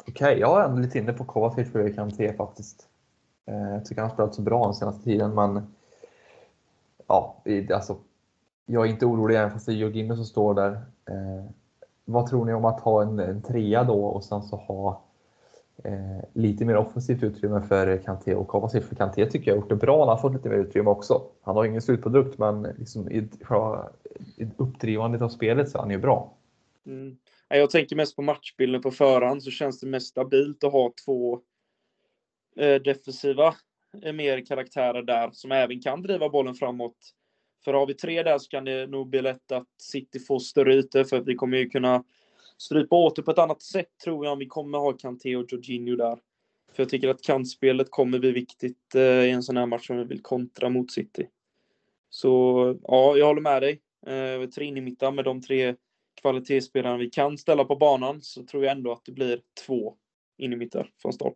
Okej, 0.00 0.12
okay, 0.12 0.38
jag 0.38 0.60
är 0.60 0.64
ändå 0.64 0.80
lite 0.80 0.98
inne 0.98 1.12
på 1.12 1.24
Kovacic 1.24 1.72
för 1.72 1.94
Kanté 1.94 2.32
faktiskt. 2.32 2.88
Eh, 3.46 3.74
jag 3.74 3.84
tycker 3.84 4.02
han 4.02 4.10
har 4.10 4.16
spelat 4.16 4.34
så 4.34 4.42
bra 4.42 4.64
den 4.64 4.74
senaste 4.74 5.04
tiden, 5.04 5.34
men 5.34 5.74
ja, 7.06 7.42
alltså, 7.74 7.96
jag 8.66 8.86
är 8.86 8.90
inte 8.90 9.06
orolig 9.06 9.36
även 9.36 9.50
fast 9.50 9.66
det 9.66 9.72
är 9.72 9.76
Jorginho 9.76 10.16
som 10.16 10.24
står 10.24 10.54
där. 10.54 10.72
Eh, 11.10 11.50
vad 12.04 12.26
tror 12.26 12.44
ni 12.44 12.54
om 12.54 12.64
att 12.64 12.80
ha 12.80 13.02
en, 13.02 13.18
en 13.18 13.42
trea 13.42 13.84
då 13.84 14.04
och 14.04 14.24
sen 14.24 14.42
så 14.42 14.56
ha 14.56 15.02
eh, 15.84 16.24
lite 16.32 16.64
mer 16.64 16.76
offensivt 16.76 17.22
utrymme 17.22 17.62
för 17.62 17.96
Kanté 17.96 18.34
och 18.34 18.48
Kovacic? 18.48 18.84
För 18.84 18.96
Kanté 18.96 19.26
tycker 19.26 19.50
jag 19.50 19.54
har 19.54 19.60
gjort 19.60 19.68
det 19.68 19.76
bra. 19.76 19.98
Han 19.98 20.08
har 20.08 20.16
fått 20.16 20.32
lite 20.32 20.48
mer 20.48 20.56
utrymme 20.56 20.90
också. 20.90 21.22
Han 21.42 21.56
har 21.56 21.64
ingen 21.64 21.82
slutprodukt 21.82 22.38
men 22.38 22.62
liksom 22.62 23.10
i, 23.10 23.28
i 24.36 24.48
uppdrivandet 24.56 25.22
av 25.22 25.28
spelet 25.28 25.70
så 25.70 25.78
är 25.78 25.82
han 25.82 25.90
ju 25.90 25.98
bra. 25.98 26.34
Mm. 26.86 27.16
Jag 27.48 27.70
tänker 27.70 27.96
mest 27.96 28.16
på 28.16 28.22
matchbilden 28.22 28.82
på 28.82 28.90
förhand 28.90 29.42
så 29.42 29.50
känns 29.50 29.80
det 29.80 29.86
mest 29.86 30.06
stabilt 30.06 30.64
att 30.64 30.72
ha 30.72 30.92
två 31.04 31.40
eh, 32.56 32.82
defensiva 32.82 33.54
eh, 34.02 34.12
mer 34.12 34.46
karaktärer 34.46 35.02
där 35.02 35.30
som 35.32 35.52
även 35.52 35.80
kan 35.80 36.02
driva 36.02 36.28
bollen 36.28 36.54
framåt 36.54 36.96
för 37.64 37.74
har 37.74 37.86
vi 37.86 37.94
tre 37.94 38.22
där 38.22 38.38
så 38.38 38.48
kan 38.48 38.64
det 38.64 38.86
nog 38.86 39.08
bli 39.08 39.22
lätt 39.22 39.52
att 39.52 39.68
City 39.82 40.18
får 40.18 40.38
större 40.38 40.74
ytor 40.74 41.04
för 41.04 41.16
att 41.16 41.26
vi 41.26 41.34
kommer 41.34 41.58
ju 41.58 41.68
kunna 41.68 42.04
strypa 42.58 42.96
åt 42.96 43.16
det 43.16 43.22
på 43.22 43.30
ett 43.30 43.38
annat 43.38 43.62
sätt 43.62 43.98
tror 44.04 44.24
jag 44.24 44.32
om 44.32 44.38
vi 44.38 44.46
kommer 44.46 44.78
ha 44.78 44.92
Kanté 44.92 45.36
och 45.36 45.52
Jorginho 45.52 45.96
där. 45.96 46.18
För 46.72 46.82
jag 46.82 46.88
tycker 46.88 47.08
att 47.08 47.22
kantspelet 47.22 47.90
kommer 47.90 48.18
bli 48.18 48.32
viktigt 48.32 48.94
eh, 48.94 49.02
i 49.02 49.30
en 49.30 49.42
sån 49.42 49.56
här 49.56 49.66
match 49.66 49.86
som 49.86 49.96
vi 49.96 50.04
vill 50.04 50.22
kontra 50.22 50.68
mot 50.68 50.90
City. 50.90 51.28
Så 52.10 52.28
ja, 52.82 53.16
jag 53.16 53.26
håller 53.26 53.40
med 53.40 53.62
dig. 53.62 53.82
Eh, 54.06 54.48
tre 54.48 54.64
in 54.64 54.76
i 54.76 54.80
mitten 54.80 55.14
med 55.14 55.24
de 55.24 55.42
tre 55.42 55.74
kvalitetsspelarna 56.20 56.96
vi 56.96 57.10
kan 57.10 57.38
ställa 57.38 57.64
på 57.64 57.76
banan 57.76 58.22
så 58.22 58.44
tror 58.44 58.64
jag 58.64 58.72
ändå 58.72 58.92
att 58.92 59.04
det 59.04 59.12
blir 59.12 59.40
två 59.66 59.94
in 60.38 60.52
i 60.52 60.56
mitten 60.56 60.86
från 61.02 61.12
start. 61.12 61.34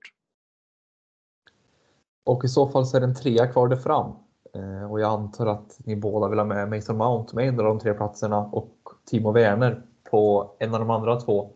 Och 2.25 2.45
i 2.45 2.49
så 2.49 2.69
fall 2.69 2.87
så 2.87 2.97
är 2.97 3.01
det 3.01 3.07
en 3.07 3.15
trea 3.15 3.47
kvar 3.47 3.69
där 3.69 3.77
fram. 3.77 4.13
Eh, 4.55 4.91
och 4.91 5.01
jag 5.01 5.13
antar 5.13 5.47
att 5.47 5.79
ni 5.85 5.97
båda 5.97 6.29
vill 6.29 6.39
ha 6.39 6.47
med 6.47 6.71
Mason 6.71 6.97
Mount 6.97 7.37
med 7.37 7.49
en 7.49 7.61
av 7.61 7.65
de 7.65 7.79
tre 7.79 7.95
platserna 7.95 8.39
och 8.39 8.77
Timo 9.05 9.33
Werner 9.33 9.83
på 10.13 10.57
en 10.59 10.75
av 10.75 10.81
de 10.81 10.91
andra 10.91 11.21
två. 11.21 11.53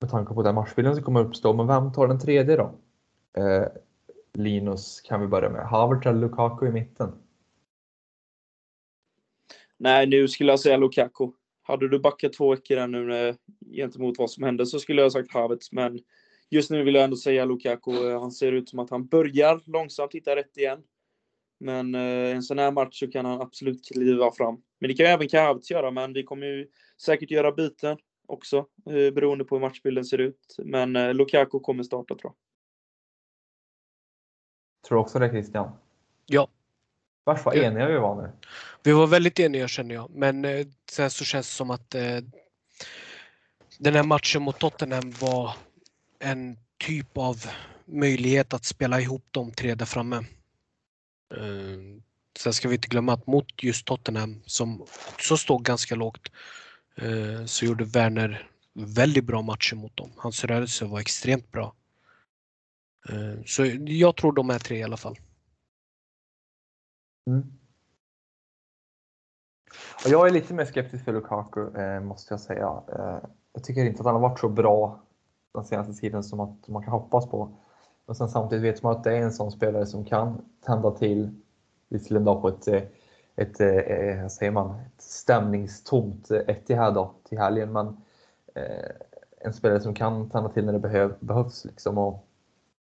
Med 0.00 0.10
tanke 0.10 0.34
på 0.34 0.42
den 0.42 0.54
matchbilden 0.54 0.94
som 0.94 1.04
kommer 1.04 1.20
uppstå. 1.20 1.52
Men 1.52 1.66
vem 1.66 1.92
tar 1.92 2.08
den 2.08 2.20
tredje 2.20 2.56
då? 2.56 2.74
Eh, 3.40 3.66
Linus 4.32 5.00
kan 5.00 5.20
vi 5.20 5.26
börja 5.26 5.50
med. 5.50 5.66
Havertz 5.68 6.06
eller 6.06 6.20
Lukaku 6.20 6.66
i 6.66 6.70
mitten? 6.70 7.12
Nej, 9.76 10.06
nu 10.06 10.28
skulle 10.28 10.52
jag 10.52 10.60
säga 10.60 10.76
Lukaku. 10.76 11.30
Hade 11.62 11.88
du 11.88 11.98
backat 11.98 12.32
två 12.32 12.50
veckor 12.50 12.76
där 12.76 12.86
nu 12.86 13.28
eh, 13.28 13.34
gentemot 13.72 14.18
vad 14.18 14.30
som 14.30 14.44
hände 14.44 14.66
så 14.66 14.78
skulle 14.78 15.02
jag 15.02 15.12
sagt 15.12 15.32
Havertz. 15.32 15.72
Men 15.72 16.00
just 16.50 16.70
nu 16.70 16.82
vill 16.82 16.94
jag 16.94 17.04
ändå 17.04 17.16
säga 17.16 17.44
Lukaku. 17.44 18.10
Eh, 18.10 18.20
han 18.20 18.32
ser 18.32 18.52
ut 18.52 18.68
som 18.68 18.78
att 18.78 18.90
han 18.90 19.06
börjar 19.06 19.60
långsamt 19.64 20.14
hitta 20.14 20.36
rätt 20.36 20.56
igen. 20.56 20.82
Men 21.60 21.94
eh, 21.94 22.36
en 22.36 22.42
sån 22.42 22.58
här 22.58 22.70
match 22.70 22.98
så 22.98 23.10
kan 23.10 23.24
han 23.24 23.40
absolut 23.40 23.88
kliva 23.92 24.32
fram. 24.32 24.62
Men 24.78 24.88
det 24.88 24.94
kan 24.94 25.06
ju 25.06 25.12
även 25.12 25.28
Kravitz 25.28 25.70
göra, 25.70 25.90
men 25.90 26.12
vi 26.12 26.22
kommer 26.22 26.46
ju 26.46 26.68
säkert 27.02 27.30
göra 27.30 27.52
byten 27.52 27.98
också, 28.26 28.56
eh, 28.86 29.14
beroende 29.14 29.44
på 29.44 29.54
hur 29.54 29.60
matchbilden 29.60 30.04
ser 30.04 30.18
ut. 30.18 30.56
Men 30.58 30.96
eh, 30.96 31.14
Lukaku 31.14 31.60
kommer 31.60 31.82
starta 31.82 32.14
tror 32.14 32.32
jag. 32.32 32.34
Tror 34.88 34.96
du 34.96 35.02
också 35.02 35.18
det 35.18 35.28
Christian? 35.28 35.70
Ja. 36.26 36.48
Vars 37.24 37.44
vad 37.44 37.56
eniga 37.56 37.88
vi 37.88 37.98
var 37.98 38.22
nu. 38.22 38.32
Vi 38.82 38.92
var 38.92 39.06
väldigt 39.06 39.40
eniga 39.40 39.68
känner 39.68 39.94
jag, 39.94 40.10
men 40.10 40.44
eh, 40.44 40.66
sen 40.90 41.10
så 41.10 41.24
känns 41.24 41.46
det 41.46 41.56
som 41.56 41.70
att 41.70 41.94
eh, 41.94 42.18
den 43.78 43.94
här 43.94 44.02
matchen 44.02 44.42
mot 44.42 44.58
Tottenham 44.58 45.10
var 45.20 45.50
en 46.18 46.56
typ 46.86 47.18
av 47.18 47.36
möjlighet 47.84 48.54
att 48.54 48.64
spela 48.64 49.00
ihop 49.00 49.24
de 49.30 49.52
tre 49.52 49.74
där 49.74 49.86
framme. 49.86 50.24
Eh, 51.34 52.00
sen 52.38 52.52
ska 52.52 52.68
vi 52.68 52.74
inte 52.74 52.88
glömma 52.88 53.12
att 53.12 53.26
mot 53.26 53.62
just 53.62 53.86
Tottenham 53.86 54.42
som 54.46 54.80
också 55.12 55.36
stod 55.36 55.64
ganska 55.64 55.94
lågt 55.94 56.28
eh, 56.96 57.44
så 57.44 57.64
gjorde 57.64 57.84
Werner 57.84 58.50
väldigt 58.74 59.24
bra 59.24 59.42
matcher 59.42 59.76
mot 59.76 59.96
dem. 59.96 60.10
Hans 60.16 60.44
rörelse 60.44 60.84
var 60.84 61.00
extremt 61.00 61.52
bra. 61.52 61.74
Eh, 63.08 63.42
så 63.46 63.64
jag 63.86 64.16
tror 64.16 64.32
de 64.32 64.50
är 64.50 64.58
tre 64.58 64.78
i 64.78 64.82
alla 64.82 64.96
fall. 64.96 65.18
Mm. 67.30 67.52
Och 70.04 70.10
jag 70.10 70.28
är 70.28 70.32
lite 70.32 70.54
mer 70.54 70.64
skeptisk 70.64 71.04
för 71.04 71.12
Lukaku 71.12 71.80
eh, 71.80 72.00
måste 72.00 72.34
jag 72.34 72.40
säga. 72.40 72.82
Eh, 72.88 73.28
jag 73.52 73.64
tycker 73.64 73.84
inte 73.84 74.00
att 74.00 74.06
han 74.06 74.14
har 74.14 74.22
varit 74.22 74.38
så 74.38 74.48
bra 74.48 75.02
den 75.54 75.64
senaste 75.64 75.94
tiden 75.94 76.22
som 76.22 76.40
att 76.40 76.68
man 76.68 76.82
kan 76.82 76.92
hoppas 76.92 77.26
på. 77.26 77.56
Och 78.06 78.16
sen 78.16 78.28
samtidigt 78.28 78.64
vet 78.64 78.82
man 78.82 78.96
att 78.96 79.04
det 79.04 79.16
är 79.16 79.22
en 79.22 79.32
sån 79.32 79.52
spelare 79.52 79.86
som 79.86 80.04
kan 80.04 80.44
tända 80.60 80.90
till, 80.90 81.30
visserligen 81.88 82.24
då 82.24 82.40
på 82.40 82.48
ett, 82.48 82.68
eh, 82.68 82.82
ett, 83.36 83.60
eh, 83.60 83.68
ett, 83.68 84.32
säger 84.32 84.52
man, 84.52 84.70
ett 84.70 85.02
stämningstomt 85.02 86.30
eh, 86.30 86.38
Etihad 86.38 86.94
då 86.94 87.14
till 87.28 87.38
helgen, 87.38 87.72
men 87.72 87.86
eh, 88.54 88.90
en 89.40 89.52
spelare 89.52 89.80
som 89.80 89.94
kan 89.94 90.30
tända 90.30 90.48
till 90.48 90.64
när 90.64 90.72
det 90.72 90.78
behöv, 90.78 91.14
behövs 91.20 91.64
liksom 91.64 91.98
och, 91.98 92.26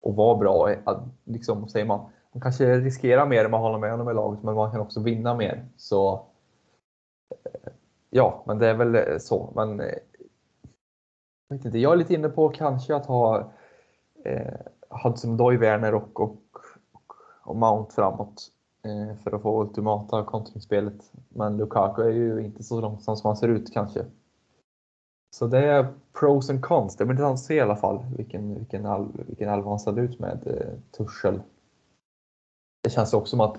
och 0.01 0.15
vara 0.15 0.37
bra. 0.37 0.75
Liksom, 1.23 1.67
säger 1.69 1.85
man, 1.85 2.09
man 2.31 2.41
kanske 2.41 2.79
riskerar 2.79 3.25
mer 3.25 3.45
om 3.45 3.51
man 3.51 3.61
håller 3.61 3.79
med 3.79 3.91
honom 3.91 4.09
i 4.09 4.13
laget, 4.13 4.43
men 4.43 4.55
man 4.55 4.71
kan 4.71 4.79
också 4.79 4.99
vinna 4.99 5.35
mer. 5.35 5.65
Så 5.77 6.25
ja, 8.09 8.43
men 8.47 8.57
det 8.57 8.67
är 8.67 8.73
väl 8.73 9.19
så. 9.19 9.51
Men 9.55 9.79
jag, 11.49 11.57
vet 11.57 11.65
inte, 11.65 11.79
jag 11.79 11.93
är 11.93 11.97
lite 11.97 12.13
inne 12.13 12.29
på 12.29 12.49
kanske 12.49 12.95
att 12.95 13.05
ha 13.05 13.51
eh, 14.23 14.59
Hudson-Odoi, 14.91 15.57
Werner 15.57 15.93
och, 15.93 16.19
och, 16.19 16.37
och, 16.91 17.13
och 17.43 17.55
Mount 17.55 17.93
framåt 17.93 18.51
eh, 18.83 19.17
för 19.23 19.35
att 19.35 19.41
få 19.41 19.61
ultimata 19.63 20.23
kontringsspelet. 20.23 21.11
Men 21.29 21.57
Lukaku 21.57 22.01
är 22.01 22.11
ju 22.11 22.45
inte 22.45 22.63
så 22.63 22.81
långsam 22.81 23.17
som 23.17 23.27
han 23.27 23.37
ser 23.37 23.47
ut 23.47 23.73
kanske. 23.73 24.05
Så 25.35 25.47
det 25.47 25.65
är 25.65 25.87
pros 26.19 26.49
and 26.49 26.61
cons. 26.61 26.95
Det 26.95 27.05
blir 27.05 27.13
intressant 27.13 27.33
att 27.33 27.45
se 27.45 27.55
i 27.55 27.59
alla 27.61 27.75
fall 27.75 28.05
vilken, 28.17 28.55
vilken, 28.55 29.11
vilken 29.27 29.49
elva 29.49 29.69
han 29.69 29.79
ställer 29.79 30.01
ut 30.01 30.19
med 30.19 30.47
eh, 30.47 30.97
Tuchel. 30.97 31.41
Det 32.83 32.89
känns 32.89 33.13
också 33.13 33.29
som 33.29 33.41
att 33.41 33.57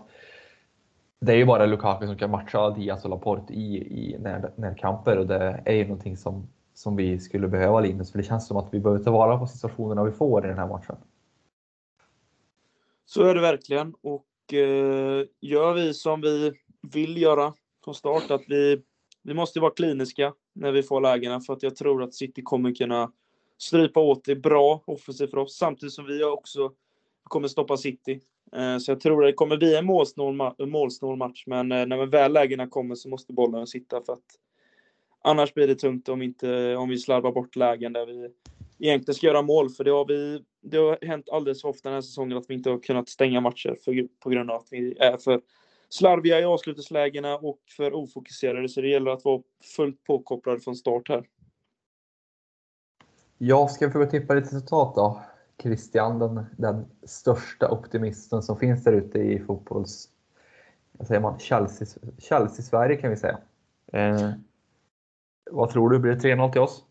det 1.20 1.32
är 1.32 1.36
ju 1.36 1.46
bara 1.46 1.66
Lukaku 1.66 2.06
som 2.06 2.16
kan 2.16 2.30
matcha 2.30 2.70
Diaz 2.70 3.04
och 3.04 3.10
Laporte 3.10 3.54
i, 3.54 3.76
i 3.76 4.18
när, 4.18 4.50
närkamper 4.56 5.18
och 5.18 5.26
det 5.26 5.62
är 5.64 5.74
ju 5.74 5.84
någonting 5.84 6.16
som, 6.16 6.48
som 6.74 6.96
vi 6.96 7.20
skulle 7.20 7.48
behöva 7.48 7.80
Linus. 7.80 8.10
För 8.10 8.18
det 8.18 8.24
känns 8.24 8.46
som 8.46 8.56
att 8.56 8.74
vi 8.74 8.80
behöver 8.80 9.04
ta 9.04 9.10
vara 9.10 9.38
på 9.38 9.46
situationerna 9.46 10.04
vi 10.04 10.12
får 10.12 10.44
i 10.44 10.48
den 10.48 10.58
här 10.58 10.68
matchen. 10.68 10.96
Så 13.14 13.22
är 13.22 13.34
det 13.34 13.40
verkligen. 13.40 13.94
Och 14.02 14.54
eh, 14.54 15.26
gör 15.40 15.74
vi 15.74 15.94
som 15.94 16.20
vi 16.20 16.52
vill 16.92 17.22
göra 17.22 17.54
från 17.84 17.94
start, 17.94 18.30
att 18.30 18.42
vi, 18.48 18.82
vi 19.22 19.34
måste 19.34 19.60
vara 19.60 19.72
kliniska 19.72 20.34
när 20.52 20.72
vi 20.72 20.82
får 20.82 21.00
lägena, 21.00 21.40
för 21.40 21.52
att 21.52 21.62
jag 21.62 21.76
tror 21.76 22.02
att 22.02 22.14
City 22.14 22.42
kommer 22.42 22.74
kunna 22.74 23.12
strypa 23.58 24.00
åt 24.00 24.24
det 24.24 24.36
bra 24.36 24.82
offensivt 24.86 25.30
för 25.30 25.38
oss, 25.38 25.56
samtidigt 25.56 25.92
som 25.92 26.06
vi 26.06 26.24
också 26.24 26.72
kommer 27.22 27.48
stoppa 27.48 27.76
City. 27.76 28.20
Eh, 28.56 28.78
så 28.78 28.90
jag 28.90 29.00
tror 29.00 29.24
att 29.24 29.28
det 29.28 29.32
kommer 29.32 29.56
bli 29.56 29.76
en 29.76 29.86
målsnål, 29.86 30.38
målsnål 30.66 31.16
match, 31.16 31.44
men 31.46 31.72
eh, 31.72 31.86
när 31.86 32.06
väl 32.06 32.32
lägena 32.32 32.66
kommer 32.66 32.94
så 32.94 33.08
måste 33.08 33.32
bollen 33.32 33.66
sitta 33.66 34.02
för 34.02 34.12
att 34.12 34.26
annars 35.24 35.54
blir 35.54 35.68
det 35.68 35.74
tungt 35.74 36.08
om, 36.08 36.22
inte, 36.22 36.76
om 36.76 36.88
vi 36.88 36.98
slarvar 36.98 37.32
bort 37.32 37.56
lägen 37.56 37.92
där 37.92 38.06
vi 38.06 38.28
egentligen 38.86 39.14
ska 39.14 39.26
göra 39.26 39.42
mål, 39.42 39.70
för 39.70 39.84
det 39.84 39.90
har, 39.90 40.04
vi, 40.04 40.44
det 40.60 40.76
har 40.76 40.98
hänt 41.02 41.28
alldeles 41.32 41.62
för 41.62 41.68
ofta 41.68 41.88
den 41.88 41.94
här 41.94 42.02
säsongen 42.02 42.38
att 42.38 42.44
vi 42.48 42.54
inte 42.54 42.70
har 42.70 42.78
kunnat 42.78 43.08
stänga 43.08 43.40
matcher 43.40 43.76
för, 43.84 44.08
på 44.20 44.30
grund 44.30 44.50
av 44.50 44.56
att 44.56 44.68
vi 44.70 44.98
är 44.98 45.16
för 45.16 45.40
slarviga 45.88 46.40
i 46.40 46.44
avslutningslägena 46.44 47.36
och 47.36 47.58
för 47.76 47.94
ofokuserade, 47.94 48.68
så 48.68 48.80
det 48.80 48.88
gäller 48.88 49.10
att 49.10 49.24
vara 49.24 49.42
fullt 49.76 50.04
påkopplad 50.04 50.64
från 50.64 50.76
start 50.76 51.08
här. 51.08 51.24
Jag 53.38 53.70
ska 53.70 53.90
försöka 53.90 54.10
tippa 54.10 54.34
lite 54.34 54.46
resultat 54.46 54.94
då. 54.94 55.22
Christian, 55.62 56.18
den, 56.18 56.44
den 56.58 56.84
största 57.02 57.70
optimisten 57.70 58.42
som 58.42 58.58
finns 58.58 58.84
där 58.84 58.92
ute 58.92 59.18
i 59.18 59.38
fotbolls... 59.38 60.08
Vad 60.92 61.08
säger 61.08 61.20
man? 61.20 61.38
Chelsea-Sverige 61.38 62.12
Chelsea 62.18 62.96
kan 62.96 63.10
vi 63.10 63.16
säga. 63.16 63.38
Eh, 63.92 64.30
vad 65.50 65.70
tror 65.70 65.90
du? 65.90 65.98
Blir 65.98 66.12
det 66.12 66.34
3-0 66.34 66.52
till 66.52 66.60
oss? 66.60 66.84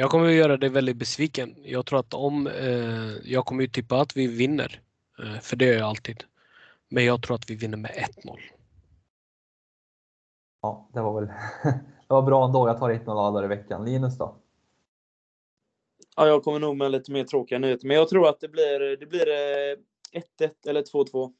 Jag 0.00 0.10
kommer 0.10 0.26
att 0.26 0.34
göra 0.34 0.56
dig 0.56 0.68
väldigt 0.68 0.96
besviken. 0.96 1.54
Jag 1.62 1.86
tror 1.86 1.98
att 1.98 2.14
om... 2.14 2.46
Eh, 2.46 3.32
jag 3.32 3.46
kommer 3.46 3.62
ju 3.62 3.68
tippa 3.68 4.00
att 4.00 4.16
vi 4.16 4.26
vinner. 4.26 4.82
Eh, 5.18 5.40
för 5.40 5.56
det 5.56 5.64
gör 5.64 5.74
jag 5.74 5.88
alltid. 5.88 6.24
Men 6.88 7.04
jag 7.04 7.22
tror 7.22 7.34
att 7.34 7.50
vi 7.50 7.54
vinner 7.54 7.76
med 7.76 7.90
1-0. 7.90 8.38
Ja, 10.62 10.88
det 10.92 11.00
var 11.00 11.20
väl 11.20 11.26
det 12.08 12.14
var 12.14 12.22
bra 12.22 12.44
ändå. 12.44 12.68
Jag 12.68 12.78
tar 12.78 12.90
1-0 12.90 13.10
alla 13.10 13.30
dagar 13.30 13.44
i 13.44 13.56
veckan. 13.56 13.84
Linus 13.84 14.18
då? 14.18 14.36
Ja, 16.16 16.26
jag 16.26 16.44
kommer 16.44 16.58
nog 16.58 16.76
med 16.76 16.90
lite 16.90 17.12
mer 17.12 17.24
tråkiga 17.24 17.58
nyheter, 17.58 17.86
men 17.86 17.96
jag 17.96 18.08
tror 18.08 18.28
att 18.28 18.40
det 18.40 18.48
blir, 18.48 18.96
det 18.96 19.06
blir 19.06 19.26
1-1 19.26 19.76
eh, 20.40 20.50
eller 20.66 20.82
2-2. 20.82 21.12
Ja, 21.12 21.34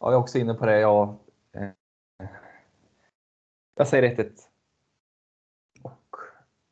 jag 0.00 0.12
är 0.12 0.16
också 0.16 0.38
inne 0.38 0.54
på 0.54 0.66
det. 0.66 0.80
Jag, 0.80 1.18
eh, 1.52 2.28
jag 3.74 3.88
säger 3.88 4.16
1-1. 4.16 4.49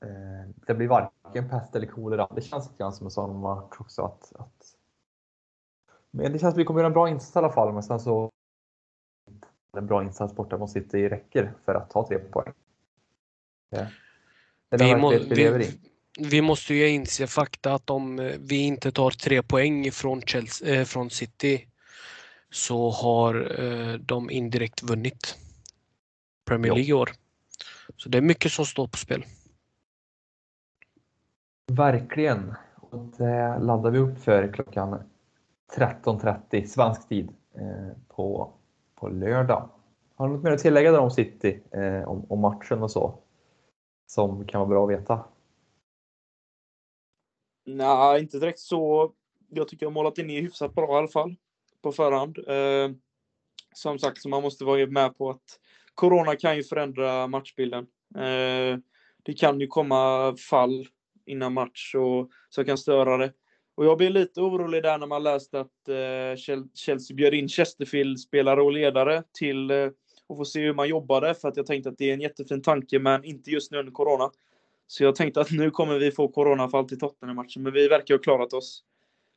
Eh, 0.03 0.51
det 0.67 0.75
blir 0.75 0.89
varken 0.89 1.49
pest 1.49 1.77
eller 1.77 1.87
kolera. 1.87 2.29
Det 2.35 2.41
känns 2.41 2.67
lite 2.67 2.79
grann 2.79 2.93
som 2.93 3.07
en 3.07 3.11
sån 3.11 3.41
match 3.41 3.77
också. 3.79 4.03
Att, 4.03 4.33
att, 4.35 4.67
men 6.11 6.33
det 6.33 6.39
känns 6.39 6.55
att 6.55 6.61
vi 6.61 6.65
kommer 6.65 6.81
göra 6.81 6.87
en 6.87 6.93
bra 6.93 7.09
insats 7.09 7.37
i 7.37 7.39
alla 7.39 7.53
fall, 7.53 7.73
men 7.73 7.83
sen 7.83 8.01
så 8.01 8.31
en 9.77 9.87
bra 9.87 10.03
insats 10.03 10.35
borta 10.35 10.59
mot 10.59 10.71
City 10.71 11.09
räcker 11.09 11.53
för 11.65 11.75
att 11.75 11.91
ta 11.91 12.07
tre 12.09 12.19
poäng. 12.19 12.53
Den 14.71 15.01
vi, 15.11 15.19
vi 15.29 15.35
lever 15.35 15.61
i 15.61 15.89
vi 16.19 16.43
måste 16.43 16.75
ju 16.75 16.89
inse 16.89 17.27
fakta 17.27 17.75
att 17.75 17.91
om 17.91 18.19
eh, 18.19 18.37
vi 18.39 18.57
inte 18.57 18.93
tar 18.93 19.11
tre 19.11 19.43
poäng 19.43 19.93
från, 19.93 20.23
Chelsea, 20.23 20.81
äh, 20.81 20.85
från 20.85 21.11
City 21.11 21.67
så 22.51 22.91
har 22.91 23.61
äh, 23.63 23.95
de 23.95 24.31
indirekt 24.31 24.83
vunnit 24.83 25.39
Premier 26.45 26.75
League 26.75 26.91
i 26.91 26.93
år. 26.93 27.11
Så 27.97 28.09
det 28.09 28.19
är 28.19 28.23
mycket 28.23 28.53
som 28.53 28.67
står 28.67 28.89
på 28.89 28.97
spel. 28.97 29.25
Verkligen. 31.73 32.55
Och 32.81 33.05
det 33.19 33.59
laddar 33.59 33.91
vi 33.91 33.99
upp 33.99 34.19
för 34.19 34.53
klockan 34.53 35.03
13.30 35.77 36.66
svensk 36.66 37.09
tid 37.09 37.29
eh, 37.55 37.97
på, 38.09 38.53
på 38.95 39.09
lördag. 39.09 39.71
Har 40.14 40.29
du 40.29 40.35
något 40.35 40.43
mer 40.43 40.51
att 40.51 40.59
tillägga 40.59 40.93
där 40.93 40.99
om 40.99 41.11
City, 41.11 41.62
eh, 41.73 42.09
om, 42.09 42.27
om 42.29 42.41
matchen 42.41 42.83
och 42.83 42.91
så? 42.91 43.19
Som 44.07 44.47
kan 44.47 44.61
vara 44.61 44.69
bra 44.69 44.85
att 44.85 45.01
veta? 45.01 45.25
Nej, 47.66 48.21
inte 48.21 48.39
direkt 48.39 48.59
så. 48.59 49.12
Jag 49.49 49.69
tycker 49.69 49.87
jag 49.87 49.91
har 49.91 49.95
målat 49.95 50.19
in 50.19 50.31
i 50.31 50.41
hyfsat 50.41 50.75
bra 50.75 50.95
i 50.95 50.99
alla 50.99 51.09
fall. 51.09 51.37
På 51.83 51.93
förhand. 51.93 52.39
Eh, 52.39 52.97
som 53.75 53.99
sagt, 53.99 54.23
så 54.23 54.29
man 54.29 54.43
måste 54.43 54.64
vara 54.64 54.87
med 54.87 55.19
på 55.19 55.31
att 55.31 55.61
Corona 55.95 56.37
kan 56.37 56.57
ju 56.57 56.62
förändra 56.62 57.27
matchbilden. 57.27 57.87
Eh, 58.14 58.79
det 59.23 59.33
kan 59.39 59.61
ju 59.61 59.66
komma 59.66 60.35
fall 60.51 60.87
innan 61.29 61.53
match 61.53 61.95
och 61.95 62.31
så 62.49 62.64
kan 62.64 62.79
störa 62.79 63.16
det. 63.16 63.33
Och 63.74 63.85
jag 63.85 63.99
blev 63.99 64.11
lite 64.11 64.41
orolig 64.41 64.83
där 64.83 64.99
när 64.99 65.07
man 65.07 65.22
läste 65.22 65.61
att 65.61 65.89
eh, 65.89 66.37
Chelsea 66.74 67.14
bjöd 67.14 67.35
in 67.35 67.49
Chesterfield 67.49 68.20
spelare 68.20 68.62
och 68.62 68.72
ledare 68.72 69.22
till 69.33 69.70
eh, 69.70 69.89
och 70.26 70.37
få 70.37 70.45
se 70.45 70.61
hur 70.61 70.74
man 70.74 70.89
jobbade 70.89 71.35
för 71.35 71.49
att 71.49 71.57
jag 71.57 71.66
tänkte 71.66 71.91
att 71.91 71.99
det 71.99 72.11
är 72.11 72.14
en 72.14 72.20
jättefin 72.20 72.62
tanke 72.62 72.99
men 72.99 73.24
inte 73.24 73.51
just 73.51 73.72
nu 73.72 73.79
under 73.79 73.93
Corona. 73.93 74.31
Så 74.87 75.05
jag 75.05 75.14
tänkte 75.14 75.41
att 75.41 75.51
nu 75.51 75.70
kommer 75.70 75.99
vi 75.99 76.11
få 76.11 76.29
coronafall 76.29 76.89
till 76.89 76.99
Tottenham-matchen, 76.99 77.62
men 77.62 77.72
vi 77.72 77.89
verkar 77.89 78.14
ha 78.14 78.18
klarat 78.18 78.53
oss. 78.53 78.85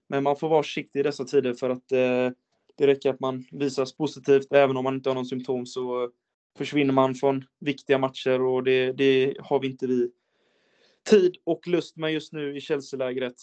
Men 0.07 0.23
man 0.23 0.35
får 0.35 0.49
vara 0.49 0.63
försiktig 0.63 0.99
i 0.99 1.03
dessa 1.03 1.23
tider 1.23 1.53
för 1.53 1.69
att 1.69 1.91
eh, 1.91 2.29
det 2.77 2.87
räcker 2.87 3.09
att 3.09 3.19
man 3.19 3.45
visas 3.51 3.97
positivt. 3.97 4.53
Även 4.53 4.77
om 4.77 4.83
man 4.83 4.95
inte 4.95 5.09
har 5.09 5.15
någon 5.15 5.25
symptom 5.25 5.65
så 5.65 6.09
försvinner 6.57 6.93
man 6.93 7.15
från 7.15 7.45
viktiga 7.59 7.97
matcher 7.97 8.41
och 8.41 8.63
det, 8.63 8.91
det 8.91 9.37
har 9.39 9.59
vi 9.59 9.67
inte 9.67 9.87
vi 9.87 10.11
tid 11.09 11.36
och 11.43 11.67
lust 11.67 11.97
med 11.97 12.13
just 12.13 12.33
nu 12.33 12.57
i 12.57 12.61
Chelsea-lägret. 12.61 13.36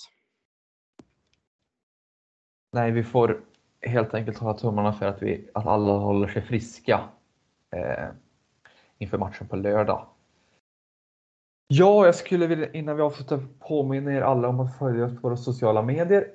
Nej, 2.72 2.90
vi 2.90 3.04
får 3.04 3.40
helt 3.80 4.14
enkelt 4.14 4.38
hålla 4.38 4.54
tummarna 4.54 4.92
för 4.92 5.06
att, 5.06 5.22
vi, 5.22 5.48
att 5.54 5.66
alla 5.66 5.92
håller 5.92 6.28
sig 6.28 6.42
friska 6.42 7.00
eh, 7.76 8.08
inför 8.98 9.18
matchen 9.18 9.48
på 9.48 9.56
lördag. 9.56 10.06
Ja, 11.68 12.06
jag 12.06 12.14
skulle 12.14 12.46
vilja 12.46 12.72
innan 12.72 12.96
vi 12.96 13.02
avslutar 13.02 13.40
påminna 13.58 14.12
er 14.12 14.20
alla 14.20 14.48
om 14.48 14.60
att 14.60 14.78
följa 14.78 15.04
oss 15.04 15.14
på 15.14 15.20
våra 15.20 15.36
sociala 15.36 15.82
medier. 15.82 16.26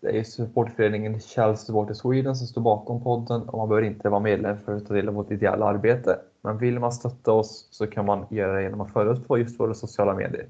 Det 0.00 0.18
är 0.18 0.24
supportföreningen 0.24 1.20
Chelsea 1.20 1.56
Supporter 1.56 1.94
Sweden 1.94 2.36
som 2.36 2.46
står 2.46 2.60
bakom 2.60 3.02
podden 3.02 3.42
och 3.42 3.58
man 3.58 3.68
behöver 3.68 3.86
inte 3.86 4.08
vara 4.08 4.20
medlem 4.20 4.58
för 4.58 4.76
att 4.76 4.86
ta 4.86 4.94
del 4.94 5.08
av 5.08 5.14
vårt 5.14 5.30
ideella 5.30 5.66
arbete. 5.66 6.20
Men 6.42 6.58
vill 6.58 6.78
man 6.78 6.92
stötta 6.92 7.32
oss 7.32 7.68
så 7.70 7.86
kan 7.86 8.06
man 8.06 8.26
göra 8.30 8.52
det 8.52 8.62
genom 8.62 8.80
att 8.80 8.92
följa 8.92 9.12
oss 9.12 9.26
på 9.26 9.38
just 9.38 9.60
våra 9.60 9.74
sociala 9.74 10.14
medier. 10.14 10.48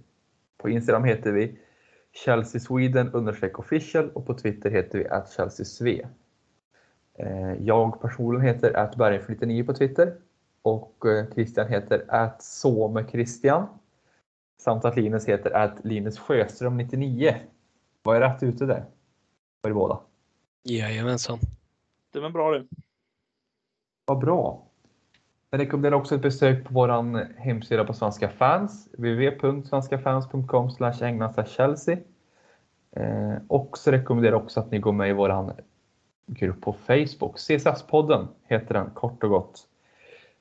På 0.60 0.68
Instagram 0.68 1.04
heter 1.04 1.32
vi 1.32 1.58
Chelsea 2.12 2.60
Sweden 2.60 3.08
official 3.58 4.10
och 4.10 4.26
på 4.26 4.34
Twitter 4.34 4.70
heter 4.70 4.98
vi 4.98 5.08
att 5.08 5.32
Chelsea 5.32 5.66
eh, 7.18 7.52
Jag 7.52 8.00
personligen 8.00 8.46
heter 8.46 8.76
att 8.76 8.96
99 9.28 9.64
på 9.64 9.74
Twitter 9.74 10.14
och 10.62 11.06
eh, 11.06 11.34
Christian 11.34 11.68
heter 11.68 12.04
att 12.08 12.42
Christian 13.04 13.66
Samt 14.60 14.84
att 14.84 14.96
Linus 14.96 15.28
heter 15.28 15.50
att 15.50 15.84
Linus 15.84 16.18
Sjöström 16.18 16.76
99. 16.76 17.36
Var 18.02 18.14
jag 18.14 18.22
rätt 18.22 18.42
ute 18.42 18.66
där? 18.66 18.84
Var 19.60 19.70
det 19.70 19.74
båda? 19.74 20.00
Jajamensan. 20.62 21.38
Det 22.12 22.20
var 22.20 22.30
bra 22.30 22.50
det. 22.50 22.66
Vad 24.04 24.18
bra. 24.18 24.69
Jag 25.52 25.60
rekommenderar 25.60 25.94
också 25.94 26.14
ett 26.14 26.22
besök 26.22 26.64
på 26.64 26.74
vår 26.74 27.38
hemsida 27.40 27.84
på 27.84 27.92
Svenska 27.92 28.28
fans, 28.28 28.88
www.svenskafans.com 28.92 30.70
Chelsea. 31.46 31.98
Eh, 32.96 33.34
och 33.48 33.78
så 33.78 33.90
rekommenderar 33.90 34.32
jag 34.32 34.42
också 34.42 34.60
att 34.60 34.70
ni 34.70 34.78
går 34.78 34.92
med 34.92 35.10
i 35.10 35.12
vår 35.12 35.52
grupp 36.26 36.60
på 36.60 36.72
Facebook. 36.72 37.36
CSS-podden 37.36 38.28
heter 38.46 38.74
den 38.74 38.90
kort 38.90 39.24
och 39.24 39.30
gott. 39.30 39.66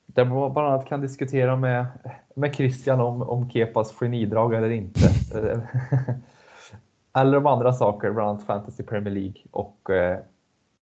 Där 0.06 0.24
man 0.24 0.52
bland 0.52 0.68
annat 0.68 0.86
kan 0.86 1.00
diskutera 1.00 1.56
med, 1.56 1.86
med 2.34 2.54
Christian 2.54 3.00
om, 3.00 3.22
om 3.22 3.50
Kepas 3.50 3.92
genidrag 3.92 4.54
eller 4.54 4.70
inte. 4.70 5.00
eller 7.12 7.38
om 7.38 7.46
andra 7.46 7.72
saker, 7.72 8.10
bland 8.10 8.28
annat 8.28 8.46
Fantasy 8.46 8.82
Premier 8.82 9.14
League 9.14 9.42
och, 9.50 9.90
eh, 9.90 10.18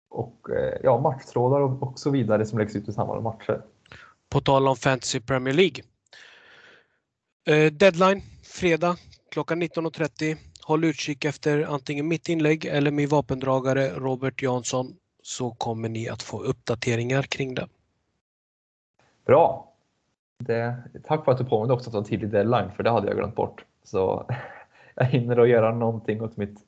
och 0.09 0.49
eh, 0.49 0.79
ja, 0.83 0.99
matchtrådar 0.99 1.59
och, 1.59 1.83
och 1.83 1.99
så 1.99 2.09
vidare 2.09 2.45
som 2.45 2.59
läggs 2.59 2.75
ut 2.75 2.89
i 2.89 2.91
samband 2.91 3.23
med 3.23 3.33
matcher. 3.33 3.61
På 4.35 4.41
tal 4.41 4.67
om 4.67 4.75
Fantasy 4.75 5.19
Premier 5.19 5.53
League. 5.53 5.83
Eh, 7.47 7.71
deadline 7.71 8.21
fredag 8.43 8.95
klockan 9.31 9.63
19.30. 9.63 10.37
Håll 10.63 10.83
utkik 10.83 11.25
efter 11.25 11.63
antingen 11.63 12.07
mitt 12.07 12.29
inlägg 12.29 12.65
eller 12.65 12.91
min 12.91 13.09
vapendragare 13.09 13.89
Robert 13.89 14.41
Jansson 14.41 14.95
så 15.21 15.51
kommer 15.51 15.89
ni 15.89 16.09
att 16.09 16.23
få 16.23 16.43
uppdateringar 16.43 17.23
kring 17.23 17.55
det. 17.55 17.67
Bra! 19.25 19.73
Det, 20.37 20.75
tack 21.07 21.25
för 21.25 21.31
att 21.31 21.37
du 21.37 21.45
påminde 21.45 21.73
också 21.73 21.89
att 21.89 21.93
det 21.93 21.99
var 21.99 22.05
tidig 22.05 22.29
deadline, 22.29 22.71
för 22.75 22.83
det 22.83 22.89
hade 22.89 23.07
jag 23.07 23.17
glömt 23.17 23.35
bort. 23.35 23.65
Så 23.83 24.25
jag 24.95 25.05
hinner 25.05 25.37
att 25.37 25.49
göra 25.49 25.75
någonting 25.75 26.21
åt 26.21 26.37
mitt, 26.37 26.59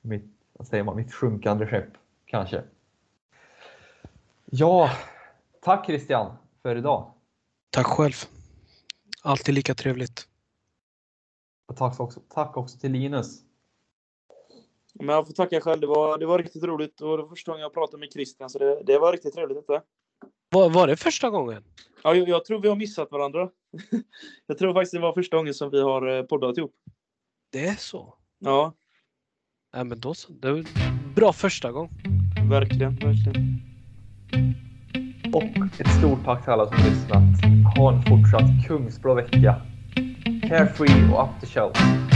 mitt, 0.00 0.26
vad 0.52 0.66
säger 0.66 0.84
man, 0.84 0.96
mitt 0.96 1.14
sjunkande 1.14 1.66
skepp, 1.66 1.88
kanske. 2.26 2.62
Ja, 4.44 4.90
tack 5.60 5.86
Christian 5.86 6.36
för 6.64 6.76
idag. 6.76 7.12
Tack 7.70 7.86
själv. 7.86 8.14
Alltid 9.22 9.54
lika 9.54 9.74
trevligt. 9.74 10.28
Och 11.68 11.76
tack 11.76 12.00
också, 12.00 12.20
tack 12.28 12.56
också 12.56 12.78
till 12.78 12.92
Linus. 12.92 13.40
Men 14.94 15.08
jag 15.08 15.26
får 15.26 15.34
tacka 15.34 15.60
själv. 15.60 15.80
Det 15.80 15.86
var, 15.86 16.18
det 16.18 16.26
var 16.26 16.38
riktigt 16.38 16.64
roligt 16.64 17.00
och 17.00 17.16
det 17.16 17.22
var 17.22 17.30
första 17.30 17.50
gången 17.52 17.62
jag 17.62 17.74
pratade 17.74 18.00
med 18.00 18.12
Christian, 18.12 18.50
så 18.50 18.58
det, 18.58 18.82
det 18.86 18.98
var 18.98 19.12
riktigt 19.12 19.34
trevligt. 19.34 19.58
Detta. 19.58 19.82
Var, 20.50 20.70
var 20.70 20.86
det 20.86 20.96
första 20.96 21.30
gången? 21.30 21.64
Ja, 22.02 22.14
jag, 22.14 22.28
jag, 22.28 22.44
tror 22.44 22.60
vi 22.60 22.68
har 22.68 22.76
missat 22.76 23.10
varandra. 23.10 23.50
jag 24.46 24.58
tror 24.58 24.74
faktiskt 24.74 24.92
det 24.92 25.00
var 25.00 25.12
första 25.12 25.36
gången 25.36 25.54
som 25.54 25.70
vi 25.70 25.80
har 25.80 26.06
eh, 26.06 26.22
poddat 26.22 26.58
ihop. 26.58 26.74
Det 27.50 27.66
är 27.66 27.76
så? 27.76 28.14
Ja, 28.38 28.74
Ja, 29.72 29.84
men 29.84 30.00
då 30.00 30.14
så. 30.14 30.32
Det 30.32 30.52
var 30.52 30.64
bra 31.14 31.32
första 31.32 31.72
gång. 31.72 31.90
verkligen, 32.50 32.96
verkligen. 32.96 33.60
Och 35.34 35.80
ett 35.80 35.90
stort 35.98 36.24
tack 36.24 36.42
till 36.42 36.52
alla 36.52 36.66
som 36.66 36.76
lyssnat. 36.76 37.22
Ha 37.76 37.92
en 37.92 38.02
fortsatt 38.02 38.66
kungsblå 38.66 39.14
vecka. 39.14 39.56
Carefree 40.48 41.12
och 41.12 41.24
up 41.24 41.40
the 41.40 41.46
shelf. 41.46 42.13